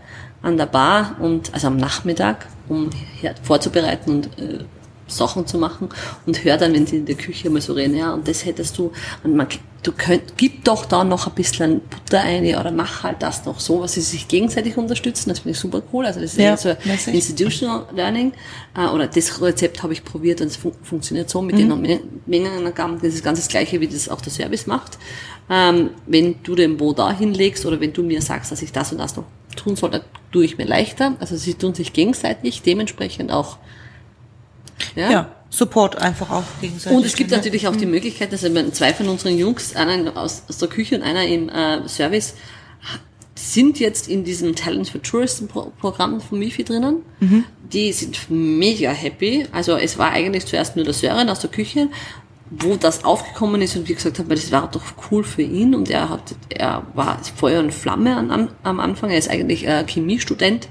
an 0.41 0.57
der 0.57 0.65
Bar 0.65 1.17
und 1.19 1.53
also 1.53 1.67
am 1.67 1.77
Nachmittag, 1.77 2.47
um 2.67 2.89
vorzubereiten 3.43 4.11
und 4.11 4.25
äh, 4.39 4.63
Sachen 5.07 5.45
zu 5.45 5.57
machen 5.57 5.89
und 6.25 6.43
hör 6.43 6.57
dann, 6.57 6.73
wenn 6.73 6.87
sie 6.87 6.97
in 6.97 7.05
der 7.05 7.15
Küche 7.15 7.49
mal 7.49 7.61
so 7.61 7.73
reden, 7.73 7.97
ja, 7.97 8.13
und 8.13 8.27
das 8.27 8.45
hättest 8.45 8.77
du, 8.77 8.91
und 9.23 9.35
man, 9.35 9.47
du 9.83 9.91
könnt, 9.91 10.37
gib 10.37 10.63
doch 10.63 10.85
da 10.85 11.03
noch 11.03 11.27
ein 11.27 11.33
bisschen 11.33 11.81
Butter 11.81 12.21
ein 12.21 12.43
oder 12.55 12.71
mach 12.71 13.03
halt 13.03 13.21
das 13.21 13.45
noch 13.45 13.59
so, 13.59 13.81
was 13.81 13.93
sie 13.93 14.01
sich 14.01 14.27
gegenseitig 14.27 14.77
unterstützen, 14.77 15.29
das 15.29 15.39
finde 15.39 15.51
ich 15.51 15.59
super 15.59 15.81
cool, 15.91 16.05
also 16.05 16.19
das 16.19 16.33
ist 16.33 16.37
ja, 16.37 16.49
eher 16.51 16.57
so 16.57 17.11
Institutional 17.11 17.85
Learning, 17.93 18.33
äh, 18.77 18.87
oder 18.87 19.07
das 19.07 19.41
Rezept 19.41 19.81
habe 19.81 19.93
ich 19.93 20.03
probiert 20.03 20.41
und 20.41 20.47
es 20.47 20.57
fun 20.57 20.73
funktioniert 20.83 21.29
so 21.29 21.41
mit 21.41 21.57
mhm. 21.57 21.83
den 21.83 21.99
Mengenangaben, 22.25 22.99
das 23.01 23.13
ist 23.13 23.23
ganz 23.23 23.39
das 23.39 23.47
gleiche, 23.47 23.79
wie 23.81 23.87
das 23.87 24.07
auch 24.09 24.21
der 24.21 24.31
Service 24.31 24.67
macht. 24.67 24.97
Ähm, 25.49 25.89
wenn 26.05 26.35
du 26.43 26.55
den 26.55 26.77
Bo 26.77 26.93
da 26.93 27.11
hinlegst 27.11 27.65
oder 27.65 27.79
wenn 27.79 27.91
du 27.91 28.03
mir 28.03 28.21
sagst, 28.21 28.51
dass 28.51 28.61
ich 28.61 28.71
das 28.71 28.91
und 28.91 28.99
das 28.99 29.15
noch 29.15 29.25
tun 29.55 29.75
soll, 29.75 29.89
dann 29.89 30.01
tue 30.31 30.45
ich 30.45 30.57
mir 30.57 30.65
leichter, 30.65 31.15
also 31.19 31.35
sie 31.35 31.55
tun 31.55 31.73
sich 31.73 31.91
gegenseitig 31.91 32.61
dementsprechend 32.61 33.31
auch 33.31 33.57
ja? 34.95 35.11
ja. 35.11 35.35
Support 35.53 35.97
einfach 35.97 36.31
auch 36.31 36.43
gegenseitig. 36.61 36.97
Und 36.97 37.05
es 37.05 37.15
gibt 37.15 37.31
natürlich 37.31 37.67
auch 37.67 37.75
die. 37.75 37.85
Möglichkeit, 37.85 38.31
dass 38.31 38.41
zwei 38.41 38.93
von 38.93 39.09
unseren 39.09 39.37
Jungs, 39.37 39.75
einer 39.75 40.15
aus, 40.15 40.43
aus 40.47 40.57
der 40.57 40.69
Küche 40.69 40.95
und 40.95 41.03
einer 41.03 41.25
im 41.25 41.49
äh, 41.49 41.87
Service, 41.89 42.35
sind 43.35 43.79
jetzt 43.79 44.07
in 44.07 44.23
diesem 44.23 44.55
Talent 44.55 44.89
for 44.89 45.01
Tourism 45.01 45.47
Programm 45.47 46.21
von 46.21 46.39
MIFI 46.39 46.63
drinnen. 46.63 46.97
Mhm. 47.19 47.43
Die 47.73 47.91
sind 47.91 48.29
mega 48.29 48.91
happy. 48.91 49.45
Also 49.51 49.75
es 49.75 49.97
war 49.97 50.11
eigentlich 50.11 50.45
zuerst 50.45 50.77
nur 50.77 50.85
der 50.85 50.93
Sören 50.93 51.29
aus 51.29 51.39
der 51.39 51.49
Küche, 51.49 51.89
wo 52.49 52.75
das 52.75 53.03
aufgekommen 53.03 53.61
ist 53.61 53.75
und 53.75 53.89
wie 53.89 53.95
gesagt 53.95 54.19
haben, 54.19 54.29
das 54.29 54.51
war 54.51 54.69
doch 54.71 54.83
cool 55.09 55.23
für 55.23 55.41
ihn 55.41 55.75
und 55.75 55.89
er 55.89 56.09
hat, 56.09 56.35
er 56.49 56.85
war 56.93 57.19
Feuer 57.35 57.59
und 57.59 57.73
Flamme 57.73 58.15
am, 58.15 58.49
am 58.63 58.79
Anfang. 58.79 59.09
Er 59.09 59.17
ist 59.17 59.29
eigentlich 59.29 59.67
äh, 59.67 59.85
Chemiestudent 59.85 60.69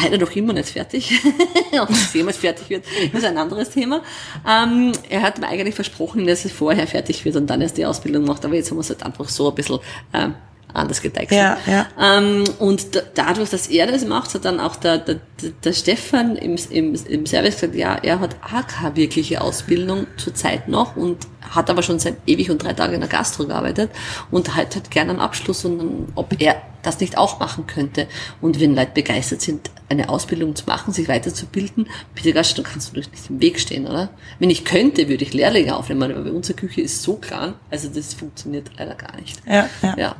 leider 0.00 0.18
noch 0.18 0.30
immer 0.32 0.52
nicht 0.52 0.68
fertig. 0.68 1.20
Ob 1.80 1.90
es 1.90 2.12
jemals 2.14 2.36
fertig 2.36 2.70
wird, 2.70 2.84
ist 3.12 3.24
ein 3.24 3.38
anderes 3.38 3.70
Thema. 3.70 4.02
Ähm, 4.48 4.92
er 5.08 5.22
hat 5.22 5.38
mir 5.38 5.48
eigentlich 5.48 5.74
versprochen, 5.74 6.26
dass 6.26 6.44
es 6.44 6.52
vorher 6.52 6.86
fertig 6.86 7.24
wird 7.24 7.36
und 7.36 7.48
dann 7.48 7.60
erst 7.60 7.76
die 7.78 7.86
Ausbildung 7.86 8.24
macht, 8.24 8.44
aber 8.44 8.54
jetzt 8.54 8.70
haben 8.70 8.78
wir 8.78 8.82
es 8.82 8.88
halt 8.88 9.02
einfach 9.02 9.28
so 9.28 9.48
ein 9.48 9.54
bisschen 9.54 9.78
ähm, 10.12 10.34
anders 10.74 11.02
gedeichselt. 11.02 11.40
Ja, 11.40 11.58
ja. 11.66 11.86
Ähm, 12.00 12.44
und 12.58 12.86
dadurch, 13.14 13.50
dass 13.50 13.66
er 13.68 13.86
das 13.86 14.04
macht, 14.04 14.34
hat 14.34 14.44
dann 14.44 14.60
auch 14.60 14.76
der, 14.76 14.98
der, 14.98 15.20
der 15.64 15.72
Stefan 15.72 16.36
im, 16.36 16.56
im, 16.70 16.94
im 16.94 17.26
Service 17.26 17.56
gesagt, 17.56 17.74
ja, 17.74 17.96
er 17.96 18.20
hat 18.20 18.36
auch 18.42 18.66
keine 18.66 18.96
wirkliche 18.96 19.40
Ausbildung 19.40 20.06
zurzeit 20.16 20.68
noch 20.68 20.96
und 20.96 21.18
hat 21.50 21.70
aber 21.70 21.82
schon 21.82 21.98
seit 21.98 22.16
ewig 22.26 22.50
und 22.50 22.62
drei 22.62 22.72
Tagen 22.72 22.94
in 22.94 23.00
der 23.00 23.08
Gastro 23.08 23.46
gearbeitet 23.46 23.90
und 24.30 24.54
hat, 24.56 24.74
hat 24.74 24.90
gerne 24.90 25.10
einen 25.10 25.20
Abschluss 25.20 25.64
und 25.64 25.78
dann, 25.78 26.12
ob 26.14 26.40
er 26.40 26.62
das 26.82 27.00
nicht 27.00 27.16
auch 27.16 27.38
machen 27.38 27.66
könnte. 27.66 28.08
Und 28.40 28.60
wenn 28.60 28.74
Leute 28.74 28.92
begeistert 28.94 29.40
sind, 29.40 29.70
eine 29.88 30.08
Ausbildung 30.08 30.56
zu 30.56 30.64
machen, 30.66 30.92
sich 30.92 31.08
weiterzubilden, 31.08 31.88
bitte 32.14 32.32
Gast, 32.32 32.56
dann 32.58 32.64
kannst 32.64 32.90
du 32.90 33.00
doch 33.00 33.10
nicht 33.10 33.30
im 33.30 33.40
Weg 33.40 33.60
stehen, 33.60 33.86
oder? 33.86 34.10
Wenn 34.38 34.50
ich 34.50 34.64
könnte, 34.64 35.08
würde 35.08 35.22
ich 35.22 35.32
Lehrlinge 35.32 35.76
aufnehmen, 35.76 36.10
aber 36.10 36.32
unsere 36.32 36.58
Küche 36.58 36.80
ist 36.80 37.02
so 37.02 37.16
klein, 37.16 37.54
also 37.70 37.88
das 37.88 38.14
funktioniert 38.14 38.70
leider 38.78 38.94
gar 38.94 39.16
nicht. 39.16 39.40
Ja, 39.46 39.68
ja. 39.82 39.94
ja. 39.96 40.16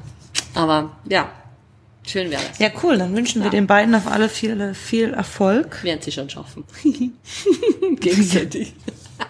Aber 0.55 0.97
ja, 1.09 1.31
schön 2.07 2.31
wäre 2.31 2.43
das. 2.49 2.59
Ja, 2.59 2.71
cool. 2.83 2.99
Dann 2.99 3.15
wünschen 3.17 3.41
ja. 3.41 3.47
wir 3.47 3.51
den 3.51 3.67
beiden 3.67 3.95
auf 3.95 4.07
alle 4.07 4.29
viel, 4.29 4.75
viel 4.75 5.13
Erfolg. 5.15 5.83
Werden 5.83 6.03
sie 6.03 6.13
schon 6.13 6.29
schaffen. 6.29 6.65
Gegenseitig. 8.01 8.75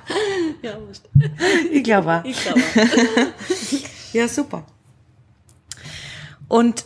ja, 0.62 0.78
ich 1.70 1.84
glaube. 1.84 2.22
Ich 2.24 2.42
glaube. 2.42 2.62
ja, 4.12 4.28
super. 4.28 4.64
Und 6.48 6.84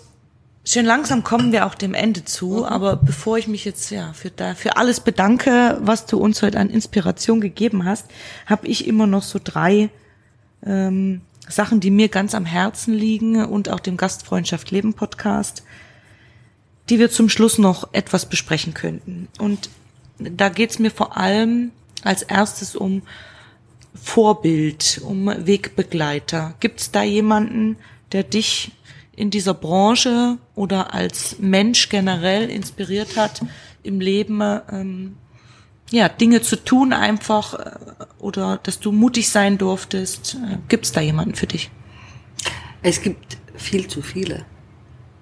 Schön 0.69 0.85
langsam 0.85 1.23
kommen 1.23 1.53
wir 1.53 1.65
auch 1.65 1.77
dem 1.77 1.95
Ende 1.95 2.25
zu, 2.25 2.49
mhm. 2.49 2.65
aber 2.65 2.97
bevor 2.97 3.39
ich 3.39 3.47
mich 3.47 3.65
jetzt 3.65 3.89
ja 3.91 4.13
für, 4.15 4.31
da, 4.31 4.57
für 4.57 4.77
alles 4.77 4.99
bedanke, 4.99 5.79
was 5.81 6.07
du 6.07 6.19
uns 6.19 6.43
heute 6.43 6.59
an 6.59 6.71
Inspiration 6.71 7.41
gegeben 7.41 7.85
hast, 7.85 8.07
habe 8.47 8.67
ich 8.67 8.89
immer 8.89 9.07
noch 9.07 9.23
so 9.23 9.39
drei 9.43 9.91
ähm, 10.65 11.21
Sachen, 11.49 11.81
die 11.81 11.91
mir 11.91 12.09
ganz 12.09 12.35
am 12.35 12.45
Herzen 12.45 12.95
liegen 12.95 13.45
und 13.45 13.69
auch 13.69 13.81
dem 13.81 13.97
Gastfreundschaft 13.97 14.71
Leben 14.71 14.95
Podcast, 14.95 15.63
die 16.89 16.99
wir 16.99 17.11
zum 17.11 17.29
Schluss 17.29 17.59
noch 17.59 17.93
etwas 17.93 18.27
besprechen 18.27 18.75
könnten. 18.75 19.29
Und 19.39 19.71
da 20.19 20.49
geht's 20.49 20.79
mir 20.79 20.91
vor 20.91 21.17
allem 21.17 21.73
als 22.03 22.23
erstes 22.23 22.77
um 22.77 23.03
Vorbild, 23.95 25.01
um 25.05 25.27
Wegbegleiter. 25.27 26.55
Gibt's 26.61 26.91
da 26.91 27.03
jemanden, 27.03 27.77
der 28.13 28.23
dich 28.23 28.73
in 29.15 29.31
dieser 29.31 29.55
Branche 29.55 30.39
oder 30.55 30.95
als 30.95 31.39
Mensch 31.39 31.89
generell 31.89 32.51
inspiriert 32.51 33.17
hat, 33.17 33.41
im 33.83 34.01
Leben 34.01 34.43
ähm, 34.71 35.17
ja, 35.91 36.09
Dinge 36.09 36.43
zu 36.43 36.57
tun 36.57 36.93
einfach 36.93 37.55
äh, 37.55 37.71
oder 38.19 38.59
dass 38.63 38.81
du 38.81 38.93
mutig 38.93 39.29
sein 39.29 39.59
durftest. 39.59 40.35
Äh, 40.35 40.59
Gibt 40.69 40.87
es 40.87 40.93
da 40.93 41.01
jemanden 41.01 41.35
für 41.35 41.47
dich? 41.47 41.71
Es 42.83 43.03
gibt 43.03 43.39
viel 43.55 43.87
zu 43.89 44.03
viele. 44.03 44.45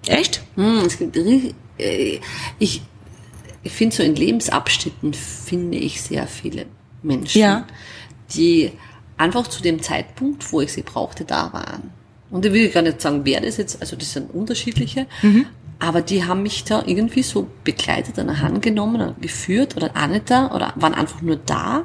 Echt? 0.07 0.41
Hm, 0.55 0.83
es 0.85 0.97
gibt, 0.97 1.17
äh, 1.17 2.19
ich 2.59 2.81
ich 3.65 3.71
finde 3.71 3.95
so 3.95 4.03
in 4.03 4.15
Lebensabschnitten 4.15 5.13
finde 5.13 5.77
ich 5.79 6.01
sehr 6.01 6.27
viele 6.27 6.67
Menschen, 7.01 7.41
ja. 7.41 7.65
die 8.35 8.71
einfach 9.17 9.47
zu 9.47 9.63
dem 9.63 9.81
Zeitpunkt, 9.81 10.51
wo 10.53 10.61
ich 10.61 10.71
sie 10.71 10.83
brauchte, 10.83 11.25
da 11.25 11.51
waren. 11.51 11.89
Und 12.29 12.45
ich 12.45 12.53
will 12.53 12.69
gar 12.69 12.83
nicht 12.83 13.01
sagen, 13.01 13.21
wer 13.23 13.41
das 13.41 13.57
jetzt, 13.57 13.81
also 13.81 13.95
das 13.95 14.13
sind 14.13 14.33
unterschiedliche, 14.33 15.07
mhm. 15.23 15.47
Aber 15.79 16.01
die 16.01 16.23
haben 16.23 16.43
mich 16.43 16.63
da 16.63 16.83
irgendwie 16.85 17.23
so 17.23 17.47
begleitet, 17.63 18.17
an 18.17 18.27
der 18.27 18.41
Hand 18.41 18.61
genommen, 18.61 18.95
oder 18.95 19.15
geführt 19.19 19.75
oder 19.75 19.91
auch 19.93 20.07
nicht 20.07 20.29
da 20.29 20.51
oder 20.51 20.73
waren 20.75 20.93
einfach 20.93 21.21
nur 21.21 21.35
da 21.35 21.83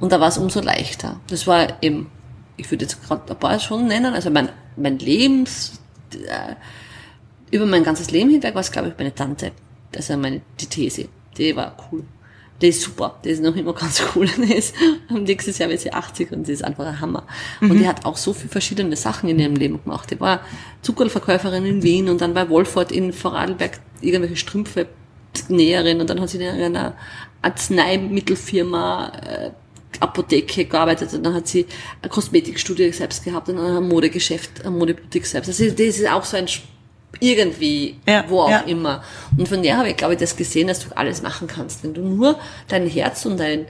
und 0.00 0.12
da 0.12 0.20
war 0.20 0.28
es 0.28 0.38
umso 0.38 0.60
leichter. 0.60 1.20
Das 1.26 1.46
war 1.46 1.82
eben, 1.82 2.10
ich 2.56 2.70
würde 2.70 2.84
jetzt 2.84 3.02
gerade 3.04 3.32
ein 3.32 3.38
paar 3.38 3.58
schon 3.58 3.88
nennen, 3.88 4.14
also 4.14 4.30
mein, 4.30 4.50
mein 4.76 4.98
Lebens, 4.98 5.80
äh, 6.12 6.54
über 7.50 7.66
mein 7.66 7.84
ganzes 7.84 8.10
Leben 8.10 8.30
hinweg 8.30 8.54
war 8.54 8.60
es, 8.60 8.70
glaube 8.70 8.88
ich, 8.88 8.94
meine 8.98 9.14
Tante. 9.14 9.52
Das 9.92 10.10
ist 10.10 10.16
meine, 10.16 10.40
die 10.60 10.66
These. 10.66 11.08
Die 11.36 11.54
war 11.54 11.76
cool. 11.90 12.04
Die 12.60 12.68
ist 12.68 12.82
super. 12.82 13.18
Die 13.24 13.30
ist 13.30 13.42
noch 13.42 13.56
immer 13.56 13.72
ganz 13.72 14.02
cool. 14.14 14.26
Die 14.26 14.54
ist, 14.54 14.74
nächstes 15.10 15.58
Jahr 15.58 15.68
wird 15.68 15.80
sie 15.80 15.92
80 15.92 16.32
und 16.32 16.46
sie 16.46 16.52
ist 16.52 16.64
einfach 16.64 16.86
ein 16.86 17.00
Hammer. 17.00 17.26
Mhm. 17.60 17.70
Und 17.70 17.78
die 17.78 17.88
hat 17.88 18.04
auch 18.04 18.16
so 18.16 18.32
viele 18.32 18.48
verschiedene 18.48 18.96
Sachen 18.96 19.28
in 19.28 19.38
ihrem 19.38 19.56
Leben 19.56 19.82
gemacht. 19.82 20.10
Die 20.10 20.20
war 20.20 20.40
Zuckerverkäuferin 20.82 21.64
in 21.64 21.82
Wien 21.82 22.08
und 22.08 22.20
dann 22.20 22.34
bei 22.34 22.48
Wolfort 22.48 22.92
in 22.92 23.12
Vorarlberg 23.12 23.80
irgendwelche 24.00 24.36
Strümpfe 24.36 24.86
Näherin 25.48 26.00
und 26.00 26.08
dann 26.08 26.20
hat 26.20 26.28
sie 26.28 26.38
in 26.38 26.44
einer 26.44 26.94
Arzneimittelfirma 27.42 29.12
äh, 29.26 29.50
Apotheke 30.00 30.64
gearbeitet 30.64 31.12
und 31.14 31.24
dann 31.24 31.34
hat 31.34 31.46
sie 31.46 31.66
eine 32.02 32.10
Kosmetikstudie 32.10 32.92
selbst 32.92 33.24
gehabt 33.24 33.48
und 33.48 33.58
ein 33.58 33.88
Modegeschäft, 33.88 34.64
ein 34.64 34.76
Modeboutique 34.76 35.26
selbst. 35.26 35.48
Also 35.48 35.70
das 35.70 35.80
ist 35.80 36.08
auch 36.08 36.24
so 36.24 36.36
ein 36.36 36.48
irgendwie, 37.20 37.96
ja, 38.06 38.24
wo 38.28 38.40
auch 38.42 38.50
ja. 38.50 38.60
immer. 38.60 39.02
Und 39.36 39.48
von 39.48 39.62
der 39.62 39.78
habe 39.78 39.90
ich, 39.90 39.96
glaube 39.96 40.14
ich, 40.14 40.20
das 40.20 40.36
gesehen, 40.36 40.68
dass 40.68 40.80
du 40.80 40.96
alles 40.96 41.22
machen 41.22 41.46
kannst. 41.46 41.82
Wenn 41.82 41.94
du 41.94 42.02
nur 42.02 42.38
dein 42.68 42.86
Herz 42.86 43.24
und 43.26 43.38
dein 43.38 43.66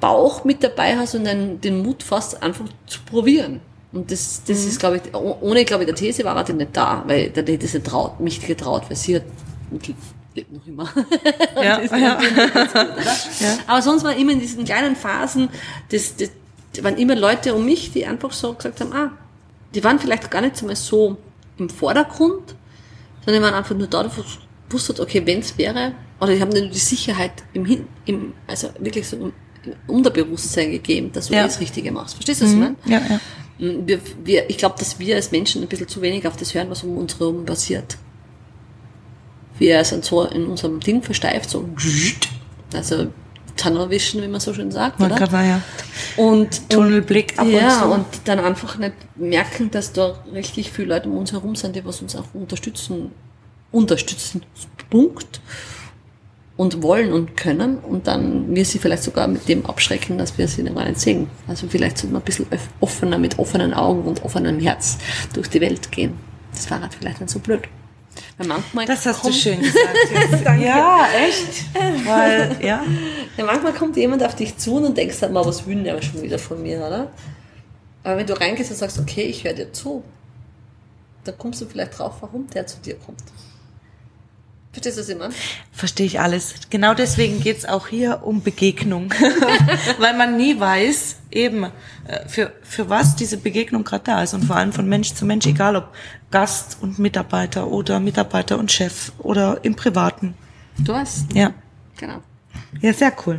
Bauch 0.00 0.44
mit 0.44 0.62
dabei 0.62 0.96
hast 0.96 1.14
und 1.14 1.24
dein, 1.24 1.60
den 1.60 1.82
Mut 1.82 2.02
fast 2.02 2.42
einfach 2.42 2.66
zu 2.86 3.00
probieren. 3.00 3.60
Und 3.92 4.10
das, 4.10 4.42
das 4.46 4.62
mhm. 4.62 4.68
ist, 4.68 4.80
glaube 4.80 4.96
ich, 4.96 5.14
ohne, 5.14 5.64
glaube 5.64 5.84
ich, 5.84 5.86
der 5.86 5.94
These 5.94 6.24
war 6.24 6.36
er 6.36 6.54
nicht 6.54 6.76
da, 6.76 7.02
weil 7.06 7.30
der 7.30 7.44
hätte 7.46 7.66
sie 7.66 7.82
traut, 7.82 8.20
mich 8.20 8.44
getraut, 8.44 8.82
weil 8.88 8.96
sie 8.96 9.16
hat, 9.16 9.22
lebt 10.34 10.52
noch 10.52 10.66
immer. 10.66 10.88
Ja, 11.56 11.80
ja. 11.96 12.14
Gut, 12.14 12.28
ja. 13.40 13.58
Aber 13.66 13.82
sonst 13.82 14.04
war 14.04 14.14
immer 14.14 14.32
in 14.32 14.40
diesen 14.40 14.64
kleinen 14.64 14.96
Phasen, 14.96 15.48
das, 15.90 16.14
das, 16.16 16.30
waren 16.82 16.98
immer 16.98 17.16
Leute 17.16 17.54
um 17.54 17.64
mich, 17.64 17.92
die 17.92 18.04
einfach 18.04 18.32
so 18.32 18.52
gesagt 18.52 18.80
haben, 18.82 18.92
ah, 18.92 19.12
die 19.74 19.82
waren 19.82 19.98
vielleicht 19.98 20.30
gar 20.30 20.42
nicht 20.42 20.56
so 20.58 21.16
im 21.58 21.68
Vordergrund, 21.68 22.54
sondern 23.24 23.42
die 23.42 23.46
waren 23.46 23.54
einfach 23.54 23.76
nur 23.76 23.86
da, 23.86 24.02
du 24.02 24.10
wusstest, 24.70 25.00
okay, 25.00 25.22
wenn 25.24 25.40
es 25.40 25.56
wäre, 25.58 25.92
oder 26.20 26.34
die 26.34 26.40
haben 26.40 26.50
nur 26.50 26.68
die 26.68 26.78
Sicherheit 26.78 27.44
im, 27.52 27.86
im 28.04 28.32
also 28.46 28.68
wirklich 28.78 29.06
so 29.08 29.16
im, 29.16 29.32
Unterbewusstsein 29.88 30.70
gegeben, 30.70 31.10
dass 31.12 31.26
du 31.26 31.34
ja. 31.34 31.42
das 31.42 31.60
Richtige 31.60 31.90
machst. 31.90 32.14
Verstehst 32.14 32.40
du, 32.40 32.44
was 32.44 32.52
mhm. 32.52 32.76
ich 32.84 32.88
meine? 32.88 33.00
Ja, 33.02 33.08
ja. 33.08 33.20
Mm, 33.66 33.86
wir, 33.86 34.00
wir, 34.24 34.50
ich 34.50 34.58
glaube, 34.58 34.76
dass 34.78 34.98
wir 34.98 35.16
als 35.16 35.32
Menschen 35.32 35.62
ein 35.62 35.68
bisschen 35.68 35.88
zu 35.88 36.02
wenig 36.02 36.26
auf 36.26 36.36
das 36.36 36.54
hören, 36.54 36.70
was 36.70 36.84
um 36.84 36.96
uns 36.96 37.18
herum 37.18 37.44
passiert. 37.44 37.98
Wir 39.58 39.82
sind 39.84 40.04
so 40.04 40.22
in 40.22 40.46
unserem 40.46 40.80
Ding 40.80 41.02
versteift, 41.02 41.50
so, 41.50 41.68
also 42.74 43.08
Tunnelvision, 43.56 44.22
wie 44.22 44.28
man 44.28 44.40
so 44.40 44.54
schön 44.54 44.70
sagt, 44.70 45.00
man 45.00 45.10
oder? 45.10 45.26
Kann, 45.26 45.46
ja. 45.46 45.62
Und 46.16 46.68
Tunnelblick 46.68 47.38
ab 47.38 47.46
ja, 47.46 47.82
und, 47.82 47.88
so. 47.88 47.94
und 47.94 48.06
dann 48.24 48.38
einfach 48.38 48.78
nicht 48.78 48.94
merken, 49.16 49.70
dass 49.70 49.92
da 49.92 50.18
richtig 50.32 50.70
viele 50.72 50.88
Leute 50.88 51.08
um 51.08 51.18
uns 51.18 51.32
herum 51.32 51.56
sind, 51.56 51.76
die 51.76 51.84
was 51.84 52.02
uns 52.02 52.16
auch 52.16 52.26
unterstützen, 52.34 53.10
unterstützen, 53.72 54.42
Punkt. 54.90 55.40
Und 56.58 56.82
wollen 56.82 57.12
und 57.12 57.36
können 57.36 57.76
und 57.76 58.06
dann 58.06 58.54
wir 58.54 58.64
sie 58.64 58.78
vielleicht 58.78 59.02
sogar 59.02 59.28
mit 59.28 59.46
dem 59.46 59.66
abschrecken, 59.66 60.16
dass 60.16 60.38
wir 60.38 60.48
sie 60.48 60.64
gar 60.64 60.86
nicht 60.86 60.98
sehen. 60.98 61.28
Also 61.46 61.66
vielleicht 61.68 61.98
sollte 61.98 62.14
man 62.14 62.22
ein 62.22 62.24
bisschen 62.24 62.46
offener, 62.80 63.18
mit 63.18 63.38
offenen 63.38 63.74
Augen 63.74 64.04
und 64.04 64.24
offenem 64.24 64.58
Herz 64.58 64.96
durch 65.34 65.50
die 65.50 65.60
Welt 65.60 65.92
gehen. 65.92 66.14
Das 66.54 66.70
war 66.70 66.80
halt 66.80 66.94
vielleicht 66.94 67.20
nicht 67.20 67.28
so 67.28 67.40
blöd. 67.40 67.68
Weil 68.38 68.48
manchmal 68.48 68.84
das 68.86 69.06
hast 69.06 69.24
du 69.24 69.32
schön 69.32 69.60
gesagt. 69.62 70.60
Ja, 70.60 71.08
echt. 71.26 71.74
Weil, 72.04 72.56
ja. 72.60 72.84
ja. 73.36 73.44
Manchmal 73.44 73.72
kommt 73.72 73.96
jemand 73.96 74.22
auf 74.22 74.34
dich 74.34 74.56
zu 74.58 74.76
und 74.76 74.96
denkst 74.96 75.20
dann 75.20 75.32
mal, 75.32 75.44
was 75.44 75.66
will 75.66 75.82
der 75.82 76.00
schon 76.02 76.22
wieder 76.22 76.38
von 76.38 76.62
mir, 76.62 76.78
oder? 76.78 77.10
Aber 78.04 78.18
wenn 78.18 78.26
du 78.26 78.38
reingehst 78.38 78.70
und 78.70 78.76
sagst, 78.76 78.98
okay, 78.98 79.22
ich 79.22 79.44
höre 79.44 79.54
dir 79.54 79.72
zu, 79.72 80.04
dann 81.24 81.38
kommst 81.38 81.60
du 81.60 81.66
vielleicht 81.66 81.98
drauf, 81.98 82.16
warum 82.20 82.46
der 82.50 82.66
zu 82.66 82.78
dir 82.78 82.96
kommt. 82.96 83.22
Verstehst 84.72 84.98
du 84.98 85.00
das 85.00 85.08
immer? 85.08 85.30
Verstehe 85.72 86.06
ich 86.06 86.20
alles. 86.20 86.54
Genau 86.68 86.92
deswegen 86.92 87.40
geht's 87.40 87.64
auch 87.64 87.88
hier 87.88 88.20
um 88.24 88.42
Begegnung. 88.42 89.10
Weil 89.98 90.14
man 90.14 90.36
nie 90.36 90.60
weiß, 90.60 91.16
eben, 91.36 91.64
äh, 91.64 92.28
für, 92.28 92.52
für 92.62 92.88
was 92.88 93.14
diese 93.14 93.36
Begegnung 93.36 93.84
gerade 93.84 94.04
da 94.04 94.22
ist. 94.22 94.34
Und 94.34 94.44
vor 94.44 94.56
allem 94.56 94.72
von 94.72 94.88
Mensch 94.88 95.14
zu 95.14 95.24
Mensch, 95.24 95.46
egal 95.46 95.76
ob 95.76 95.92
Gast 96.30 96.78
und 96.80 96.98
Mitarbeiter 96.98 97.68
oder 97.68 98.00
Mitarbeiter 98.00 98.58
und 98.58 98.72
Chef 98.72 99.12
oder 99.18 99.60
im 99.62 99.76
Privaten. 99.76 100.34
Du 100.78 100.94
hast? 100.94 101.32
Ja. 101.32 101.52
Genau. 101.96 102.22
Ja, 102.80 102.92
sehr 102.92 103.12
cool. 103.26 103.38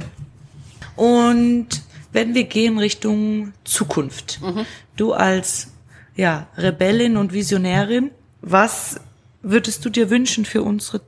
Und 0.96 1.68
wenn 2.12 2.34
wir 2.34 2.46
gehen 2.46 2.80
Richtung 2.80 3.54
Zukunft, 3.64 4.40
mhm. 4.42 4.66
du 4.96 5.14
als 5.14 5.74
ja, 6.16 6.48
Rebellin 6.58 7.18
und 7.18 7.34
Visionärin, 7.34 8.12
was 8.42 9.00
würdest 9.42 9.86
du 9.86 9.90
dir 9.90 10.10
wünschen 10.10 10.46
für 10.46 10.64
unsere 10.64 11.02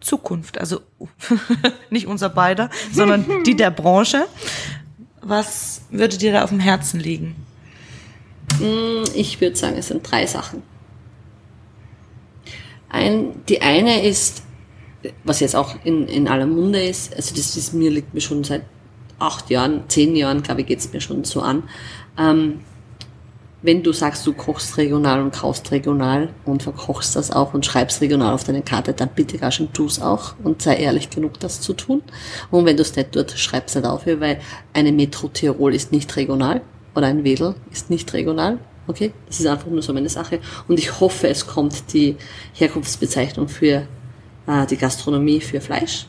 Zukunft, 0.00 0.58
also 0.58 0.80
nicht 1.90 2.06
unser 2.06 2.28
beider, 2.28 2.70
sondern 2.92 3.44
die 3.44 3.56
der 3.56 3.70
Branche. 3.70 4.26
Was 5.22 5.82
würde 5.90 6.18
dir 6.18 6.32
da 6.32 6.44
auf 6.44 6.50
dem 6.50 6.60
Herzen 6.60 6.98
liegen? 6.98 7.36
Mm, 8.58 9.04
ich 9.14 9.40
würde 9.40 9.56
sagen, 9.56 9.76
es 9.76 9.88
sind 9.88 10.08
drei 10.08 10.26
Sachen. 10.26 10.62
Ein, 12.88 13.44
die 13.48 13.62
eine 13.62 14.04
ist, 14.04 14.42
was 15.24 15.40
jetzt 15.40 15.56
auch 15.56 15.76
in, 15.84 16.06
in 16.08 16.28
aller 16.28 16.46
Munde 16.46 16.82
ist, 16.82 17.14
also 17.14 17.34
das 17.34 17.56
ist 17.56 17.72
mir 17.72 17.90
liegt 17.90 18.12
mir 18.12 18.20
schon 18.20 18.44
seit 18.44 18.64
acht 19.18 19.48
Jahren, 19.50 19.84
zehn 19.88 20.14
Jahren, 20.16 20.42
glaube 20.42 20.62
ich, 20.62 20.66
geht 20.66 20.80
es 20.80 20.92
mir 20.92 21.00
schon 21.00 21.24
so 21.24 21.40
an. 21.40 21.62
Ähm, 22.18 22.60
wenn 23.62 23.82
du 23.82 23.92
sagst, 23.92 24.26
du 24.26 24.32
kochst 24.32 24.76
regional 24.76 25.22
und 25.22 25.32
kaufst 25.32 25.70
regional 25.70 26.30
und 26.44 26.64
verkochst 26.64 27.14
das 27.14 27.30
auch 27.30 27.54
und 27.54 27.64
schreibst 27.64 28.00
regional 28.00 28.34
auf 28.34 28.44
deine 28.44 28.62
Karte, 28.62 28.92
dann 28.92 29.10
bitte 29.14 29.38
gar 29.38 29.52
schon 29.52 29.72
tu's 29.72 30.00
auch 30.00 30.34
und 30.42 30.62
sei 30.62 30.76
ehrlich 30.76 31.10
genug, 31.10 31.38
das 31.38 31.60
zu 31.60 31.72
tun. 31.72 32.02
Und 32.50 32.64
wenn 32.64 32.76
du 32.76 32.82
es 32.82 32.96
nicht 32.96 33.14
dort 33.14 33.30
schreibst 33.30 33.76
nicht 33.76 33.86
auf, 33.86 34.06
weil 34.06 34.40
eine 34.72 34.92
Metro 34.92 35.28
Tirol 35.28 35.74
ist 35.74 35.92
nicht 35.92 36.14
regional 36.16 36.60
oder 36.94 37.06
ein 37.06 37.24
Wedel 37.24 37.54
ist 37.70 37.88
nicht 37.88 38.12
regional. 38.12 38.58
Okay, 38.88 39.12
das 39.26 39.38
ist 39.38 39.46
einfach 39.46 39.68
nur 39.68 39.80
so 39.80 39.92
meine 39.92 40.08
Sache. 40.08 40.40
Und 40.66 40.78
ich 40.78 41.00
hoffe, 41.00 41.28
es 41.28 41.46
kommt 41.46 41.92
die 41.92 42.16
Herkunftsbezeichnung 42.54 43.48
für 43.48 43.86
äh, 44.48 44.66
die 44.68 44.76
Gastronomie 44.76 45.40
für 45.40 45.60
Fleisch. 45.60 46.06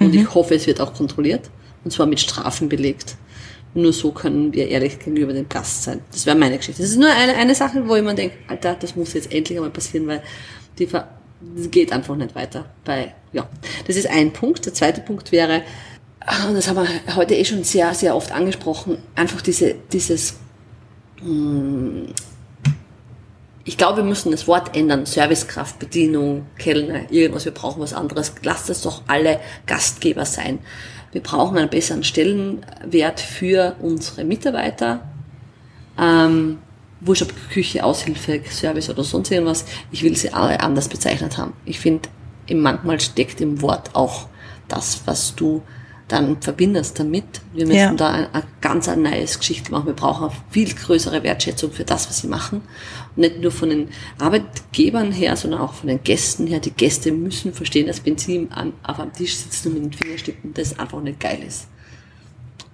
Und 0.00 0.08
mhm. 0.08 0.20
ich 0.20 0.34
hoffe, 0.34 0.56
es 0.56 0.66
wird 0.66 0.80
auch 0.80 0.92
kontrolliert. 0.92 1.48
Und 1.84 1.92
zwar 1.92 2.06
mit 2.06 2.18
Strafen 2.18 2.68
belegt. 2.68 3.16
Nur 3.74 3.92
so 3.92 4.12
können 4.12 4.52
wir 4.52 4.68
ehrlich 4.68 4.98
gegenüber 4.98 5.32
dem 5.32 5.48
Gast 5.48 5.84
sein. 5.84 6.00
Das 6.10 6.26
wäre 6.26 6.36
meine 6.36 6.58
Geschichte. 6.58 6.82
Das 6.82 6.90
ist 6.90 6.98
nur 6.98 7.10
eine, 7.10 7.34
eine 7.34 7.54
Sache, 7.54 7.88
wo 7.88 7.96
ich 7.96 8.02
mir 8.02 8.14
denke, 8.14 8.36
Alter, 8.48 8.76
das 8.78 8.96
muss 8.96 9.14
jetzt 9.14 9.32
endlich 9.32 9.56
einmal 9.56 9.70
passieren, 9.70 10.06
weil 10.06 10.22
die 10.78 10.86
Ver 10.86 11.08
geht 11.70 11.92
einfach 11.92 12.14
nicht 12.14 12.34
weiter. 12.34 12.66
Bei, 12.84 13.14
ja, 13.32 13.48
das 13.86 13.96
ist 13.96 14.06
ein 14.06 14.32
Punkt. 14.32 14.64
Der 14.64 14.74
zweite 14.74 15.00
Punkt 15.00 15.32
wäre, 15.32 15.62
ah, 16.20 16.48
und 16.48 16.54
das 16.54 16.68
haben 16.68 16.76
wir 16.76 17.16
heute 17.16 17.34
eh 17.34 17.44
schon 17.44 17.64
sehr, 17.64 17.92
sehr 17.94 18.14
oft 18.14 18.30
angesprochen, 18.30 18.98
einfach 19.16 19.40
diese, 19.40 19.74
dieses, 19.92 20.36
hm, 21.20 22.08
ich 23.64 23.78
glaube, 23.78 23.98
wir 23.98 24.04
müssen 24.04 24.32
das 24.32 24.48
Wort 24.48 24.76
ändern. 24.76 25.06
Servicekraft, 25.06 25.78
Bedienung, 25.78 26.46
Kellner, 26.58 27.10
irgendwas. 27.12 27.44
Wir 27.44 27.52
brauchen 27.52 27.80
was 27.80 27.94
anderes. 27.94 28.34
Lasst 28.42 28.70
es 28.70 28.82
doch 28.82 29.02
alle 29.06 29.38
Gastgeber 29.66 30.24
sein. 30.24 30.58
Wir 31.12 31.22
brauchen 31.22 31.58
einen 31.58 31.68
besseren 31.68 32.04
Stellenwert 32.04 33.20
für 33.20 33.76
unsere 33.80 34.24
Mitarbeiter. 34.24 35.02
Ähm, 35.98 36.58
wurscht 37.00 37.22
ob 37.22 37.50
Küche, 37.50 37.84
Aushilfe, 37.84 38.40
Service 38.50 38.88
oder 38.88 39.04
sonst 39.04 39.30
irgendwas. 39.30 39.66
Ich 39.90 40.02
will 40.02 40.16
sie 40.16 40.32
alle 40.32 40.60
anders 40.60 40.88
bezeichnet 40.88 41.36
haben. 41.36 41.52
Ich 41.64 41.78
finde, 41.78 42.08
manchmal 42.54 42.98
steckt 43.00 43.40
im 43.40 43.60
Wort 43.60 43.94
auch 43.94 44.26
das, 44.68 45.02
was 45.04 45.34
du 45.34 45.62
dann 46.12 46.40
verbindest 46.42 46.98
damit. 46.98 47.24
Wir 47.54 47.66
müssen 47.66 47.78
ja. 47.78 47.94
da 47.94 48.10
ein, 48.10 48.34
ein 48.34 48.42
ganz 48.60 48.88
ein 48.88 49.02
neues 49.02 49.38
Geschichte 49.38 49.72
machen. 49.72 49.86
Wir 49.86 49.94
brauchen 49.94 50.24
eine 50.24 50.32
viel 50.50 50.72
größere 50.72 51.22
Wertschätzung 51.22 51.72
für 51.72 51.84
das, 51.84 52.08
was 52.08 52.18
sie 52.18 52.26
machen. 52.26 52.60
Und 53.16 53.20
nicht 53.22 53.40
nur 53.40 53.50
von 53.50 53.70
den 53.70 53.88
Arbeitgebern 54.18 55.10
her, 55.10 55.36
sondern 55.36 55.60
auch 55.60 55.72
von 55.72 55.88
den 55.88 56.02
Gästen 56.02 56.46
her. 56.46 56.60
Die 56.60 56.70
Gäste 56.70 57.12
müssen 57.12 57.54
verstehen, 57.54 57.86
dass 57.86 58.02
sie 58.04 58.46
an, 58.50 58.74
auf 58.82 59.00
einem 59.00 59.12
Tisch 59.12 59.36
sitzen 59.36 59.68
und 59.68 59.74
mit 59.74 59.84
den 59.84 59.92
Fingerstippen, 59.92 60.52
das 60.54 60.78
einfach 60.78 61.00
nicht 61.00 61.18
geil 61.18 61.38
ist. 61.46 61.66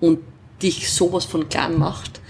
Und 0.01 0.19
dich 0.61 0.91
sowas 0.91 1.25
von 1.25 1.49
klein 1.49 1.79
macht, 1.79 2.21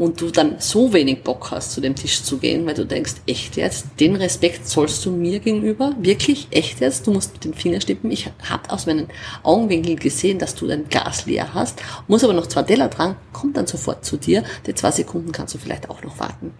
und 0.00 0.20
du 0.20 0.30
dann 0.30 0.56
so 0.58 0.92
wenig 0.92 1.22
Bock 1.22 1.50
hast, 1.50 1.72
zu 1.72 1.80
dem 1.80 1.94
Tisch 1.94 2.22
zu 2.22 2.38
gehen, 2.38 2.64
weil 2.66 2.74
du 2.74 2.84
denkst, 2.86 3.12
echt 3.26 3.56
jetzt, 3.56 3.86
den 4.00 4.16
Respekt 4.16 4.66
zollst 4.66 5.04
du 5.04 5.10
mir 5.12 5.38
gegenüber? 5.40 5.94
Wirklich? 6.00 6.48
Echt 6.50 6.80
jetzt? 6.80 7.06
Du 7.06 7.12
musst 7.12 7.34
mit 7.34 7.44
den 7.44 7.54
Fingern 7.54 7.80
stippen. 7.80 8.10
Ich 8.10 8.26
habe 8.48 8.70
aus 8.70 8.86
meinen 8.86 9.08
Augenwinkeln 9.42 9.96
gesehen, 9.96 10.38
dass 10.38 10.54
du 10.54 10.66
dein 10.66 10.88
Glas 10.88 11.26
leer 11.26 11.52
hast, 11.54 11.80
muss 12.08 12.24
aber 12.24 12.32
noch 12.32 12.46
zwei 12.46 12.62
Teller 12.62 12.88
dran, 12.88 13.16
kommt 13.32 13.56
dann 13.56 13.66
sofort 13.66 14.04
zu 14.04 14.16
dir. 14.16 14.42
Die 14.66 14.74
zwei 14.74 14.90
Sekunden 14.90 15.32
kannst 15.32 15.54
du 15.54 15.58
vielleicht 15.58 15.90
auch 15.90 16.02
noch 16.02 16.18
warten. 16.18 16.52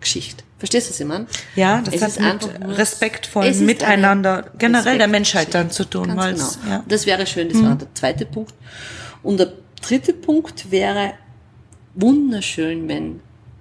Geschichte. 0.00 0.44
Verstehst 0.58 0.86
du, 0.88 0.92
was 0.92 1.00
ich 1.00 1.06
meine? 1.06 1.26
Ja, 1.56 1.80
das 1.84 1.94
Es 1.94 2.02
hat 2.02 2.08
ist 2.10 2.20
mit 2.52 2.60
nur- 2.60 2.78
respektvollen 2.78 3.50
Es 3.50 3.56
ist 3.56 3.62
Miteinander 3.66 4.44
generell 4.56 4.96
der 4.96 5.08
Menschheit 5.08 5.52
dann 5.52 5.72
zu 5.72 5.84
tun. 5.84 6.14
Ganz 6.14 6.60
genau. 6.60 6.72
ja. 6.72 6.84
Das 6.88 7.04
wäre 7.06 7.26
schön, 7.26 7.48
das 7.48 7.60
war 7.60 7.74
der 7.74 7.88
zweite 7.94 8.24
Punkt. 8.24 8.54
Und 9.24 9.40
der 9.40 9.52
dritte 9.82 10.12
Punkt 10.12 10.70
wäre 10.70 11.14
wunderschön, 12.00 12.88
wenn 12.88 13.20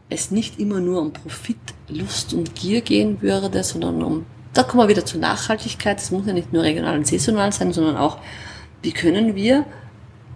es 0.10 0.32
nicht 0.32 0.60
immer 0.60 0.80
nur 0.80 1.02
um 1.02 1.12
Profit, 1.12 1.58
Lust 1.90 2.34
und 2.34 2.56
Gier 2.56 2.82
gehen 2.82 3.22
würde, 3.22 3.64
sondern 3.64 4.02
um, 4.04 4.26
da 4.54 4.64
kommen 4.64 4.84
wir 4.84 4.90
wieder 4.90 5.06
zur 5.06 5.20
Nachhaltigkeit. 5.20 6.00
Es 6.00 6.12
muss 6.12 6.26
ja 6.26 6.34
nicht 6.34 6.54
nur 6.54 6.64
regional 6.64 6.98
und 6.98 7.08
saisonal 7.08 7.52
sein, 7.52 7.74
sondern 7.74 7.98
auch, 7.98 8.20
wie 8.82 8.92
können 8.92 9.36
wir 9.36 9.66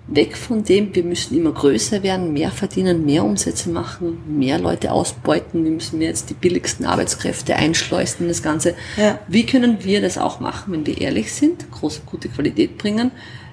weg 0.08 0.36
von 0.36 0.64
dem, 0.64 0.94
wir 0.94 1.04
müssen 1.04 1.38
immer 1.38 1.52
größer 1.52 2.04
werden, 2.04 2.34
mehr 2.34 2.52
verdienen, 2.52 3.06
mehr 3.06 3.24
Umsätze 3.24 3.70
machen, 3.70 4.18
mehr 4.28 4.60
Leute 4.60 4.92
ausbeuten, 4.92 5.64
wir 5.64 5.72
müssen 5.72 6.02
jetzt 6.02 6.30
die 6.30 6.34
billigsten 6.34 6.86
Arbeitskräfte 6.86 7.56
einschleusen 7.56 8.24
in 8.24 8.28
das 8.28 8.44
Ganze. 8.44 8.76
Ja. 8.98 9.20
Wie 9.28 9.46
können 9.46 9.84
wir 9.84 10.02
das 10.02 10.18
auch 10.18 10.40
machen, 10.40 10.74
wenn 10.74 10.86
wir 10.86 11.00
ehrlich 11.00 11.32
sind, 11.34 11.72
große, 11.72 12.02
gute 12.06 12.28
Qualität 12.30 12.78
bringen? 12.78 13.12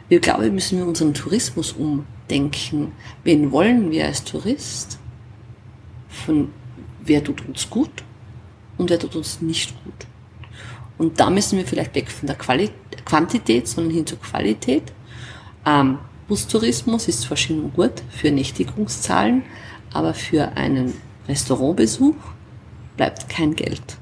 Wir 0.08 0.20
glaube, 0.20 0.44
wir 0.44 0.52
müssen 0.52 0.82
unseren 0.82 1.14
Tourismus 1.14 1.72
umdenken. 2.28 2.92
Wen 3.24 3.50
wollen 3.52 3.90
wir 3.90 4.06
als 4.06 4.24
Tourist? 4.24 4.98
Von 6.08 6.50
wer 7.04 7.22
tut 7.24 7.46
uns 7.46 7.68
gut 7.70 7.90
und 8.76 8.90
wer 8.90 8.98
tut 8.98 9.16
uns 9.16 9.40
nicht 9.40 9.72
gut? 9.84 10.06
Und 10.98 11.20
da 11.20 11.30
müssen 11.30 11.58
wir 11.58 11.66
vielleicht 11.66 11.94
weg 11.94 12.10
von 12.10 12.26
der 12.26 12.36
Quali 12.36 12.70
Quantität, 13.04 13.68
sondern 13.68 13.94
hin 13.94 14.06
zur 14.06 14.20
Qualität. 14.20 14.92
Ähm, 15.64 15.98
Bustourismus 16.26 17.08
ist 17.08 17.22
zwar 17.22 17.36
schön 17.36 17.60
und 17.62 17.74
gut 17.74 18.02
für 18.10 18.30
Nächtigungszahlen, 18.30 19.42
aber 19.92 20.12
für 20.12 20.48
einen 20.56 20.92
Restaurantbesuch 21.26 22.16
bleibt 22.96 23.28
kein 23.30 23.54
Geld. 23.54 23.96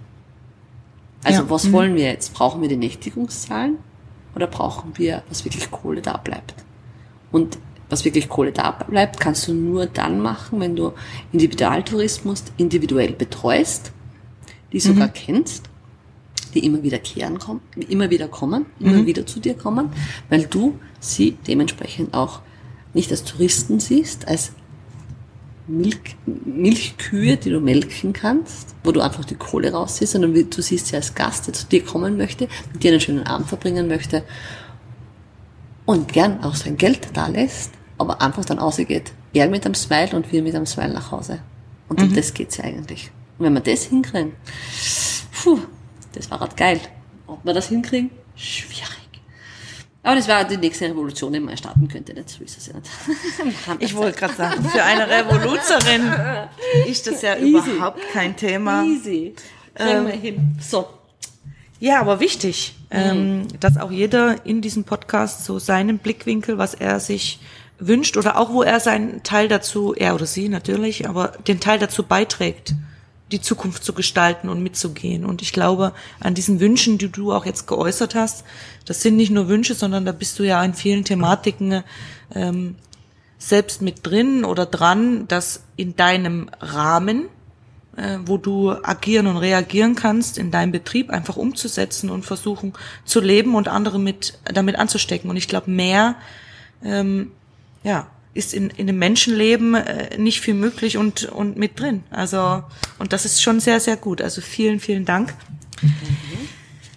Also 1.22 1.42
Ja. 1.42 1.50
was 1.50 1.64
Mhm. 1.64 1.72
wollen 1.72 1.94
wir 1.94 2.04
jetzt? 2.04 2.34
Brauchen 2.34 2.62
wir 2.62 2.68
die 2.68 2.76
Nächtigungszahlen 2.76 3.78
oder 4.34 4.46
brauchen 4.46 4.92
wir, 4.96 5.22
was 5.28 5.44
wirklich 5.44 5.70
Kohle 5.70 6.00
da 6.02 6.16
bleibt? 6.16 6.54
Und 7.30 7.58
was 7.88 8.04
wirklich 8.04 8.28
Kohle 8.28 8.52
da 8.52 8.70
bleibt, 8.72 9.20
kannst 9.20 9.46
du 9.48 9.54
nur 9.54 9.86
dann 9.86 10.20
machen, 10.20 10.60
wenn 10.60 10.74
du 10.76 10.92
Individualtourismus 11.32 12.44
individuell 12.56 13.12
betreust, 13.12 13.92
die 14.72 14.80
sogar 14.80 15.08
kennst, 15.08 15.64
die 16.54 16.64
immer 16.64 16.82
wieder 16.82 16.98
kehren 16.98 17.38
kommen, 17.38 17.60
immer 17.88 18.10
wieder 18.10 18.28
kommen, 18.28 18.66
immer 18.80 19.06
wieder 19.06 19.24
zu 19.26 19.40
dir 19.40 19.54
kommen, 19.54 19.90
weil 20.30 20.46
du 20.46 20.78
sie 21.00 21.36
dementsprechend 21.46 22.14
auch 22.14 22.40
nicht 22.94 23.10
als 23.10 23.24
Touristen 23.24 23.78
siehst, 23.78 24.26
als 24.26 24.52
Milch, 25.68 26.16
Milchkühe, 26.44 27.36
die 27.36 27.50
du 27.50 27.60
melken 27.60 28.12
kannst, 28.12 28.74
wo 28.84 28.92
du 28.92 29.00
einfach 29.00 29.24
die 29.24 29.34
Kohle 29.34 29.72
rausziehst, 29.72 30.12
sondern 30.12 30.32
wie- 30.34 30.44
du 30.44 30.62
siehst 30.62 30.86
sie 30.88 30.96
als 30.96 31.14
Gast, 31.14 31.46
der 31.48 31.54
zu 31.54 31.66
dir 31.66 31.84
kommen 31.84 32.16
möchte, 32.16 32.48
mit 32.72 32.82
dir 32.82 32.92
einen 32.92 33.00
schönen 33.00 33.24
Abend 33.26 33.48
verbringen 33.48 33.88
möchte 33.88 34.22
und 35.84 36.12
gern 36.12 36.42
auch 36.42 36.54
sein 36.54 36.76
Geld 36.76 37.08
da 37.14 37.26
lässt, 37.28 37.72
aber 37.98 38.20
einfach 38.20 38.44
dann 38.44 38.58
ausgeht. 38.58 39.12
Er 39.32 39.48
mit 39.48 39.64
einem 39.64 39.74
Smile 39.74 40.10
und 40.14 40.30
wir 40.32 40.42
mit 40.42 40.54
einem 40.54 40.66
Smile 40.66 40.92
nach 40.92 41.10
Hause. 41.10 41.40
Und 41.88 42.02
um 42.02 42.14
das 42.14 42.34
geht's 42.34 42.56
ja 42.56 42.64
eigentlich. 42.64 43.10
Und 43.38 43.46
wenn 43.46 43.54
wir 43.54 43.60
das 43.60 43.84
hinkriegen, 43.84 44.32
puh, 45.32 45.58
das 46.12 46.30
war 46.30 46.40
halt 46.40 46.56
geil. 46.56 46.80
Ob 47.26 47.44
wir 47.44 47.52
das 47.52 47.68
hinkriegen? 47.68 48.10
Schwierig. 48.34 48.96
Aber 50.02 50.14
das 50.14 50.28
wäre 50.28 50.46
die 50.46 50.56
nächste 50.56 50.84
Revolution, 50.88 51.32
die 51.32 51.40
man 51.40 51.56
starten 51.56 51.88
könnte. 51.88 52.14
Nicht 52.14 52.30
so 52.30 52.44
ist 52.44 52.56
es 52.56 52.68
ja 52.68 52.74
nicht. 52.74 52.88
Ich 53.80 53.94
wollte 53.94 54.16
gerade 54.16 54.34
sagen, 54.34 54.64
für 54.64 54.82
eine 54.82 55.08
Revoluzerin 55.08 56.12
ist 56.86 57.08
das 57.08 57.22
ja 57.22 57.36
Easy. 57.36 57.70
überhaupt 57.70 58.00
kein 58.12 58.36
Thema. 58.36 58.84
Easy. 58.84 59.34
Kriegen 59.74 60.06
wir 60.06 60.14
hin. 60.14 60.58
So. 60.60 60.86
Ja, 61.80 62.00
aber 62.00 62.20
wichtig, 62.20 62.76
ähm, 62.90 63.48
dass 63.58 63.76
auch 63.76 63.90
jeder 63.90 64.46
in 64.46 64.62
diesem 64.62 64.84
Podcast 64.84 65.44
so 65.44 65.58
seinen 65.58 65.98
Blickwinkel, 65.98 66.56
was 66.56 66.74
er 66.74 67.00
sich 67.00 67.40
wünscht 67.78 68.16
oder 68.16 68.38
auch 68.38 68.52
wo 68.52 68.62
er 68.62 68.80
seinen 68.80 69.22
Teil 69.22 69.48
dazu, 69.48 69.94
er 69.94 70.14
oder 70.14 70.26
sie 70.26 70.48
natürlich, 70.48 71.08
aber 71.08 71.32
den 71.46 71.60
Teil 71.60 71.78
dazu 71.78 72.02
beiträgt, 72.02 72.74
die 73.32 73.40
Zukunft 73.40 73.84
zu 73.84 73.92
gestalten 73.92 74.48
und 74.48 74.62
mitzugehen. 74.62 75.24
Und 75.24 75.42
ich 75.42 75.52
glaube, 75.52 75.92
an 76.20 76.34
diesen 76.34 76.60
Wünschen, 76.60 76.96
die 76.98 77.10
du 77.10 77.32
auch 77.32 77.44
jetzt 77.44 77.66
geäußert 77.66 78.14
hast, 78.14 78.44
das 78.84 79.02
sind 79.02 79.16
nicht 79.16 79.30
nur 79.30 79.48
Wünsche, 79.48 79.74
sondern 79.74 80.04
da 80.04 80.12
bist 80.12 80.38
du 80.38 80.44
ja 80.44 80.62
in 80.64 80.74
vielen 80.74 81.04
Thematiken 81.04 81.82
ähm, 82.34 82.76
selbst 83.38 83.82
mit 83.82 84.06
drin 84.06 84.44
oder 84.44 84.64
dran, 84.64 85.26
dass 85.28 85.64
in 85.76 85.96
deinem 85.96 86.48
Rahmen 86.60 87.28
äh, 87.96 88.18
wo 88.26 88.36
du 88.36 88.72
agieren 88.82 89.26
und 89.26 89.38
reagieren 89.38 89.94
kannst, 89.94 90.38
in 90.38 90.50
deinem 90.50 90.70
Betrieb 90.70 91.10
einfach 91.10 91.36
umzusetzen 91.36 92.10
und 92.10 92.24
versuchen 92.26 92.74
zu 93.04 93.20
leben 93.20 93.54
und 93.54 93.68
andere 93.68 93.98
mit 93.98 94.38
damit 94.44 94.76
anzustecken. 94.76 95.30
Und 95.30 95.36
ich 95.36 95.48
glaube, 95.48 95.70
mehr 95.70 96.16
ähm, 96.84 97.32
ja, 97.86 98.08
ist 98.34 98.52
in, 98.52 98.68
in 98.70 98.88
dem 98.88 98.98
Menschenleben 98.98 99.74
äh, 99.74 100.18
nicht 100.18 100.40
viel 100.40 100.54
möglich 100.54 100.96
und, 100.98 101.24
und 101.26 101.56
mit 101.56 101.78
drin. 101.78 102.02
Also, 102.10 102.64
und 102.98 103.12
das 103.12 103.24
ist 103.24 103.40
schon 103.40 103.60
sehr, 103.60 103.78
sehr 103.78 103.96
gut. 103.96 104.20
Also 104.20 104.40
vielen, 104.40 104.80
vielen 104.80 105.04
Dank. 105.04 105.32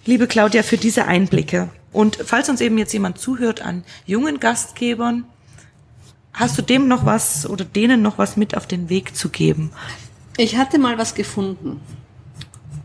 Liebe 0.04 0.26
Claudia, 0.26 0.64
für 0.64 0.76
diese 0.76 1.06
Einblicke. 1.06 1.70
Und 1.92 2.18
falls 2.24 2.48
uns 2.48 2.60
eben 2.60 2.76
jetzt 2.76 2.92
jemand 2.92 3.18
zuhört 3.18 3.62
an 3.62 3.84
jungen 4.04 4.40
Gastgebern, 4.40 5.24
hast 6.32 6.58
du 6.58 6.62
dem 6.62 6.88
noch 6.88 7.06
was 7.06 7.48
oder 7.48 7.64
denen 7.64 8.02
noch 8.02 8.18
was 8.18 8.36
mit 8.36 8.56
auf 8.56 8.66
den 8.66 8.88
Weg 8.88 9.14
zu 9.14 9.28
geben? 9.28 9.70
Ich 10.36 10.56
hatte 10.56 10.78
mal 10.78 10.98
was 10.98 11.14
gefunden. 11.14 11.80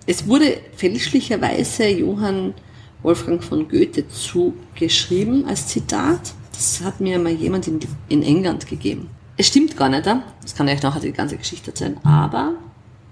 Es 0.05 0.27
wurde 0.27 0.59
fälschlicherweise 0.75 1.87
Johann 1.87 2.53
Wolfgang 3.01 3.43
von 3.43 3.67
Goethe 3.67 4.07
zugeschrieben 4.07 5.45
als 5.47 5.67
Zitat. 5.67 6.35
Das 6.55 6.81
hat 6.83 7.01
mir 7.01 7.19
mal 7.19 7.31
jemand 7.31 7.67
in, 7.67 7.79
in 8.07 8.23
England 8.23 8.67
gegeben. 8.67 9.09
Es 9.37 9.47
stimmt 9.47 9.75
gar 9.75 9.89
nicht, 9.89 10.05
das 10.05 10.55
kann 10.55 10.67
ich 10.67 10.75
euch 10.75 10.83
nachher 10.83 11.01
die 11.01 11.11
ganze 11.11 11.37
Geschichte 11.37 11.71
erzählen, 11.71 11.97
aber 12.03 12.53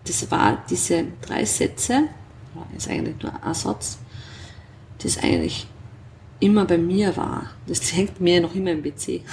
das 0.05 0.31
war 0.31 0.63
diese 0.69 1.05
drei 1.21 1.43
Sätze, 1.43 2.03
ist 2.77 2.89
eigentlich 2.89 3.21
nur 3.21 3.33
ein 3.43 3.53
Satz, 3.53 3.97
das 5.01 5.17
eigentlich 5.17 5.67
immer 6.39 6.65
bei 6.65 6.77
mir 6.77 7.15
war. 7.17 7.49
Das 7.67 7.93
hängt 7.95 8.19
mir 8.19 8.41
noch 8.41 8.55
immer 8.55 8.71
im 8.71 8.83
PC. 8.83 9.21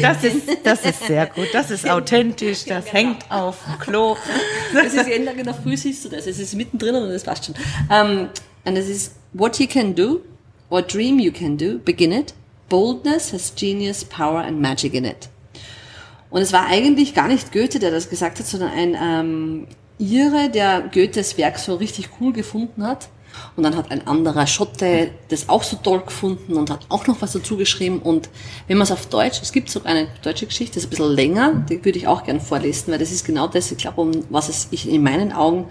Das 0.00 0.22
ist, 0.24 0.46
das 0.62 0.84
ist 0.84 1.06
sehr 1.06 1.26
gut. 1.26 1.48
Das 1.52 1.70
ist 1.70 1.88
authentisch. 1.88 2.64
Das 2.64 2.92
hängt 2.92 3.30
auf 3.30 3.58
dem 3.64 3.78
Klo. 3.78 4.16
Das 4.74 4.94
ist 4.94 5.08
jeden 5.08 5.26
Tag 5.26 5.36
in 5.36 5.44
der 5.44 5.54
Früh 5.54 5.76
siehst 5.76 6.04
du 6.04 6.08
das. 6.08 6.26
Es 6.26 6.38
ist 6.38 6.54
mittendrin 6.54 6.94
und 6.94 7.08
das 7.08 7.24
passt 7.24 7.46
schon. 7.46 7.54
Um, 7.88 8.28
und 8.64 8.76
es 8.76 8.88
ist, 8.88 9.14
what 9.32 9.58
you 9.58 9.66
can 9.66 9.94
do, 9.94 10.20
or 10.70 10.82
dream 10.82 11.18
you 11.18 11.32
can 11.32 11.56
do, 11.56 11.78
begin 11.78 12.12
it. 12.12 12.32
Boldness 12.68 13.32
has 13.32 13.52
genius, 13.54 14.04
power 14.04 14.40
and 14.40 14.60
magic 14.60 14.94
in 14.94 15.04
it. 15.04 15.28
Und 16.30 16.42
es 16.42 16.52
war 16.52 16.66
eigentlich 16.66 17.14
gar 17.14 17.26
nicht 17.26 17.52
Goethe, 17.52 17.80
der 17.80 17.90
das 17.90 18.08
gesagt 18.08 18.38
hat, 18.38 18.46
sondern 18.46 18.70
ein 18.70 18.96
ähm, 19.00 19.66
Ire, 19.98 20.48
der 20.48 20.82
Goethes 20.92 21.36
Werk 21.36 21.58
so 21.58 21.74
richtig 21.74 22.08
cool 22.20 22.32
gefunden 22.32 22.86
hat. 22.86 23.08
Und 23.56 23.64
dann 23.64 23.76
hat 23.76 23.90
ein 23.90 24.06
anderer 24.06 24.46
Schotte 24.46 25.10
das 25.28 25.48
auch 25.48 25.62
so 25.62 25.76
toll 25.76 26.00
gefunden 26.00 26.54
und 26.54 26.70
hat 26.70 26.86
auch 26.88 27.06
noch 27.06 27.20
was 27.20 27.32
dazu 27.32 27.56
geschrieben. 27.56 28.00
Und 28.00 28.28
wenn 28.66 28.76
man 28.78 28.84
es 28.84 28.92
auf 28.92 29.06
Deutsch, 29.06 29.40
es 29.42 29.52
gibt 29.52 29.70
sogar 29.70 29.92
eine 29.92 30.08
deutsche 30.22 30.46
Geschichte, 30.46 30.74
das 30.74 30.84
ist 30.84 30.88
ein 30.88 30.90
bisschen 30.90 31.14
länger, 31.14 31.64
die 31.68 31.84
würde 31.84 31.98
ich 31.98 32.06
auch 32.06 32.24
gerne 32.24 32.40
vorlesen, 32.40 32.92
weil 32.92 32.98
das 32.98 33.12
ist 33.12 33.24
genau 33.24 33.46
das, 33.46 33.70
ich 33.70 33.78
glaube, 33.78 34.00
um 34.00 34.10
was 34.30 34.48
es 34.48 34.68
in 34.84 35.02
meinen 35.02 35.32
Augen 35.32 35.66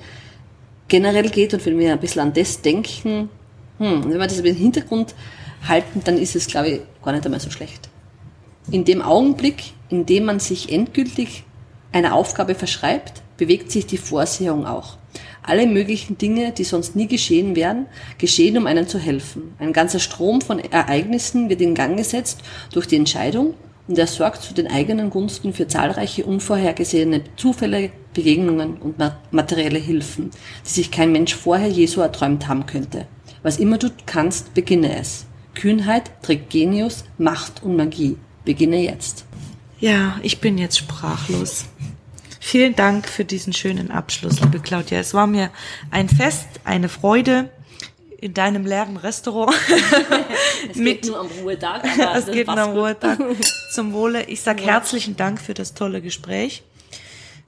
generell 0.88 1.30
geht. 1.30 1.54
Und 1.54 1.66
wenn 1.66 1.80
wir 1.80 1.94
ein 1.94 2.00
bisschen 2.00 2.22
an 2.22 2.34
das 2.34 2.62
denken, 2.62 3.30
hm, 3.80 4.04
wenn 4.04 4.20
wir 4.20 4.28
das 4.28 4.40
im 4.40 4.56
Hintergrund 4.56 5.16
halten, 5.68 6.02
dann 6.04 6.18
ist 6.18 6.36
es, 6.36 6.48
glaube 6.48 6.70
ich, 6.70 6.82
gar 7.04 7.12
nicht 7.12 7.26
einmal 7.26 7.40
so 7.40 7.50
schlecht. 7.50 7.90
In 8.72 8.86
dem 8.86 9.02
Augenblick, 9.02 9.74
in 9.90 10.06
dem 10.06 10.26
man 10.26 10.40
sich 10.40 10.72
endgültig 10.72 11.44
einer 11.92 12.14
Aufgabe 12.14 12.56
verschreibt, 12.56 13.24
bewegt 13.38 13.72
sich 13.72 13.88
die 13.88 13.98
Vorsehung 13.98 14.66
auch. 14.66 14.98
Alle 15.42 15.66
möglichen 15.66 16.18
Dinge, 16.18 16.52
die 16.52 16.64
sonst 16.64 16.96
nie 16.96 17.08
geschehen 17.08 17.56
wären, 17.56 17.88
geschehen, 18.20 18.58
um 18.58 18.68
einen 18.68 18.88
zu 18.88 19.00
helfen. 19.00 19.56
Ein 19.58 19.74
ganzer 19.74 20.00
Strom 20.00 20.42
von 20.42 20.60
Ereignissen 20.60 21.50
wird 21.50 21.62
in 21.62 21.74
Gang 21.74 21.98
gesetzt 21.98 22.42
durch 22.72 22.86
die 22.86 22.98
Entscheidung 22.98 23.56
und 23.88 23.98
er 23.98 24.06
sorgt 24.06 24.44
zu 24.44 24.54
den 24.54 24.68
eigenen 24.68 25.10
Gunsten 25.10 25.52
für 25.54 25.68
zahlreiche 25.68 26.24
unvorhergesehene 26.24 27.24
Zufälle, 27.38 27.90
Begegnungen 28.14 28.78
und 28.78 28.98
materielle 29.32 29.80
Hilfen, 29.80 30.30
die 30.66 30.70
sich 30.70 30.92
kein 30.92 31.12
Mensch 31.12 31.34
vorher 31.34 31.70
je 31.70 31.88
so 31.88 32.02
erträumt 32.02 32.48
haben 32.48 32.68
könnte. 32.68 33.08
Was 33.42 33.58
immer 33.58 33.78
du 33.78 33.90
kannst, 34.06 34.54
beginne 34.54 34.98
es. 34.98 35.26
Kühnheit 35.54 36.12
trägt 36.22 36.50
Genius, 36.50 37.06
Macht 37.18 37.64
und 37.64 37.76
Magie. 37.76 38.18
Beginne 38.46 38.82
jetzt. 38.82 39.26
Ja, 39.80 40.18
ich 40.24 40.40
bin 40.40 40.58
jetzt 40.58 40.78
sprachlos. 40.78 41.66
Vielen 42.40 42.76
Dank 42.76 43.08
für 43.08 43.26
diesen 43.26 43.54
schönen 43.54 43.92
Abschluss, 43.92 44.42
liebe 44.42 44.60
Claudia. 44.60 45.00
Es 45.00 45.14
war 45.14 45.28
mir 45.28 45.52
ein 45.92 46.10
Fest, 46.10 46.48
eine 46.64 46.90
Freude 46.90 47.50
in 48.20 48.34
deinem 48.34 48.66
leeren 48.66 48.98
Restaurant. 48.98 49.56
Es 50.70 50.76
geht 50.76 51.06
nur 51.08 51.20
am 51.20 51.28
Ruhetag, 51.42 51.84
es 52.16 52.26
geht 52.26 52.48
nur 52.48 52.58
am. 52.58 52.72
Ruhetag 52.72 53.18
zum 53.72 53.94
Wohle. 53.94 54.26
Ich 54.26 54.42
sage 54.42 54.62
herzlichen 54.64 55.16
Dank 55.16 55.40
für 55.40 55.54
das 55.54 55.74
tolle 55.74 56.02
Gespräch. 56.02 56.64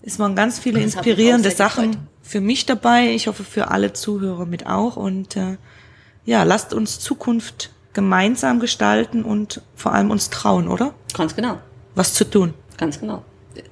Es 0.02 0.18
waren 0.18 0.36
ganz 0.36 0.60
viele 0.60 0.80
inspirierende 0.80 1.52
Sachen 1.52 2.08
für 2.22 2.40
mich 2.40 2.66
dabei. 2.66 3.14
Ich 3.14 3.28
hoffe 3.28 3.44
für 3.44 3.70
alle 3.70 3.92
Zuhörer 3.92 4.46
mit 4.46 4.66
auch. 4.66 4.96
Und 4.96 5.36
äh, 5.36 5.58
ja, 6.26 6.44
lasst 6.44 6.74
uns 6.74 7.00
Zukunft 7.00 7.72
gemeinsam 7.94 8.60
gestalten 8.60 9.24
und 9.24 9.62
vor 9.76 9.94
allem 9.94 10.12
uns 10.12 10.30
trauen, 10.30 10.68
oder? 10.68 10.94
Ganz 11.14 11.36
genau. 11.36 11.60
Was 11.96 12.14
zu 12.14 12.30
tun. 12.30 12.54
Ganz 12.78 13.00
genau. 13.00 13.24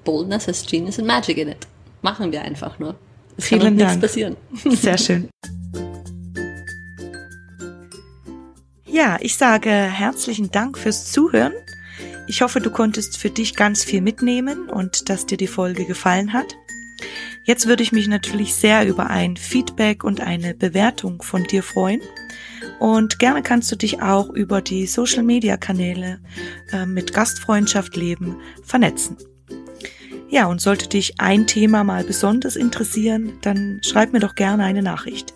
Boldness 0.03 0.47
has 0.47 0.65
genius 0.65 0.99
and 0.99 1.07
magic 1.07 1.37
in 1.37 1.49
it. 1.49 1.67
Machen 2.01 2.31
wir 2.31 2.41
einfach 2.41 2.79
nur. 2.79 2.95
Es 3.37 3.45
Vielen 3.45 3.77
Dank. 3.77 4.01
passieren. 4.01 4.35
Sehr 4.65 4.97
schön. 4.97 5.29
Ja, 8.85 9.17
ich 9.21 9.37
sage 9.37 9.69
herzlichen 9.69 10.51
Dank 10.51 10.77
fürs 10.77 11.11
Zuhören. 11.11 11.53
Ich 12.27 12.41
hoffe, 12.41 12.59
du 12.59 12.69
konntest 12.69 13.17
für 13.17 13.29
dich 13.29 13.55
ganz 13.55 13.83
viel 13.83 14.01
mitnehmen 14.01 14.69
und 14.69 15.09
dass 15.09 15.25
dir 15.25 15.37
die 15.37 15.47
Folge 15.47 15.85
gefallen 15.85 16.33
hat. 16.33 16.55
Jetzt 17.45 17.65
würde 17.67 17.81
ich 17.81 17.91
mich 17.91 18.07
natürlich 18.07 18.53
sehr 18.53 18.85
über 18.85 19.09
ein 19.09 19.37
Feedback 19.37 20.03
und 20.03 20.21
eine 20.21 20.53
Bewertung 20.53 21.21
von 21.21 21.43
dir 21.45 21.63
freuen. 21.63 22.01
Und 22.79 23.19
gerne 23.19 23.43
kannst 23.43 23.71
du 23.71 23.75
dich 23.75 24.01
auch 24.01 24.29
über 24.29 24.61
die 24.61 24.87
Social-Media-Kanäle 24.87 26.19
äh, 26.71 26.85
mit 26.85 27.13
Gastfreundschaft 27.13 27.95
leben 27.95 28.37
vernetzen. 28.63 29.17
Ja, 30.29 30.45
und 30.45 30.61
sollte 30.61 30.87
dich 30.87 31.19
ein 31.19 31.47
Thema 31.47 31.83
mal 31.83 32.03
besonders 32.03 32.55
interessieren, 32.55 33.33
dann 33.41 33.81
schreib 33.83 34.13
mir 34.13 34.19
doch 34.19 34.35
gerne 34.35 34.63
eine 34.63 34.83
Nachricht. 34.83 35.33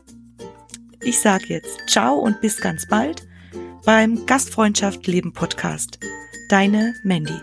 Ich 1.01 1.19
sage 1.19 1.45
jetzt 1.49 1.79
ciao 1.87 2.15
und 2.15 2.39
bis 2.41 2.61
ganz 2.61 2.87
bald 2.87 3.27
beim 3.83 4.25
Gastfreundschaft 4.25 5.05
Leben 5.07 5.33
Podcast. 5.33 5.99
Deine 6.49 6.93
Mandy. 7.03 7.41